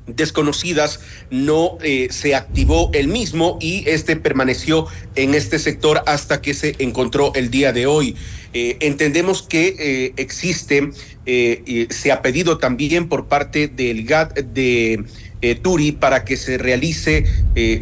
desconocidas 0.07 1.01
no 1.31 1.79
eh, 1.83 2.09
se 2.11 2.35
activó 2.35 2.91
el 2.93 3.09
mismo 3.09 3.59
y 3.61 3.89
este 3.89 4.17
permaneció 4.17 4.87
en 5.15 5.35
este 5.35 5.59
sector 5.59 6.03
hasta 6.07 6.43
que 6.43 6.55
se 6.55 6.77
encontró 6.79 7.33
el 7.35 7.51
día 7.51 7.73
de 7.73 7.87
hoy. 7.87 8.17
Eh, 8.53 8.77
entendemos 8.81 9.43
que 9.43 9.77
eh, 9.79 10.13
existe, 10.17 10.91
y 11.27 11.87
se 11.89 12.13
ha 12.13 12.21
pedido 12.21 12.59
también 12.59 13.09
por 13.09 13.29
parte 13.29 13.67
del 13.67 14.05
GAT 14.05 14.41
de 14.41 15.05
Turi 15.63 15.93
para 15.93 16.23
que 16.27 16.37
se 16.37 16.59
realice 16.59 17.25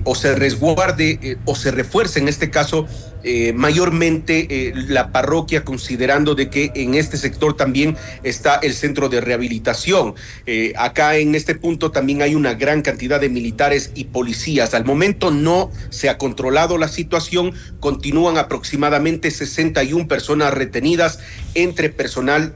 o 0.04 0.14
se 0.14 0.36
resguarde 0.36 1.38
o 1.44 1.56
se 1.56 1.72
refuerce 1.72 2.20
en 2.20 2.28
este 2.28 2.50
caso 2.50 2.86
eh, 3.24 3.52
mayormente 3.52 4.46
eh, 4.50 4.72
la 4.74 5.12
parroquia, 5.12 5.64
considerando 5.64 6.34
de 6.34 6.50
que 6.50 6.72
en 6.74 6.94
este 6.94 7.16
sector 7.16 7.56
también 7.56 7.96
está 8.22 8.56
el 8.56 8.74
centro 8.74 9.08
de 9.08 9.20
rehabilitación. 9.20 10.14
Eh, 10.46 10.72
acá 10.76 11.16
en 11.16 11.34
este 11.34 11.54
punto 11.54 11.90
también 11.90 12.22
hay 12.22 12.34
una 12.34 12.54
gran 12.54 12.82
cantidad 12.82 13.20
de 13.20 13.28
militares 13.28 13.92
y 13.94 14.04
policías. 14.04 14.74
Al 14.74 14.84
momento 14.84 15.30
no 15.30 15.70
se 15.90 16.08
ha 16.08 16.18
controlado 16.18 16.78
la 16.78 16.88
situación, 16.88 17.52
continúan 17.80 18.38
aproximadamente 18.38 19.30
61 19.30 20.08
personas 20.08 20.52
retenidas 20.54 21.18
entre 21.54 21.90
personal, 21.90 22.54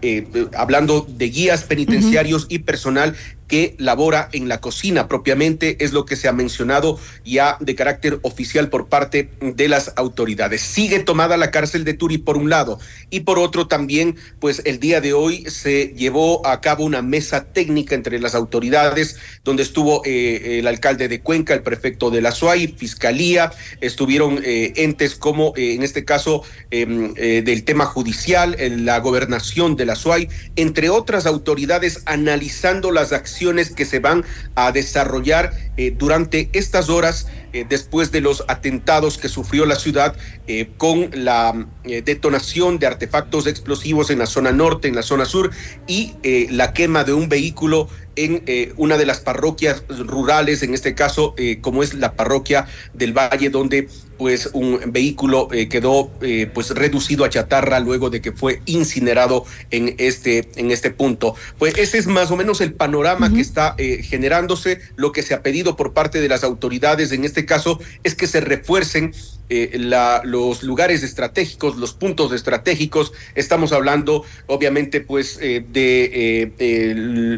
hablando 0.57 1.07
de 1.09 1.29
guías 1.29 1.65
penitenciarios 1.65 2.47
y 2.49 2.61
personal 2.61 3.15
que 3.49 3.75
labora 3.79 4.29
en 4.33 4.49
la 4.49 4.61
cocina 4.61 5.09
propiamente, 5.09 5.85
es 5.85 5.93
lo 5.93 6.05
que 6.05 6.17
se 6.17 6.29
ha 6.29 6.33
mencionado 6.33 6.99
ya 7.25 7.57
de 7.61 7.75
carácter 7.75 8.19
oficial 8.23 8.69
por 8.69 8.89
parte 8.89 9.31
de 9.41 9.69
las 9.69 9.93
autoridades. 9.97 10.56
Sigue 10.59 11.01
tomada 11.01 11.37
la 11.37 11.51
cárcel 11.51 11.85
de 11.85 11.95
Turi 11.95 12.19
por 12.19 12.37
un 12.37 12.51
lado. 12.51 12.79
Y 13.11 13.21
por 13.21 13.39
otro 13.39 13.69
también, 13.69 14.17
pues 14.41 14.63
el 14.65 14.81
día 14.81 15.01
de 15.01 15.13
hoy 15.13 15.45
se 15.51 15.95
llevó 15.97 16.47
a 16.47 16.61
cabo 16.61 16.85
una 16.85 17.03
mesa 17.03 17.45
técnica 17.45 17.95
entre 17.95 18.19
las 18.21 18.35
autoridades 18.35 19.17
donde 19.45 19.63
estuvo 19.63 20.03
eh, 20.05 20.59
el 20.59 20.67
alcalde 20.67 21.09
de 21.09 21.21
Cuenca, 21.21 21.55
el 21.55 21.63
prefecto 21.63 22.11
de 22.11 22.21
la 22.21 22.33
SUAI, 22.33 22.69
fiscalía, 22.69 23.53
estuvieron 23.81 24.41
eh, 24.45 24.73
entes 24.77 25.15
como 25.15 25.53
eh, 25.57 25.75
en 25.75 25.83
este 25.83 26.05
caso 26.05 26.43
del 26.71 27.65
tema 27.65 27.87
judicial, 27.87 28.57
la 28.85 28.99
gobernación 28.99 29.77
de 29.77 29.87
la 29.87 29.95
SUAI, 29.95 30.29
entre 30.57 30.91
otras 30.91 31.27
autoridades 31.27 32.03
analizando 32.07 32.91
las 32.93 33.13
acciones 33.13 33.71
que 33.71 33.85
se 33.85 33.99
van 33.99 34.25
a 34.55 34.73
desarrollar 34.73 35.53
durante 35.97 36.49
estas 36.53 36.89
horas 36.89 37.27
eh, 37.53 37.65
después 37.69 38.13
de 38.13 38.21
los 38.21 38.45
atentados 38.49 39.19
que 39.19 39.29
sufrió 39.29 39.67
la 39.67 39.77
ciudad 39.77 40.17
eh, 40.47 40.71
con 40.77 41.11
la 41.13 41.67
eh, 41.85 42.03
detonación 42.03 42.79
de 42.79 42.87
artefactos 42.87 43.47
explosivos 43.47 44.11
en 44.11 44.19
la 44.19 44.27
zona 44.27 44.53
norte, 44.53 44.89
en 44.89 44.95
la 44.95 45.03
zona 45.03 45.25
sur 45.25 45.51
y 45.87 46.15
la 46.51 46.73
quema 46.73 47.05
de 47.05 47.13
un 47.13 47.29
vehículo 47.29 47.89
en 48.17 48.43
una 48.77 48.97
de 48.97 49.07
las 49.07 49.21
parroquias 49.21 49.85
rurales, 49.89 50.63
en 50.63 50.75
este 50.75 50.95
caso, 50.95 51.35
como 51.61 51.83
es 51.83 51.95
la 51.95 52.15
parroquia 52.15 52.67
del 52.95 53.13
Valle, 53.13 53.51
donde 53.51 53.89
pues 54.19 54.49
un 54.55 54.81
vehículo 54.87 55.49
quedó 55.49 56.11
pues 56.55 56.71
reducido 56.71 57.25
a 57.25 57.29
chatarra 57.29 57.81
luego 57.81 58.09
de 58.09 58.23
que 58.23 58.33
fue 58.33 58.63
incinerado 58.65 59.45
en 59.71 59.95
este 59.99 60.49
en 60.57 60.71
este 60.71 60.91
punto. 60.91 61.35
Pues 61.59 61.77
ese 61.77 61.99
es 61.99 62.07
más 62.07 62.31
o 62.31 62.37
menos 62.37 62.61
el 62.63 62.73
panorama 62.73 63.33
que 63.33 63.43
está 63.43 63.77
generándose, 63.77 64.81
lo 64.97 65.13
que 65.13 65.23
se 65.23 65.35
ha 65.35 65.43
pedido 65.43 65.77
por 65.77 65.93
parte 65.93 66.21
de 66.21 66.29
las 66.29 66.45
autoridades 66.45 67.13
en 67.13 67.25
este 67.25 67.45
caso 67.45 67.79
es 68.05 68.15
que 68.15 68.27
se 68.27 68.41
refuercen 68.41 69.13
eh, 69.49 69.79
los 70.25 70.63
lugares 70.63 71.03
estratégicos, 71.03 71.77
los 71.77 71.93
puntos 71.95 72.33
estratégicos. 72.33 73.13
Estamos 73.35 73.73
hablando, 73.73 74.25
obviamente, 74.47 75.01
pues 75.01 75.39
eh, 75.41 75.65
de 75.69 76.53
eh, 76.59 76.95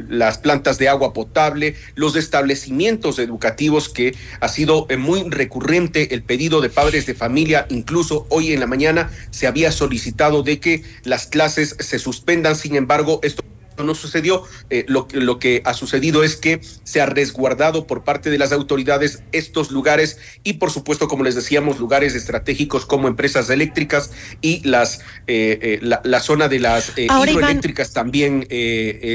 las 0.09 0.39
plantas 0.39 0.79
de 0.79 0.89
agua 0.89 1.13
potable, 1.13 1.75
los 1.95 2.17
establecimientos 2.17 3.19
educativos, 3.19 3.89
que 3.89 4.15
ha 4.41 4.49
sido 4.49 4.87
muy 4.99 5.29
recurrente 5.29 6.15
el 6.15 6.23
pedido 6.23 6.61
de 6.61 6.71
padres 6.71 7.07
de 7.07 7.15
familia. 7.15 7.67
Incluso 7.69 8.27
hoy 8.31 8.53
en 8.53 8.61
la 8.61 8.67
mañana 8.67 9.11
se 9.31 9.47
había 9.47 9.71
solicitado 9.73 10.43
de 10.43 10.61
que 10.61 10.83
las 11.05 11.27
clases 11.27 11.77
se 11.79 11.99
suspendan. 11.99 12.57
Sin 12.57 12.75
embargo, 12.75 13.21
esto 13.23 13.43
no 13.85 13.95
sucedió. 13.95 14.43
Eh, 14.71 14.85
lo, 14.89 15.09
lo 15.13 15.39
que 15.39 15.63
ha 15.65 15.75
sucedido 15.75 16.23
es 16.25 16.37
que 16.37 16.61
se 16.85 17.01
ha 17.01 17.07
resguardado 17.07 17.87
por 17.87 18.05
parte 18.05 18.31
de 18.31 18.39
las 18.39 18.53
autoridades 18.53 19.23
estos 19.33 19.71
lugares 19.71 20.19
y, 20.43 20.55
por 20.55 20.71
supuesto, 20.71 21.09
como 21.09 21.25
les 21.25 21.35
decíamos, 21.35 21.79
lugares 21.79 22.15
estratégicos 22.15 22.87
como 22.87 23.09
empresas 23.09 23.51
eléctricas 23.51 24.11
y 24.41 24.67
las 24.69 25.01
eh, 25.27 25.59
eh, 25.63 25.79
la, 25.83 26.21
zona 26.21 26.49
de 26.49 26.61
las 26.61 26.93
hidroeléctricas 26.97 27.93
también, 27.93 28.47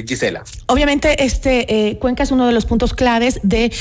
Gisela. 0.07 0.43
Obviamente, 0.67 1.23
este 1.23 1.97
Cuenca 1.99 2.23
es 2.23 2.31
uno 2.31 2.47
de 2.47 2.53
los 2.53 2.65
puntos 2.65 2.93
claves 2.93 3.39
de 3.43 3.71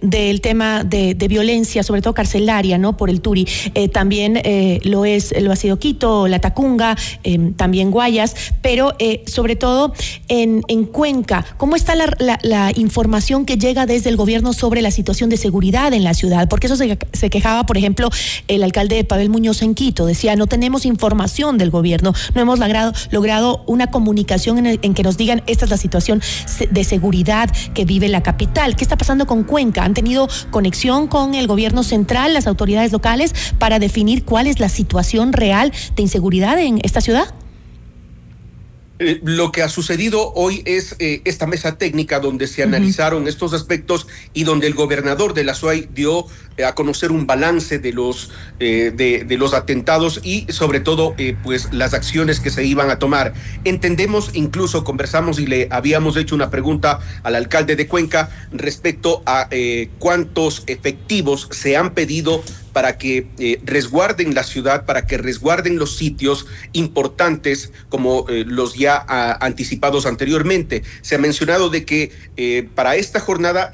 del 0.00 0.40
tema 0.40 0.84
de, 0.84 1.14
violencia, 1.28 1.82
sobre 1.82 2.02
todo 2.02 2.14
carcelaria, 2.14 2.78
¿no? 2.78 2.96
Por 2.96 3.10
el 3.10 3.20
Turi. 3.20 3.46
también 3.92 4.40
lo 4.84 5.04
es, 5.04 5.34
lo 5.40 5.52
ha 5.52 5.56
sido 5.56 5.78
Quito, 5.78 6.28
La 6.28 6.38
Tacunga, 6.38 6.96
también 7.56 7.90
Guayas, 7.90 8.34
pero 8.62 8.94
sobre 9.26 9.56
todo 9.56 9.92
en, 10.28 10.62
Cuenca. 10.86 11.44
¿Cómo 11.56 11.76
está 11.76 11.94
la, 11.94 12.72
información 12.76 13.44
que 13.44 13.56
llega 13.56 13.86
desde 13.86 14.10
el 14.10 14.16
gobierno 14.16 14.52
sobre 14.52 14.82
la 14.82 14.90
situación 14.90 15.30
de 15.30 15.36
seguridad 15.36 15.92
en 15.92 16.04
la 16.04 16.14
ciudad? 16.14 16.48
Porque 16.48 16.66
eso 16.66 16.76
se, 16.76 17.30
quejaba, 17.30 17.66
por 17.66 17.76
ejemplo, 17.76 18.10
el 18.48 18.62
alcalde 18.62 18.96
de 18.96 19.04
Pavel 19.04 19.30
Muñoz 19.30 19.62
en 19.62 19.74
Quito. 19.74 20.06
Decía, 20.06 20.36
no 20.36 20.46
tenemos 20.46 20.86
información 20.86 21.58
del 21.58 21.70
gobierno, 21.70 22.12
no 22.34 22.40
hemos 22.40 22.58
logrado, 22.58 22.92
logrado 23.10 23.62
una 23.66 23.88
comunicación 23.88 24.58
en, 24.58 24.78
en 24.82 24.94
que 24.94 25.02
nos 25.02 25.16
digan 25.16 25.42
esta 25.46 25.64
es 25.64 25.70
la 25.70 25.76
situación 25.76 26.15
de 26.70 26.84
seguridad 26.84 27.50
que 27.74 27.84
vive 27.84 28.08
la 28.08 28.22
capital. 28.22 28.76
¿Qué 28.76 28.84
está 28.84 28.96
pasando 28.96 29.26
con 29.26 29.44
Cuenca? 29.44 29.84
¿Han 29.84 29.94
tenido 29.94 30.28
conexión 30.50 31.06
con 31.08 31.34
el 31.34 31.46
gobierno 31.46 31.82
central, 31.82 32.34
las 32.34 32.46
autoridades 32.46 32.92
locales, 32.92 33.34
para 33.58 33.78
definir 33.78 34.24
cuál 34.24 34.46
es 34.46 34.60
la 34.60 34.68
situación 34.68 35.32
real 35.32 35.72
de 35.94 36.02
inseguridad 36.02 36.58
en 36.58 36.80
esta 36.82 37.00
ciudad? 37.00 37.34
Eh, 38.98 39.20
lo 39.24 39.52
que 39.52 39.62
ha 39.62 39.68
sucedido 39.68 40.32
hoy 40.34 40.62
es 40.64 40.96
eh, 41.00 41.20
esta 41.26 41.46
mesa 41.46 41.76
técnica 41.76 42.18
donde 42.18 42.46
se 42.46 42.62
analizaron 42.62 43.28
estos 43.28 43.52
aspectos 43.52 44.06
y 44.32 44.44
donde 44.44 44.66
el 44.66 44.72
gobernador 44.72 45.34
de 45.34 45.44
la 45.44 45.52
SUAI 45.52 45.90
dio 45.92 46.26
eh, 46.56 46.64
a 46.64 46.74
conocer 46.74 47.12
un 47.12 47.26
balance 47.26 47.78
de 47.78 47.92
los 47.92 48.30
de, 48.58 49.26
los 49.38 49.52
atentados 49.52 50.20
y 50.24 50.46
sobre 50.50 50.80
todo 50.80 51.14
pues 51.42 51.74
las 51.74 51.92
acciones 51.92 52.40
que 52.40 52.48
se 52.48 52.64
iban 52.64 52.90
a 52.90 52.98
tomar. 52.98 53.34
Entendemos, 53.64 54.30
incluso 54.32 54.82
conversamos 54.82 55.38
y 55.38 55.46
le 55.46 55.68
habíamos 55.70 56.16
hecho 56.16 56.34
una 56.34 56.48
pregunta 56.48 57.00
al 57.22 57.34
alcalde 57.34 57.76
de 57.76 57.86
Cuenca 57.86 58.30
respecto 58.50 59.22
a 59.26 59.50
cuántos 59.98 60.64
efectivos 60.66 61.48
se 61.50 61.76
han 61.76 61.92
pedido 61.92 62.42
para 62.76 62.98
que 62.98 63.26
eh, 63.38 63.58
resguarden 63.64 64.34
la 64.34 64.44
ciudad, 64.44 64.84
para 64.84 65.06
que 65.06 65.16
resguarden 65.16 65.78
los 65.78 65.96
sitios 65.96 66.44
importantes 66.74 67.72
como 67.88 68.26
eh, 68.28 68.44
los 68.46 68.74
ya 68.74 69.02
ah, 69.08 69.38
anticipados 69.40 70.04
anteriormente. 70.04 70.82
Se 71.00 71.14
ha 71.14 71.18
mencionado 71.18 71.70
de 71.70 71.86
que 71.86 72.12
eh, 72.36 72.68
para 72.74 72.96
esta 72.96 73.18
jornada 73.18 73.70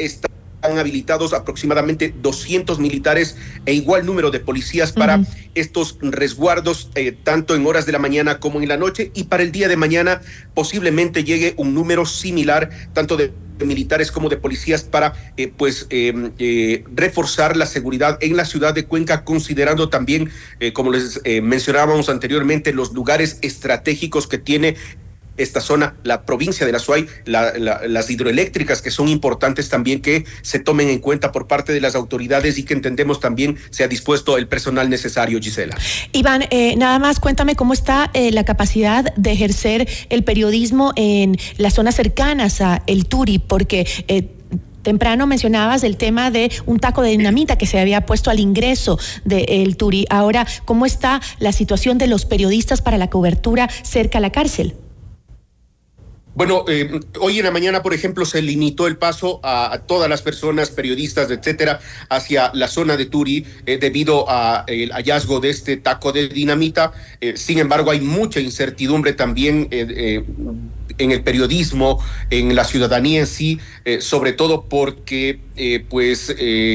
están 0.63 0.79
habilitados 0.79 1.33
aproximadamente 1.33 2.15
200 2.23 2.79
militares 2.79 3.37
e 3.67 3.75
igual 3.75 4.07
número 4.07 4.31
de 4.31 4.39
policías 4.39 4.93
para 4.93 5.21
estos 5.57 5.99
resguardos, 6.01 6.89
tanto 7.25 7.57
en 7.57 7.67
horas 7.67 7.85
de 7.85 7.91
la 7.91 7.99
mañana 7.99 8.39
como 8.39 8.63
en 8.63 8.69
la 8.69 8.77
noche, 8.77 9.11
y 9.13 9.25
para 9.25 9.43
el 9.43 9.51
día 9.51 9.67
de 9.67 9.77
mañana 9.77 10.21
posiblemente 10.55 11.25
llegue 11.25 11.55
un 11.57 11.75
número 11.75 12.07
similar, 12.07 12.71
tanto 12.95 13.17
de 13.17 13.33
militares 13.65 14.11
como 14.11 14.29
de 14.29 14.37
policías 14.37 14.83
para 14.83 15.15
eh, 15.37 15.53
pues 15.57 15.87
em, 15.91 16.33
eh, 16.39 16.85
reforzar 16.95 17.57
la 17.57 17.67
seguridad 17.67 18.19
en 18.21 18.37
la 18.37 18.45
ciudad 18.45 18.75
de 18.75 18.85
Cuenca, 18.85 19.25
considerando 19.25 19.89
también, 19.89 20.31
eh, 20.61 20.73
como 20.73 20.91
les 20.91 21.21
mencionábamos 21.43 22.09
anteriormente, 22.09 22.73
los 22.73 22.93
lugares 22.93 23.39
estratégicos 23.43 24.27
que 24.27 24.39
tiene 24.39 24.77
esta 25.43 25.61
zona, 25.61 25.97
la 26.05 26.25
provincia 26.25 26.67
de 26.67 26.73
la 26.73 26.79
Suay, 26.79 27.07
las 27.27 28.11
hidroeléctricas 28.11 28.83
que 28.83 28.91
son 28.91 29.09
importantes 29.09 29.69
también 29.69 30.01
que 30.01 30.25
se 30.43 30.59
tomen 30.59 30.89
en 30.89 30.99
cuenta 30.99 31.33
por 31.33 31.47
parte 31.47 31.73
de 31.73 31.81
las 31.81 31.95
autoridades 31.95 32.59
y 32.59 32.65
que 32.65 32.75
entendemos 32.75 33.21
también 33.21 33.57
se 33.71 33.85
ha 33.85 33.89
dispuesto 33.89 34.39
el 34.39 34.49
personal 34.49 34.89
necesario, 34.89 35.39
Gisela. 35.41 35.77
Iván, 36.13 36.45
eh, 36.51 36.77
nada 36.77 36.99
más 36.99 37.21
cuéntame 37.21 37.57
cómo 37.57 37.73
está 37.73 38.11
eh, 38.15 38.31
la 38.33 38.45
capacidad 38.45 39.15
de 39.15 39.33
ejercer 39.33 39.89
el 40.11 40.25
periodismo 40.25 40.93
en 40.97 41.37
las 41.57 41.75
zonas 41.75 41.95
cercanas 41.95 42.61
a 42.61 42.83
el 42.87 43.07
Turi, 43.07 43.39
porque... 43.39 43.87
Eh, 44.09 44.29
temprano 44.83 45.27
mencionabas 45.27 45.85
el 45.85 45.97
tema 45.97 46.31
de 46.31 46.51
un 46.67 46.79
taco 46.81 47.03
de 47.03 47.11
dinamita 47.11 47.57
que 47.57 47.67
se 47.67 47.79
había 47.79 48.05
puesto 48.05 48.31
al 48.31 48.41
ingreso 48.41 48.99
del 49.25 49.77
Turi. 49.77 50.07
Ahora, 50.11 50.45
¿cómo 50.65 50.87
está 50.87 51.21
la 51.39 51.53
situación 51.53 51.99
de 51.99 52.09
los 52.09 52.25
periodistas 52.25 52.83
para 52.83 52.99
la 52.99 53.09
cobertura 53.09 53.69
cerca 53.83 54.19
a 54.19 54.21
la 54.21 54.33
cárcel? 54.33 54.75
Bueno, 56.35 56.65
eh, 56.67 57.01
hoy 57.21 57.39
en 57.39 57.45
la 57.45 57.51
mañana, 57.51 57.83
por 57.83 57.93
ejemplo, 57.93 58.25
se 58.25 58.41
limitó 58.41 58.87
el 58.87 58.97
paso 58.97 59.41
a, 59.43 59.83
todas 59.87 60.09
las 60.09 60.23
personas, 60.23 60.71
periodistas, 60.71 61.31
etcétera, 61.31 61.81
hacia 62.09 62.51
la 62.55 62.69
zona 62.69 62.97
de 62.97 63.07
Turi 63.07 63.45
eh, 63.67 63.77
debido 63.77 64.29
al 64.31 64.65
hallazgo 64.93 65.41
de 65.41 65.51
este 65.51 65.77
taco 65.77 66.11
de 66.11 66.29
dinamita. 66.29 66.93
Eh, 67.21 67.35
sin 67.37 67.59
embargo, 67.59 67.91
hay 67.91 68.01
mucha 68.01 68.41
incertidumbre 68.41 69.13
también 69.13 69.69
en 71.03 71.11
el 71.11 71.23
periodismo, 71.23 72.03
en 72.31 72.55
la 72.55 72.65
ciudadanía 72.65 73.21
en 73.21 73.27
sí, 73.27 73.61
sobre 74.01 74.33
todo 74.33 74.65
porque 74.69 75.41
pues 75.89 76.35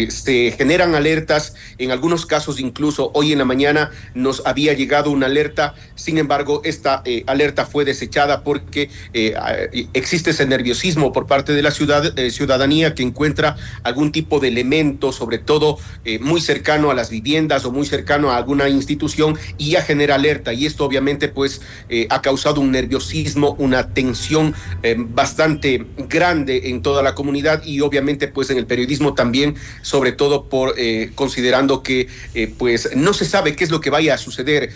se 0.09 0.55
generan 0.57 0.95
alertas, 0.95 1.55
en 1.77 1.91
algunos 1.91 2.25
casos 2.25 2.59
incluso 2.59 3.11
hoy 3.13 3.31
en 3.31 3.39
la 3.39 3.45
mañana 3.45 3.91
nos 4.13 4.43
había 4.45 4.73
llegado 4.73 5.09
una 5.09 5.25
alerta, 5.25 5.75
sin 5.95 6.17
embargo 6.17 6.61
esta 6.63 7.03
alerta 7.25 7.65
fue 7.65 7.85
desechada 7.85 8.43
porque 8.43 8.89
existe 9.93 10.31
ese 10.31 10.45
nerviosismo 10.45 11.11
por 11.11 11.27
parte 11.27 11.53
de 11.53 11.61
la 11.61 11.71
ciudad, 11.71 12.13
ciudadanía 12.29 12.93
que 12.93 13.03
encuentra 13.03 13.55
algún 13.83 14.11
tipo 14.11 14.39
de 14.39 14.49
elemento, 14.49 15.11
sobre 15.11 15.37
todo 15.37 15.77
muy 16.19 16.41
cercano 16.41 16.91
a 16.91 16.93
las 16.93 17.09
viviendas 17.09 17.65
o 17.65 17.71
muy 17.71 17.85
cercano 17.85 18.31
a 18.31 18.37
alguna 18.37 18.69
institución 18.69 19.37
y 19.57 19.71
ya 19.71 19.81
genera 19.81 20.15
alerta. 20.15 20.53
Y 20.53 20.65
esto 20.65 20.85
obviamente 20.85 21.27
pues 21.27 21.61
eh, 21.89 22.07
ha 22.09 22.21
causado 22.21 22.61
un 22.61 22.71
nerviosismo, 22.71 23.55
una 23.59 23.93
tensión 23.93 24.16
eh, 24.83 24.95
bastante 24.97 25.85
grande 26.09 26.69
en 26.69 26.81
toda 26.81 27.03
la 27.03 27.15
comunidad 27.15 27.63
y 27.63 27.81
obviamente 27.81 28.27
pues 28.27 28.49
en 28.49 28.57
el 28.57 28.65
periodismo 28.65 29.13
también, 29.13 29.55
sobre 29.81 30.11
todo 30.11 30.49
por 30.49 30.73
eh, 30.77 31.11
considerando 31.15 31.83
que 31.83 32.07
pues 32.57 32.95
no 32.95 33.13
se 33.13 33.25
sabe 33.25 33.55
qué 33.55 33.63
es 33.63 33.71
lo 33.71 33.81
que 33.81 33.89
vaya 33.89 34.13
a 34.13 34.17
suceder, 34.17 34.71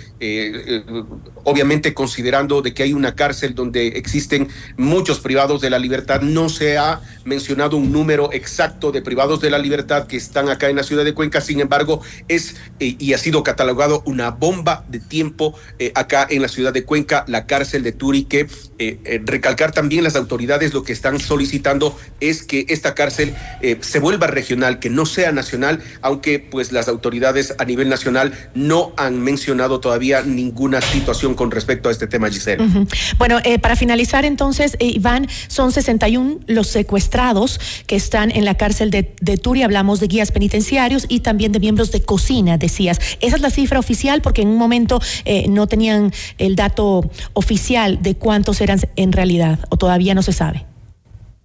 obviamente 1.44 1.94
considerando 1.94 2.62
de 2.62 2.74
que 2.74 2.84
hay 2.84 2.94
una 2.94 3.16
cárcel 3.16 3.56
donde 3.56 3.88
existen 3.88 4.48
muchos 4.78 5.20
privados 5.20 5.62
de 5.62 5.70
la 5.70 5.80
libertad, 5.80 6.22
no 6.22 6.50
se 6.50 6.78
ha 6.78 7.02
mencionado 7.26 7.78
un 7.78 7.92
número 7.92 8.30
exacto 8.34 8.92
de 8.92 9.02
privados 9.02 9.42
de 9.42 9.50
la 9.50 9.58
libertad 9.58 10.08
que 10.08 10.18
están 10.18 10.50
acá 10.50 10.70
en 10.70 10.76
la 10.76 10.84
ciudad 10.84 11.06
de 11.06 11.14
Cuenca, 11.14 11.42
sin 11.42 11.60
embargo 11.60 12.02
es 12.28 12.56
y 12.80 13.14
ha 13.14 13.18
sido 13.18 13.44
catalogado 13.44 14.04
una 14.06 14.32
bomba 14.32 14.86
de 14.90 15.00
tiempo 15.00 15.56
eh, 15.80 15.92
acá 15.96 16.28
en 16.30 16.42
la 16.42 16.48
ciudad 16.48 16.74
de 16.74 16.84
Cuenca, 16.84 17.26
la 17.28 17.46
cárcel 17.46 17.84
de 17.84 17.92
Turi, 17.92 18.24
que 18.24 18.48
eh, 18.78 19.21
eh, 19.22 19.24
recalcar 19.26 19.72
también 19.72 20.04
las 20.04 20.16
autoridades 20.16 20.74
lo 20.74 20.84
que 20.84 20.94
están 20.94 21.20
solicitando 21.20 21.98
es 22.20 22.44
que 22.44 22.66
esta 22.70 22.96
cárcel 22.96 23.36
se 23.82 24.00
vuelva 24.00 24.28
regional, 24.28 24.80
que 24.80 24.90
no 24.90 25.06
sea 25.06 25.32
nacional, 25.32 25.82
aunque 26.02 26.40
pues 26.40 26.72
las 26.72 26.88
autoridades 26.88 27.56
a 27.58 27.66
nivel 27.66 27.90
nacional 27.90 28.34
no 28.54 28.94
han 28.98 29.22
mencionado 29.22 29.80
todavía 29.80 30.22
ninguna 30.22 30.82
situación 30.82 31.36
con 31.36 31.52
respecto 31.52 31.90
a 31.90 31.92
este 31.92 32.08
tema, 32.08 32.30
Giselle. 32.30 32.86
Bueno, 33.18 33.40
para 33.62 33.76
finalizar 33.76 34.26
entonces, 34.26 34.76
Iván, 34.80 35.28
son 35.48 35.72
61 35.72 36.40
los 36.48 36.68
secuestrados 36.68 37.60
que 37.88 37.96
están 37.96 38.32
en 38.32 38.46
la 38.46 38.56
cárcel 38.56 38.92
de, 38.92 39.14
de 39.22 39.38
Turi, 39.38 39.64
hablamos 39.64 40.00
de 40.00 40.08
guías 40.08 40.32
penitenciarios 40.32 41.06
y 41.08 41.22
también 41.22 41.52
de 41.52 41.60
miembros 41.60 41.92
de 41.92 42.02
cocina, 42.02 42.58
decías. 42.58 43.00
Esa 43.20 43.36
es 43.36 43.42
la 43.42 43.50
cifra 43.50 43.80
oficial 43.80 44.22
porque 44.22 44.42
en 44.42 44.50
un 44.50 44.58
momento 44.58 45.02
eh, 45.26 45.48
no 45.48 45.68
tenían 45.68 46.14
el 46.38 46.56
dato 46.56 47.10
oficial 47.34 48.02
de 48.02 48.16
cuántos 48.16 48.62
eran 48.62 48.80
en 48.96 49.11
realidad 49.12 49.60
o 49.70 49.78
todavía 49.78 50.14
no 50.14 50.22
se 50.22 50.34
sabe. 50.34 50.66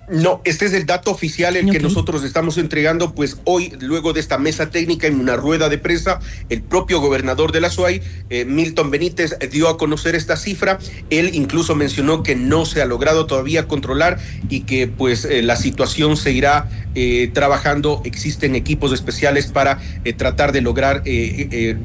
No, 0.09 0.41
este 0.45 0.67
es 0.67 0.73
el 0.73 0.87
dato 0.87 1.11
oficial 1.11 1.57
el 1.57 1.69
que 1.69 1.81
nosotros 1.81 2.23
estamos 2.23 2.59
entregando, 2.59 3.13
pues 3.13 3.39
hoy, 3.45 3.73
luego 3.81 4.13
de 4.13 4.21
esta 4.21 4.39
mesa 4.39 4.71
técnica 4.71 5.09
en 5.09 5.19
una 5.19 5.35
rueda 5.35 5.69
de 5.69 5.79
prensa, 5.79 6.21
el 6.49 6.63
propio 6.63 7.01
gobernador 7.01 7.51
de 7.51 7.61
la 7.61 7.71
SUAY, 7.71 8.03
eh, 8.31 8.45
Milton 8.45 8.91
Benítez, 8.91 9.37
dio 9.51 9.69
a 9.69 9.77
conocer 9.77 10.15
esta 10.15 10.37
cifra. 10.37 10.79
Él 11.11 11.31
incluso 11.35 11.75
mencionó 11.75 12.23
que 12.23 12.37
no 12.37 12.67
se 12.67 12.83
ha 12.83 12.87
logrado 12.87 13.27
todavía 13.27 13.67
controlar 13.67 14.19
y 14.49 14.61
que 14.61 14.87
pues 14.87 15.25
eh, 15.25 15.43
la 15.43 15.57
situación 15.57 16.17
se 16.17 16.31
irá 16.31 16.69
eh, 16.95 17.29
trabajando. 17.33 18.01
Existen 18.05 18.55
equipos 18.55 18.93
especiales 18.93 19.49
para 19.49 19.81
tratar 20.17 20.53
de 20.53 20.61
lograr 20.61 21.03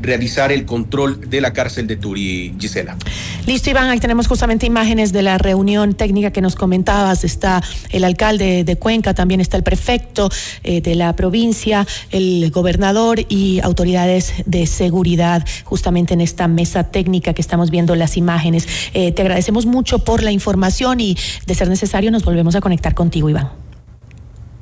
realizar 0.01 0.51
el 0.51 0.65
control 0.65 1.30
de 1.30 1.41
la 1.41 1.53
cárcel 1.53 1.88
de 1.88 1.95
Turi, 1.95 2.53
Gisela. 2.59 2.97
Listo, 3.47 3.72
Iván, 3.72 3.89
ahí 3.89 3.99
tenemos 3.99 4.28
justamente 4.28 4.67
imágenes 4.67 5.11
de 5.11 5.24
la 5.24 5.38
reunión 5.38 5.95
técnica 5.95 6.32
que 6.32 6.41
nos 6.41 6.55
comentabas. 6.55 7.24
Está 7.24 7.63
el 7.89 8.03
alcalde 8.12 8.64
de 8.64 8.76
Cuenca, 8.76 9.14
también 9.14 9.41
está 9.41 9.57
el 9.57 9.64
prefecto 9.64 10.30
eh, 10.64 10.82
de 10.82 10.95
la 10.95 11.16
provincia, 11.16 11.88
el 12.12 12.51
gobernador 12.51 13.26
y 13.28 13.59
autoridades 13.62 14.34
de 14.45 14.68
seguridad 14.68 15.45
justamente 15.64 16.14
en 16.14 16.22
esta 16.22 16.47
mesa 16.47 16.91
técnica 16.91 17.34
que 17.34 17.41
estamos 17.41 17.72
viendo 17.72 17.95
las 17.95 18.18
imágenes. 18.18 18.68
Eh, 18.93 19.12
te 19.12 19.22
agradecemos 19.22 19.66
mucho 19.66 19.99
por 19.99 20.24
la 20.24 20.32
información 20.32 20.99
y 20.99 21.18
de 21.45 21.55
ser 21.55 21.70
necesario 21.70 22.12
nos 22.12 22.24
volvemos 22.24 22.55
a 22.55 22.62
conectar 22.62 22.93
contigo, 22.93 23.30
Iván. 23.30 23.49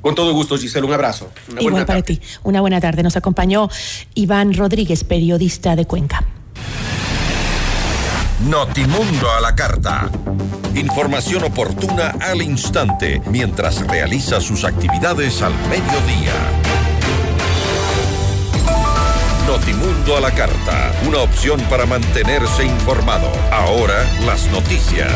Con 0.02 0.14
todo 0.14 0.32
gusto, 0.32 0.56
Giselle, 0.56 0.86
un 0.86 0.94
abrazo. 0.94 1.30
Igual 1.58 1.84
para 1.84 2.02
ti. 2.02 2.20
Una 2.42 2.60
buena 2.60 2.80
tarde. 2.80 3.02
Nos 3.02 3.16
acompañó 3.16 3.68
Iván 4.14 4.54
Rodríguez, 4.54 5.04
periodista 5.04 5.76
de 5.76 5.84
Cuenca. 5.84 6.24
Notimundo 8.48 9.30
a 9.30 9.40
la 9.42 9.54
carta. 9.54 10.08
Información 10.74 11.44
oportuna 11.44 12.14
al 12.20 12.40
instante 12.40 13.20
mientras 13.26 13.86
realiza 13.86 14.40
sus 14.40 14.64
actividades 14.64 15.42
al 15.42 15.52
mediodía. 15.68 16.32
Notimundo 19.46 20.16
a 20.16 20.20
la 20.20 20.30
carta, 20.30 20.90
una 21.06 21.18
opción 21.18 21.60
para 21.68 21.84
mantenerse 21.84 22.64
informado. 22.64 23.30
Ahora 23.52 24.06
las 24.24 24.46
noticias. 24.46 25.12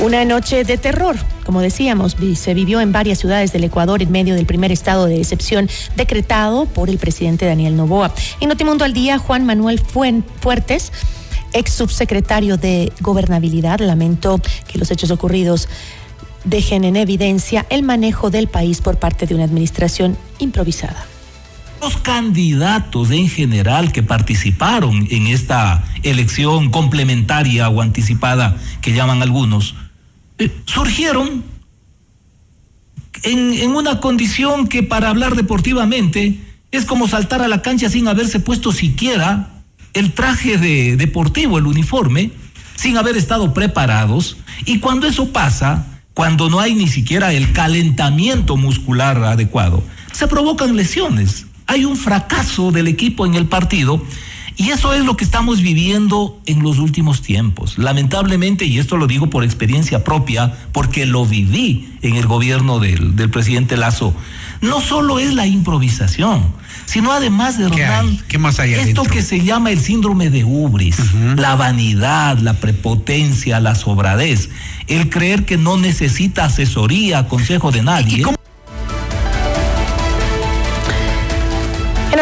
Una 0.00 0.24
noche 0.24 0.64
de 0.64 0.78
terror, 0.78 1.14
como 1.44 1.60
decíamos, 1.60 2.16
se 2.34 2.54
vivió 2.54 2.80
en 2.80 2.90
varias 2.90 3.18
ciudades 3.18 3.52
del 3.52 3.64
Ecuador 3.64 4.00
en 4.00 4.10
medio 4.10 4.34
del 4.34 4.46
primer 4.46 4.72
estado 4.72 5.04
de 5.04 5.20
excepción 5.20 5.68
decretado 5.94 6.64
por 6.64 6.88
el 6.88 6.96
presidente 6.96 7.44
Daniel 7.44 7.76
Novoa. 7.76 8.10
En 8.40 8.48
Notimundo 8.48 8.86
al 8.86 8.94
Día, 8.94 9.18
Juan 9.18 9.44
Manuel 9.44 9.78
Fuertes, 9.78 10.90
ex 11.52 11.74
subsecretario 11.74 12.56
de 12.56 12.90
Gobernabilidad, 13.00 13.80
lamentó 13.80 14.40
que 14.66 14.78
los 14.78 14.90
hechos 14.90 15.10
ocurridos 15.10 15.68
dejen 16.44 16.84
en 16.84 16.96
evidencia 16.96 17.66
el 17.68 17.82
manejo 17.82 18.30
del 18.30 18.48
país 18.48 18.80
por 18.80 18.98
parte 18.98 19.26
de 19.26 19.34
una 19.34 19.44
administración 19.44 20.16
improvisada. 20.38 21.04
Los 21.82 21.98
candidatos 21.98 23.10
en 23.10 23.28
general 23.28 23.92
que 23.92 24.02
participaron 24.02 25.08
en 25.10 25.26
esta 25.26 25.84
elección 26.02 26.70
complementaria 26.70 27.68
o 27.68 27.82
anticipada 27.82 28.56
que 28.80 28.94
llaman 28.94 29.20
algunos, 29.20 29.74
surgieron 30.66 31.44
en, 33.22 33.70
una 33.70 34.00
condición 34.00 34.66
que 34.66 34.82
para 34.82 35.10
hablar 35.10 35.34
deportivamente 35.34 36.38
es 36.70 36.84
como 36.84 37.08
saltar 37.08 37.42
a 37.42 37.48
la 37.48 37.62
cancha 37.62 37.88
sin 37.90 38.08
haberse 38.08 38.40
puesto 38.40 38.72
siquiera 38.72 39.50
el 39.92 40.12
traje 40.12 40.56
de, 40.56 40.96
deportivo, 40.96 41.58
el 41.58 41.66
uniforme, 41.66 42.30
sin 42.76 42.96
haber 42.96 43.16
estado 43.16 43.52
preparados. 43.52 44.36
Y 44.64 44.78
cuando 44.78 45.08
eso 45.08 45.32
pasa, 45.32 46.00
cuando 46.14 46.48
no 46.48 46.60
hay 46.60 46.74
ni 46.74 46.86
siquiera 46.86 47.32
el 47.32 47.52
calentamiento 47.52 48.56
muscular 48.56 49.22
adecuado, 49.24 49.82
se 50.12 50.28
provocan 50.28 50.76
lesiones. 50.76 51.46
Hay 51.66 51.84
un 51.84 51.96
fracaso 51.96 52.70
del 52.70 52.88
equipo 52.88 53.26
en 53.26 53.34
el 53.34 53.46
partido 53.46 54.02
y 54.60 54.72
eso 54.72 54.92
es 54.92 55.06
lo 55.06 55.16
que 55.16 55.24
estamos 55.24 55.62
viviendo 55.62 56.38
en 56.44 56.62
los 56.62 56.78
últimos 56.78 57.22
tiempos. 57.22 57.78
Lamentablemente, 57.78 58.66
y 58.66 58.78
esto 58.78 58.98
lo 58.98 59.06
digo 59.06 59.30
por 59.30 59.42
experiencia 59.42 60.04
propia, 60.04 60.52
porque 60.72 61.06
lo 61.06 61.24
viví 61.24 61.88
en 62.02 62.16
el 62.16 62.26
gobierno 62.26 62.78
del, 62.78 63.30
presidente 63.30 63.78
Lazo, 63.78 64.14
no 64.60 64.82
solo 64.82 65.18
es 65.18 65.32
la 65.32 65.46
improvisación, 65.46 66.44
sino 66.84 67.10
además 67.10 67.56
de 67.56 67.70
¿Qué, 68.28 68.36
más 68.36 68.60
hay 68.60 68.74
esto 68.74 69.04
que 69.04 69.22
se 69.22 69.42
llama 69.42 69.70
el 69.70 69.80
síndrome 69.80 70.28
de 70.28 70.44
ubris, 70.44 70.98
la 71.36 71.56
vanidad, 71.56 72.36
la 72.36 72.52
prepotencia, 72.52 73.60
la 73.60 73.74
sobradez, 73.74 74.50
el 74.88 75.08
creer 75.08 75.46
que 75.46 75.56
no 75.56 75.78
necesita 75.78 76.44
asesoría, 76.44 77.28
consejo 77.28 77.70
de 77.70 77.82
nadie. 77.82 78.26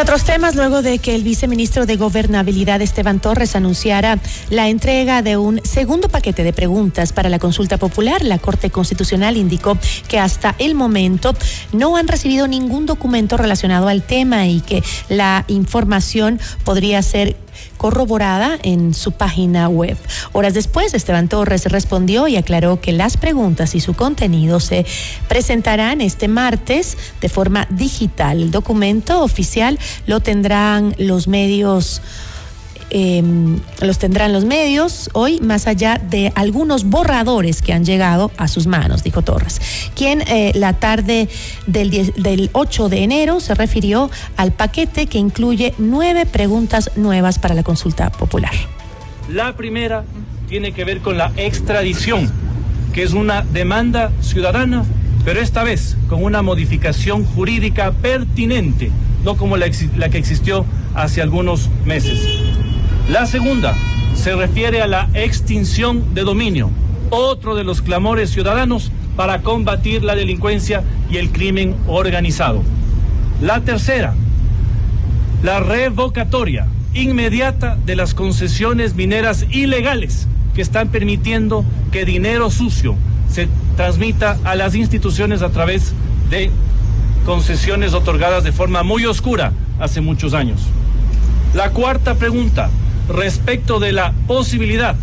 Otros 0.09 0.23
temas, 0.25 0.55
luego 0.55 0.81
de 0.81 0.97
que 0.97 1.13
el 1.13 1.21
viceministro 1.21 1.85
de 1.85 1.95
Gobernabilidad 1.95 2.81
Esteban 2.81 3.19
Torres 3.19 3.55
anunciara 3.55 4.17
la 4.49 4.67
entrega 4.67 5.21
de 5.21 5.37
un 5.37 5.61
segundo 5.63 6.09
paquete 6.09 6.43
de 6.43 6.51
preguntas 6.51 7.13
para 7.13 7.29
la 7.29 7.37
consulta 7.37 7.77
popular, 7.77 8.23
la 8.23 8.39
Corte 8.39 8.71
Constitucional 8.71 9.37
indicó 9.37 9.77
que 10.07 10.17
hasta 10.17 10.55
el 10.57 10.73
momento 10.73 11.35
no 11.73 11.95
han 11.95 12.07
recibido 12.07 12.47
ningún 12.47 12.87
documento 12.87 13.37
relacionado 13.37 13.87
al 13.87 14.01
tema 14.01 14.47
y 14.47 14.61
que 14.61 14.83
la 15.09 15.45
información 15.47 16.39
podría 16.63 17.03
ser 17.03 17.37
corroborada 17.79 18.59
en 18.61 18.93
su 18.93 19.13
página 19.13 19.69
web. 19.69 19.97
Horas 20.33 20.53
después, 20.53 20.93
Esteban 20.93 21.29
Torres 21.29 21.65
respondió 21.65 22.27
y 22.27 22.35
aclaró 22.35 22.81
que 22.81 22.91
las 22.91 23.15
preguntas 23.15 23.73
y 23.73 23.79
su 23.79 23.93
contenido 23.93 24.59
se 24.59 24.85
presentarán 25.29 26.01
este 26.01 26.27
martes 26.27 26.97
de 27.21 27.29
forma 27.29 27.67
digital. 27.71 28.41
El 28.41 28.51
documento 28.51 29.23
oficial 29.23 29.79
lo 30.05 30.19
tendrán 30.19 30.93
los 30.97 31.29
medios 31.29 32.01
eh, 32.89 33.23
los 33.81 33.99
tendrán 33.99 34.33
los 34.33 34.45
medios 34.45 35.09
hoy, 35.13 35.39
más 35.41 35.67
allá 35.67 35.99
de 36.09 36.31
algunos 36.35 36.85
borradores 36.85 37.61
que 37.61 37.73
han 37.73 37.85
llegado 37.85 38.31
a 38.37 38.47
sus 38.47 38.67
manos, 38.67 39.03
dijo 39.03 39.21
Torres, 39.21 39.61
quien 39.95 40.21
eh, 40.21 40.51
la 40.55 40.73
tarde 40.73 41.29
del, 41.67 41.89
10 41.89 42.15
del 42.15 42.49
8 42.53 42.89
de 42.89 43.03
enero 43.03 43.39
se 43.39 43.53
refirió 43.55 44.09
al 44.37 44.51
paquete 44.51 45.07
que 45.07 45.17
incluye 45.17 45.73
nueve 45.77 46.25
preguntas 46.25 46.91
nuevas 46.95 47.39
para 47.39 47.55
la 47.55 47.63
consulta 47.63 48.11
popular. 48.11 48.53
La 49.29 49.55
primera 49.55 50.03
tiene 50.47 50.71
que 50.71 50.83
ver 50.83 51.01
con 51.01 51.17
la 51.17 51.31
extradición, 51.37 52.31
que 52.93 53.03
es 53.03 53.13
una 53.13 53.43
demanda 53.43 54.11
ciudadana, 54.21 54.83
pero 55.23 55.41
esta 55.41 55.63
vez 55.63 55.95
con 56.07 56.23
una 56.23 56.41
modificación 56.41 57.23
jurídica 57.23 57.91
pertinente, 57.91 58.91
no 59.23 59.37
como 59.37 59.57
la 59.57 59.69
que 59.69 60.17
existió 60.17 60.65
hace 60.95 61.21
algunos 61.21 61.69
meses. 61.85 62.19
La 63.09 63.25
segunda 63.25 63.75
se 64.13 64.35
refiere 64.35 64.83
a 64.83 64.87
la 64.87 65.09
extinción 65.15 66.13
de 66.13 66.21
dominio, 66.21 66.69
otro 67.09 67.55
de 67.55 67.63
los 67.63 67.81
clamores 67.81 68.29
ciudadanos 68.29 68.91
para 69.15 69.41
combatir 69.41 70.03
la 70.03 70.13
delincuencia 70.13 70.83
y 71.09 71.17
el 71.17 71.31
crimen 71.31 71.75
organizado. 71.87 72.61
La 73.41 73.61
tercera, 73.61 74.13
la 75.41 75.59
revocatoria 75.59 76.67
inmediata 76.93 77.79
de 77.83 77.95
las 77.95 78.13
concesiones 78.13 78.93
mineras 78.93 79.43
ilegales 79.49 80.27
que 80.53 80.61
están 80.61 80.89
permitiendo 80.89 81.65
que 81.91 82.05
dinero 82.05 82.51
sucio 82.51 82.95
se 83.27 83.47
transmita 83.75 84.37
a 84.43 84.53
las 84.53 84.75
instituciones 84.75 85.41
a 85.41 85.49
través 85.49 85.93
de 86.29 86.51
concesiones 87.25 87.95
otorgadas 87.95 88.43
de 88.43 88.51
forma 88.51 88.83
muy 88.83 89.07
oscura 89.07 89.51
hace 89.79 89.99
muchos 89.99 90.35
años. 90.35 90.61
La 91.55 91.71
cuarta 91.71 92.13
pregunta, 92.13 92.69
respecto 93.09 93.79
de 93.79 93.91
la 93.91 94.13
posibilidad 94.27 94.95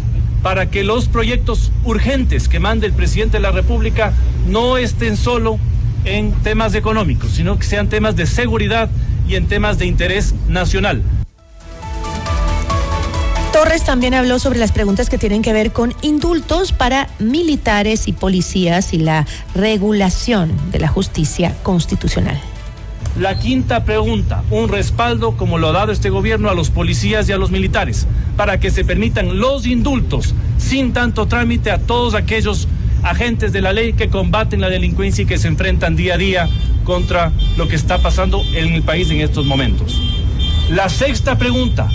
para 0.42 0.70
que 0.70 0.84
los 0.84 1.09
proyectos 1.09 1.72
urgentes 1.84 2.48
que 2.48 2.61
mande 2.61 2.86
el 2.86 2.92
presidente 2.92 3.38
de 3.38 3.42
la 3.42 3.50
República 3.50 4.12
no 4.46 4.76
estén 4.76 5.16
solo 5.16 5.59
en 6.04 6.32
temas 6.42 6.74
económicos, 6.74 7.32
sino 7.32 7.59
que 7.59 7.66
sean 7.66 7.88
temas 7.88 8.16
de 8.16 8.26
seguridad 8.26 8.88
y 9.28 9.34
en 9.34 9.48
temas 9.48 9.78
de 9.78 9.86
interés 9.86 10.34
nacional. 10.46 11.02
Torres 13.52 13.84
también 13.84 14.14
habló 14.14 14.38
sobre 14.38 14.59
las 14.59 14.70
preguntas 14.70 15.09
que 15.09 15.18
tienen 15.18 15.42
que 15.42 15.52
ver 15.52 15.72
con 15.72 15.94
indultos 16.02 16.72
para 16.72 17.09
militares 17.18 18.07
y 18.07 18.12
policías 18.12 18.92
y 18.92 18.98
la 18.98 19.26
regulación 19.54 20.52
de 20.70 20.78
la 20.78 20.88
justicia 20.88 21.54
constitucional. 21.62 22.40
La 23.19 23.39
quinta 23.39 23.85
pregunta, 23.85 24.45
un 24.51 24.69
respaldo 24.69 25.39
como 25.39 25.57
lo 25.57 25.69
ha 25.69 25.73
dado 25.73 25.91
este 25.91 26.11
gobierno 26.11 26.51
a 26.51 26.55
los 26.55 26.69
policías 26.69 27.27
y 27.27 27.33
a 27.33 27.39
los 27.39 27.51
militares, 27.51 28.07
para 28.37 28.61
que 28.61 28.71
se 28.71 28.85
permitan 28.85 29.39
los 29.39 29.67
indultos 29.67 30.35
sin 30.59 30.93
tanto 30.93 31.27
trámite 31.27 31.71
a 31.71 31.79
todos 31.79 32.14
aquellos 32.14 32.69
agentes 33.03 33.55
de 33.55 33.62
la 33.62 33.73
ley 33.73 33.95
que 33.95 34.11
combaten 34.11 34.61
la 34.61 34.69
delincuencia 34.69 35.23
y 35.23 35.27
que 35.27 35.39
se 35.39 35.49
enfrentan 35.49 35.97
día 35.97 36.14
a 36.14 36.19
día 36.19 36.51
contra 36.85 37.33
lo 37.57 37.69
que 37.69 37.77
está 37.77 37.99
pasando 37.99 38.43
en 38.53 38.75
el 38.75 38.83
país 38.83 39.11
en 39.11 39.23
estos 39.23 39.47
momentos. 39.47 39.99
La 40.69 40.91
sexta 40.91 41.39
pregunta, 41.39 41.89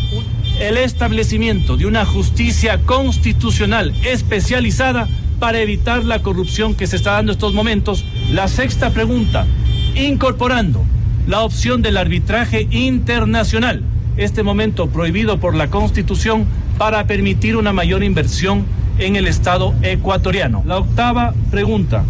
el 0.59 0.75
establecimiento 0.77 1.77
de 1.77 1.85
una 1.85 2.03
justicia 2.03 2.79
constitucional 2.79 3.93
especializada 4.03 5.07
para 5.39 5.59
evitar 5.59 6.03
la 6.03 6.23
corrupción 6.23 6.73
que 6.73 6.87
se 6.87 6.95
está 6.95 7.11
dando 7.11 7.31
en 7.31 7.37
estos 7.37 7.53
momentos. 7.53 8.05
La 8.31 8.47
sexta 8.47 8.89
pregunta, 8.89 9.45
incorporando 9.93 10.83
la 11.27 11.41
opción 11.41 11.81
del 11.81 11.97
arbitraje 11.97 12.67
internacional, 12.71 13.83
este 14.17 14.43
momento 14.43 14.87
prohibido 14.87 15.39
por 15.39 15.55
la 15.55 15.69
Constitución 15.69 16.45
para 16.77 17.05
permitir 17.07 17.55
una 17.55 17.73
mayor 17.73 18.03
inversión 18.03 18.65
en 18.97 19.15
el 19.15 19.27
Estado 19.27 19.73
ecuatoriano. 19.81 20.63
La 20.65 20.77
octava 20.77 21.33
pregunta, 21.49 22.03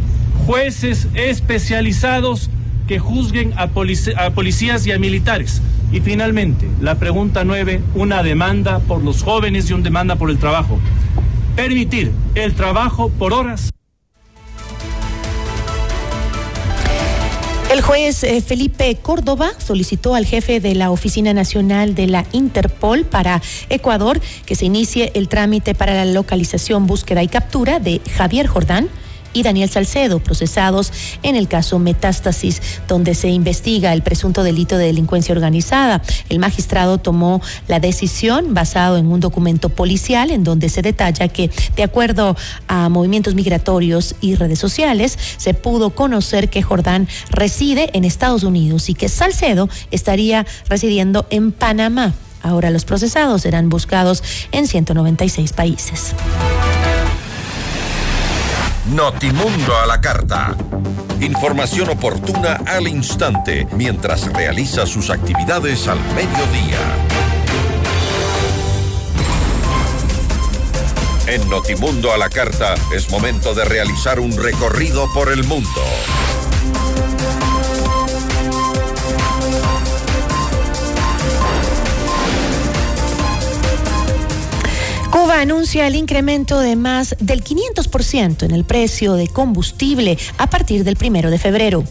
jueces 0.45 1.07
especializados 1.14 2.49
que 2.88 2.99
juzguen 2.99 3.53
a, 3.57 3.68
polic- 3.68 4.16
a 4.18 4.32
policías 4.32 4.86
y 4.88 4.91
a 4.91 4.99
militares. 4.99 5.62
Y 5.91 5.99
finalmente, 5.99 6.68
la 6.80 6.95
pregunta 6.95 7.43
nueve, 7.43 7.82
una 7.95 8.24
demanda 8.24 8.80
por 8.80 9.03
los 9.03 9.24
jóvenes 9.24 9.70
y 9.70 9.74
una 9.74 9.84
demanda 9.84 10.16
por 10.16 10.30
el 10.30 10.38
trabajo. 10.38 10.80
Permitir 11.55 12.12
el 12.36 12.53
trabajo 12.53 13.09
por 13.09 13.34
horas. 13.34 13.70
El 17.72 17.82
juez 17.82 18.26
eh, 18.26 18.41
Felipe 18.41 18.97
Córdoba 19.01 19.53
solicitó 19.57 20.13
al 20.13 20.26
jefe 20.26 20.59
de 20.59 20.76
la 20.76 20.91
Oficina 20.91 21.34
Nacional 21.34 21.95
de 21.95 22.05
la 22.05 22.26
Interpol 22.34 23.05
para 23.05 23.41
Ecuador 23.69 24.19
que 24.45 24.55
se 24.55 24.65
inicie 24.65 25.13
el 25.15 25.30
trámite 25.30 25.74
para 25.74 25.93
la 25.93 26.03
localización, 26.03 26.86
búsqueda 26.86 27.24
y 27.24 27.30
captura 27.30 27.80
de 27.80 28.01
Javier 28.17 28.47
Jordán 28.47 28.89
y 29.34 29.43
Daniel 29.43 29.69
Salcedo, 29.69 30.19
procesados 30.19 30.91
en 31.23 31.36
el 31.36 31.47
caso 31.47 31.79
Metástasis, 31.79 32.61
donde 32.88 33.15
se 33.15 33.29
investiga 33.29 33.93
el 33.93 34.01
presunto 34.01 34.43
delito 34.43 34.77
de 34.77 34.86
delincuencia 34.86 35.34
organizada. 35.34 36.01
El 36.29 36.39
magistrado 36.39 36.97
tomó 36.97 37.41
la 37.67 37.79
decisión 37.79 38.53
basado 38.53 38.97
en 38.97 39.07
un 39.07 39.19
documento 39.19 39.69
policial 39.69 40.32
en 40.32 40.43
donde 40.43 40.69
se 40.69 40.82
detalla 40.82 41.27
que, 41.27 41.49
de 41.75 41.84
acuerdo 41.84 42.36
a 42.67 42.89
movimientos 42.89 43.36
migratorios 43.36 44.15
y 44.21 44.36
redes 44.36 44.59
sociales, 44.59 45.17
se 45.38 45.53
pudo 45.53 45.91
conocer 45.91 46.49
que 46.49 46.61
Jordán 46.61 47.07
reside 47.29 47.89
en 47.93 48.05
Estados 48.05 48.43
Unidos 48.43 48.89
y 48.89 48.93
que 48.93 49.09
Salcedo 49.09 49.69
estaría 49.91 50.45
residiendo 50.67 51.25
en 51.29 51.51
Panamá. 51.51 52.13
Ahora 52.43 52.71
los 52.71 52.86
procesados 52.86 53.43
serán 53.43 53.69
buscados 53.69 54.23
en 54.51 54.67
196 54.67 55.53
países. 55.53 56.15
Notimundo 58.88 59.77
a 59.77 59.86
la 59.86 60.01
carta. 60.01 60.55
Información 61.19 61.89
oportuna 61.89 62.59
al 62.65 62.88
instante 62.88 63.67
mientras 63.73 64.34
realiza 64.34 64.88
sus 64.88 65.11
actividades 65.11 65.88
al 65.88 65.99
mediodía. 66.15 66.79
En 71.27 71.47
Notimundo 71.47 72.11
a 72.11 72.17
la 72.17 72.29
carta 72.29 72.73
es 72.93 73.11
momento 73.11 73.53
de 73.53 73.65
realizar 73.65 74.19
un 74.19 74.36
recorrido 74.36 75.07
por 75.13 75.32
el 75.32 75.43
mundo. 75.43 75.82
Cuba 85.12 85.41
anuncia 85.41 85.88
el 85.88 85.95
incremento 85.95 86.62
de 86.62 86.78
más 86.78 87.18
del 87.20 87.43
500% 87.43 88.43
en 88.43 88.51
el 88.51 88.64
precio 88.64 89.16
de 89.16 89.28
combustible 89.28 90.18
a 90.38 90.49
partir 90.49 90.86
del 90.86 90.95
primero 90.95 91.30
de 91.30 91.38
febrero. 91.38 91.84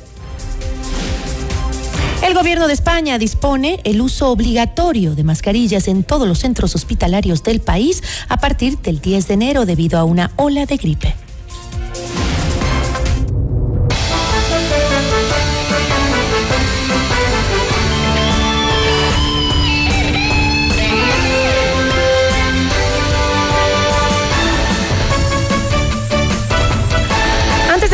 El 2.27 2.33
gobierno 2.33 2.66
de 2.66 2.73
España 2.73 3.18
dispone 3.18 3.81
el 3.85 4.01
uso 4.01 4.31
obligatorio 4.31 5.14
de 5.14 5.25
mascarillas 5.25 5.87
en 5.87 6.03
todos 6.03 6.27
los 6.27 6.39
centros 6.39 6.75
hospitalarios 6.75 7.43
del 7.43 7.61
país 7.61 8.03
a 8.31 8.39
partir 8.39 8.79
del 8.79 9.03
10 9.03 9.29
de 9.29 9.35
enero 9.35 9.66
debido 9.66 9.99
a 9.99 10.05
una 10.05 10.31
ola 10.37 10.64
de 10.64 10.79
gripe. 10.79 11.14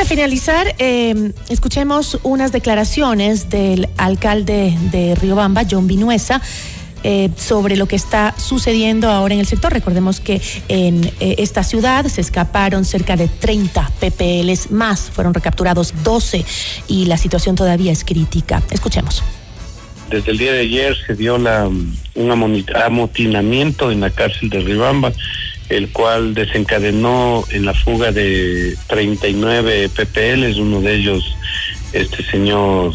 Finalizar, 0.06 0.74
eh, 0.78 1.32
escuchemos 1.48 2.18
unas 2.22 2.52
declaraciones 2.52 3.50
del 3.50 3.88
alcalde 3.96 4.76
de 4.92 5.14
Riobamba, 5.16 5.62
John 5.68 5.86
Vinuesa. 5.86 6.40
eh, 7.04 7.30
sobre 7.36 7.76
lo 7.76 7.86
que 7.86 7.94
está 7.94 8.34
sucediendo 8.36 9.08
ahora 9.10 9.34
en 9.34 9.38
el 9.38 9.46
sector. 9.46 9.72
Recordemos 9.72 10.18
que 10.18 10.40
en 10.66 11.04
eh, 11.20 11.36
esta 11.38 11.62
ciudad 11.62 12.04
se 12.06 12.20
escaparon 12.20 12.84
cerca 12.84 13.14
de 13.14 13.28
30 13.28 13.92
PPLs 14.00 14.72
más, 14.72 15.02
fueron 15.02 15.32
recapturados 15.32 15.92
12 16.02 16.44
y 16.88 17.04
la 17.04 17.16
situación 17.16 17.54
todavía 17.54 17.92
es 17.92 18.02
crítica. 18.02 18.60
Escuchemos. 18.70 19.22
Desde 20.10 20.32
el 20.32 20.38
día 20.38 20.52
de 20.52 20.60
ayer 20.60 20.96
se 21.06 21.14
dio 21.14 21.38
la, 21.38 21.68
un 21.68 22.30
amotinamiento 22.74 23.92
en 23.92 24.00
la 24.00 24.10
cárcel 24.10 24.50
de 24.50 24.60
Ribamba, 24.60 25.12
el 25.68 25.90
cual 25.90 26.34
desencadenó 26.34 27.44
en 27.50 27.64
la 27.64 27.74
fuga 27.74 28.12
de 28.12 28.76
39 28.86 29.88
PPLs, 29.88 30.58
uno 30.58 30.80
de 30.80 30.94
ellos 30.94 31.36
este 31.92 32.22
señor 32.24 32.92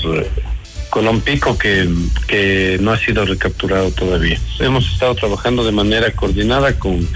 eh, 0.91 1.01
Colón 1.01 1.21
Pico, 1.21 1.57
que, 1.57 1.87
que 2.27 2.77
no 2.81 2.91
ha 2.91 2.97
sido 2.97 3.25
recapturado 3.25 3.91
todavía. 3.91 4.39
Hemos 4.59 4.91
estado 4.91 5.15
trabajando 5.15 5.63
de 5.63 5.71
manera 5.71 6.11
coordinada 6.11 6.77
con, 6.77 7.07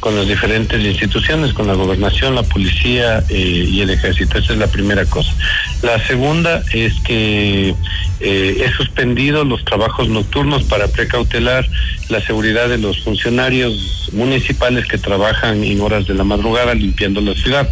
con 0.00 0.16
las 0.16 0.26
diferentes 0.26 0.82
instituciones, 0.84 1.52
con 1.52 1.66
la 1.66 1.74
gobernación, 1.74 2.34
la 2.34 2.42
policía 2.42 3.24
eh, 3.28 3.66
y 3.68 3.80
el 3.80 3.90
ejército. 3.90 4.38
Esa 4.38 4.52
es 4.52 4.58
la 4.58 4.68
primera 4.68 5.04
cosa. 5.06 5.32
La 5.82 6.04
segunda 6.06 6.62
es 6.72 6.94
que 7.00 7.74
eh, 8.20 8.64
he 8.64 8.72
suspendido 8.76 9.44
los 9.44 9.64
trabajos 9.64 10.08
nocturnos 10.08 10.62
para 10.64 10.88
precautelar 10.88 11.68
la 12.08 12.20
seguridad 12.20 12.68
de 12.68 12.78
los 12.78 13.02
funcionarios 13.02 14.10
municipales 14.12 14.86
que 14.86 14.98
trabajan 14.98 15.64
en 15.64 15.80
horas 15.80 16.06
de 16.06 16.14
la 16.14 16.24
madrugada 16.24 16.74
limpiando 16.74 17.20
la 17.20 17.34
ciudad. 17.34 17.68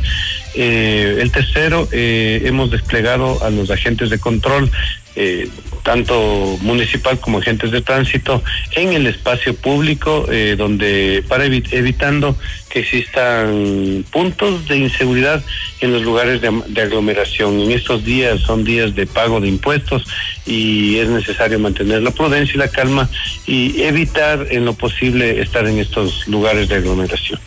Eh, 0.55 1.19
el 1.21 1.31
tercero, 1.31 1.89
hemos 1.93 2.71
desplegado 2.71 3.43
a 3.43 3.49
los 3.51 3.71
agentes 3.71 4.11
de 4.11 4.19
control 4.19 4.71
eh, 5.15 5.49
tanto 5.83 6.59
municipal 6.63 7.19
como 7.21 7.39
agentes 7.39 7.71
de 7.71 7.81
tránsito 7.83 8.43
en 8.77 8.93
el 8.93 9.07
espacio 9.07 9.55
público 9.55 10.27
eh, 10.31 10.55
donde 10.57 11.25
para 11.29 11.45
evitando 11.45 12.37
que 12.71 12.81
existan 12.81 14.05
puntos 14.11 14.67
de 14.69 14.79
inseguridad 14.79 15.45
en 15.81 15.93
los 15.93 16.03
lugares 16.03 16.41
de, 16.41 16.63
de, 16.69 16.81
aglomeración. 16.81 17.61
En 17.61 17.73
estos 17.73 18.05
días 18.05 18.41
son 18.41 18.65
días 18.65 18.95
de 18.95 19.07
pago 19.07 19.41
de 19.41 19.49
impuestos 19.49 20.05
y 20.45 20.99
es 20.99 21.09
necesario 21.09 21.59
mantener 21.59 22.03
la 22.03 22.11
prudencia 22.11 22.55
y 22.55 22.59
la 22.59 22.69
calma 22.69 23.09
y 23.47 23.83
evitar 23.83 24.47
en 24.51 24.65
lo 24.65 24.75
posible 24.75 25.41
estar 25.41 25.67
en 25.67 25.79
estos 25.79 26.27
lugares 26.27 26.69
de 26.69 26.77
aglomeración. 26.77 27.39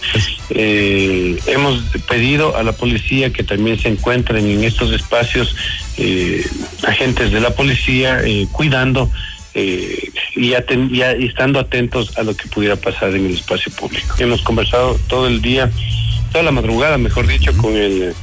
Eh, 0.50 1.38
hemos 1.48 1.84
pedido 2.08 2.56
a 2.56 2.64
la 2.64 2.72
policía 2.72 3.32
que 3.32 3.44
también 3.44 3.80
se 3.80 3.90
encuentren 3.90 4.46
en 4.46 4.64
estos 4.64 4.92
espacios 4.92 5.56
eh, 5.98 6.46
agentes 6.88 7.32
de 7.32 7.40
la 7.40 7.52
policía 7.52 8.22
eh, 8.24 8.48
cuidando 8.52 9.10
eh, 9.54 10.10
y, 10.36 10.54
y, 10.54 11.02
estando 11.26 11.60
atentos 11.60 12.18
a 12.18 12.24
lo 12.24 12.36
que 12.36 12.48
pudiera 12.50 12.76
pasar 12.76 13.16
en 13.16 13.26
el 13.26 13.34
espacio 13.36 13.72
público. 13.72 14.16
Hemos 14.20 14.42
conversado 14.42 15.00
todo 15.08 15.28
el 15.28 15.42
día, 15.42 15.72
toda 16.34 16.44
la 16.44 16.52
madrugada, 16.52 16.98
mejor 16.98 17.26
dicho, 17.26 17.56
con 17.56 17.74
el 17.76 18.14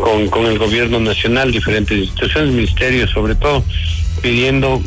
con, 0.00 0.28
con 0.28 0.46
el 0.46 0.58
gobierno 0.58 1.00
nacional, 1.00 1.52
diferentes 1.52 1.96
instituciones, 1.96 2.52
ministerios, 2.52 3.10
sobre 3.10 3.34
todo, 3.34 3.64
pidiendo, 4.22 4.82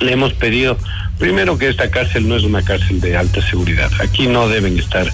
le 0.00 0.12
hemos 0.12 0.32
pedido 0.34 0.76
Primero 1.18 1.56
que 1.56 1.68
esta 1.68 1.90
cárcel 1.90 2.28
no 2.28 2.36
es 2.36 2.42
una 2.42 2.62
cárcel 2.62 3.00
de 3.00 3.16
alta 3.16 3.40
seguridad. 3.48 3.90
Aquí 4.00 4.26
no 4.26 4.48
deben 4.48 4.78
estar 4.78 5.06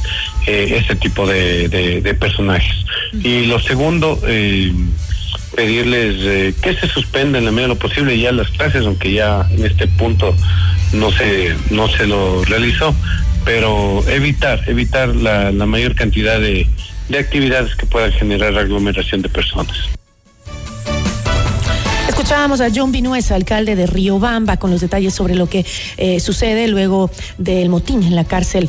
eh, 0.47 0.77
este 0.79 0.97
tipo 0.97 1.27
de, 1.27 1.69
de, 1.69 2.01
de, 2.01 2.15
personajes. 2.15 2.87
Y 3.13 3.45
lo 3.45 3.61
segundo, 3.61 4.19
eh, 4.27 4.73
pedirles 5.55 6.17
eh, 6.21 6.55
que 6.63 6.75
se 6.75 6.89
suspenda 6.89 7.39
en 7.39 7.45
la 7.45 7.51
medida 7.51 7.69
de 7.69 7.75
lo 7.75 7.79
posible 7.79 8.19
ya 8.19 8.33
las 8.33 8.49
clases, 8.49 8.87
aunque 8.87 9.13
ya 9.13 9.47
en 9.51 9.67
este 9.67 9.87
punto 9.89 10.35
no 10.95 11.11
se, 11.13 11.55
no 11.71 11.89
se 11.89 12.07
lo 12.07 12.45
realizó, 12.45 12.95
pero 13.45 14.03
evitar, 14.09 14.63
evitar 14.69 15.15
la, 15.15 15.53
la 15.53 15.67
mayor 15.67 15.95
cantidad 15.95 16.41
de, 16.41 16.67
de 17.11 17.19
actividades 17.19 17.75
que 17.75 17.87
puedan 17.87 18.13
generar 18.13 18.57
aglomeración 18.57 19.21
de 19.21 19.29
personas. 19.29 19.77
Escuchábamos 22.09 22.61
a 22.61 22.69
John 22.75 22.93
Vinuesa, 22.93 23.35
alcalde 23.35 23.77
de 23.77 23.87
Riobamba, 23.87 24.57
con 24.57 24.71
los 24.71 24.81
detalles 24.81 25.15
sobre 25.15 25.35
lo 25.35 25.49
que 25.49 25.67
eh, 25.97 26.21
sucede 26.21 26.69
luego 26.69 27.11
del 27.39 27.69
motín 27.69 28.03
en 28.03 28.15
la 28.15 28.25
cárcel 28.25 28.69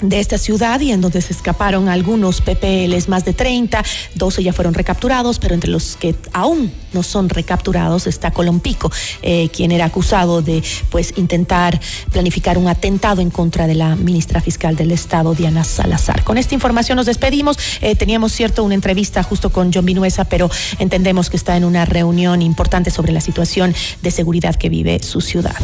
de 0.00 0.20
esta 0.20 0.38
ciudad 0.38 0.80
y 0.80 0.92
en 0.92 1.00
donde 1.00 1.22
se 1.22 1.32
escaparon 1.32 1.88
algunos 1.88 2.40
PPLs, 2.40 3.08
más 3.08 3.24
de 3.24 3.32
30, 3.32 3.82
12 4.14 4.42
ya 4.42 4.52
fueron 4.52 4.74
recapturados, 4.74 5.38
pero 5.38 5.54
entre 5.54 5.70
los 5.70 5.96
que 5.96 6.14
aún 6.32 6.72
no 6.92 7.02
son 7.02 7.28
recapturados 7.28 8.06
está 8.06 8.30
Colompico, 8.30 8.90
eh, 9.22 9.48
quien 9.50 9.72
era 9.72 9.86
acusado 9.86 10.42
de 10.42 10.62
pues 10.90 11.14
intentar 11.16 11.80
planificar 12.10 12.58
un 12.58 12.68
atentado 12.68 13.20
en 13.20 13.30
contra 13.30 13.66
de 13.66 13.74
la 13.74 13.96
ministra 13.96 14.40
fiscal 14.40 14.76
del 14.76 14.92
Estado, 14.92 15.34
Diana 15.34 15.64
Salazar. 15.64 16.24
Con 16.24 16.38
esta 16.38 16.54
información 16.54 16.96
nos 16.96 17.06
despedimos. 17.06 17.58
Eh, 17.80 17.94
teníamos 17.96 18.32
cierto 18.32 18.64
una 18.64 18.74
entrevista 18.74 19.22
justo 19.22 19.50
con 19.50 19.72
John 19.72 19.86
Vinuesa, 19.86 20.24
pero 20.24 20.50
entendemos 20.78 21.30
que 21.30 21.36
está 21.36 21.56
en 21.56 21.64
una 21.64 21.84
reunión 21.84 22.42
importante 22.42 22.90
sobre 22.90 23.12
la 23.12 23.20
situación 23.20 23.74
de 24.02 24.10
seguridad 24.10 24.54
que 24.56 24.68
vive 24.68 25.02
su 25.02 25.20
ciudad. 25.20 25.56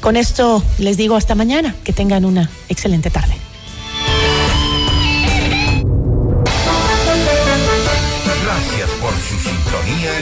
Con 0.00 0.16
esto 0.16 0.62
les 0.78 0.96
digo 0.96 1.16
hasta 1.16 1.34
mañana, 1.34 1.74
que 1.84 1.92
tengan 1.92 2.24
una 2.24 2.50
excelente 2.68 3.10
tarde. 3.10 3.34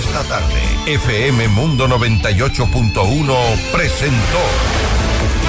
Esta 0.04 0.22
tarde. 0.24 0.60
FM 0.86 1.48
Mundo 1.48 1.88
98.1 1.88 3.56
presentó 3.72 4.93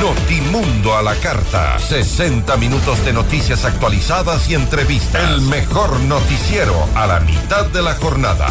Notimundo 0.02 0.96
a 0.96 1.02
la 1.02 1.16
carta. 1.16 1.80
60 1.80 2.58
minutos 2.58 3.04
de 3.06 3.14
noticias 3.14 3.66
actualizadas 3.66 4.50
y 4.50 4.56
entrevistas. 4.56 5.30
El 5.30 5.42
mejor 5.42 6.00
noticiero 6.02 6.76
a 6.96 7.08
la 7.08 7.20
mitad 7.22 7.66
de 7.68 7.82
la 7.82 7.96
jornada. 7.96 8.48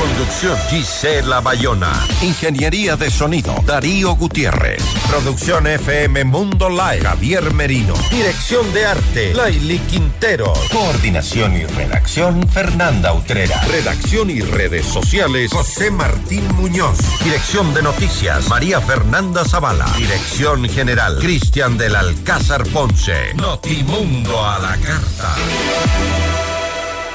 Conducción 0.00 0.56
Gisela 0.70 1.42
Bayona. 1.42 1.92
Ingeniería 2.22 2.96
de 2.96 3.10
sonido 3.10 3.54
Darío 3.66 4.16
Gutiérrez. 4.16 4.82
Producción 5.10 5.66
FM 5.66 6.24
Mundo 6.24 6.70
Live 6.70 7.02
Javier 7.02 7.52
Merino. 7.52 7.92
Dirección 8.10 8.72
de 8.72 8.86
arte 8.86 9.34
Laili 9.34 9.78
Quintero. 9.80 10.54
Coordinación 10.72 11.54
y 11.54 11.66
redacción 11.66 12.48
Fernanda 12.48 13.12
Utrera. 13.12 13.60
Redacción 13.64 14.30
y 14.30 14.40
redes 14.40 14.86
sociales 14.86 15.52
José 15.52 15.90
Martín 15.90 16.46
Muñoz. 16.54 16.98
Dirección 17.22 17.74
de 17.74 17.82
noticias 17.82 18.48
María 18.48 18.80
Fernanda 18.80 19.44
Zavala. 19.44 19.84
Dirección 20.00 20.66
general 20.66 21.18
Cristian 21.18 21.76
del 21.76 21.94
Alcázar 21.94 22.66
Ponce. 22.68 23.34
Notimundo 23.34 24.42
a 24.42 24.58
la 24.58 24.74
carta. 24.78 25.34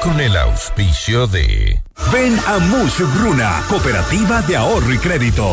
Con 0.04 0.20
el 0.20 0.38
auspicio 0.38 1.26
de 1.26 1.82
Ven 2.12 2.40
a 2.46 2.60
Mush 2.60 3.02
Gruna, 3.18 3.64
Cooperativa 3.68 4.44
de 4.44 4.58
Ahorro 4.58 4.94
y 4.94 5.00
Crédito. 5.00 5.50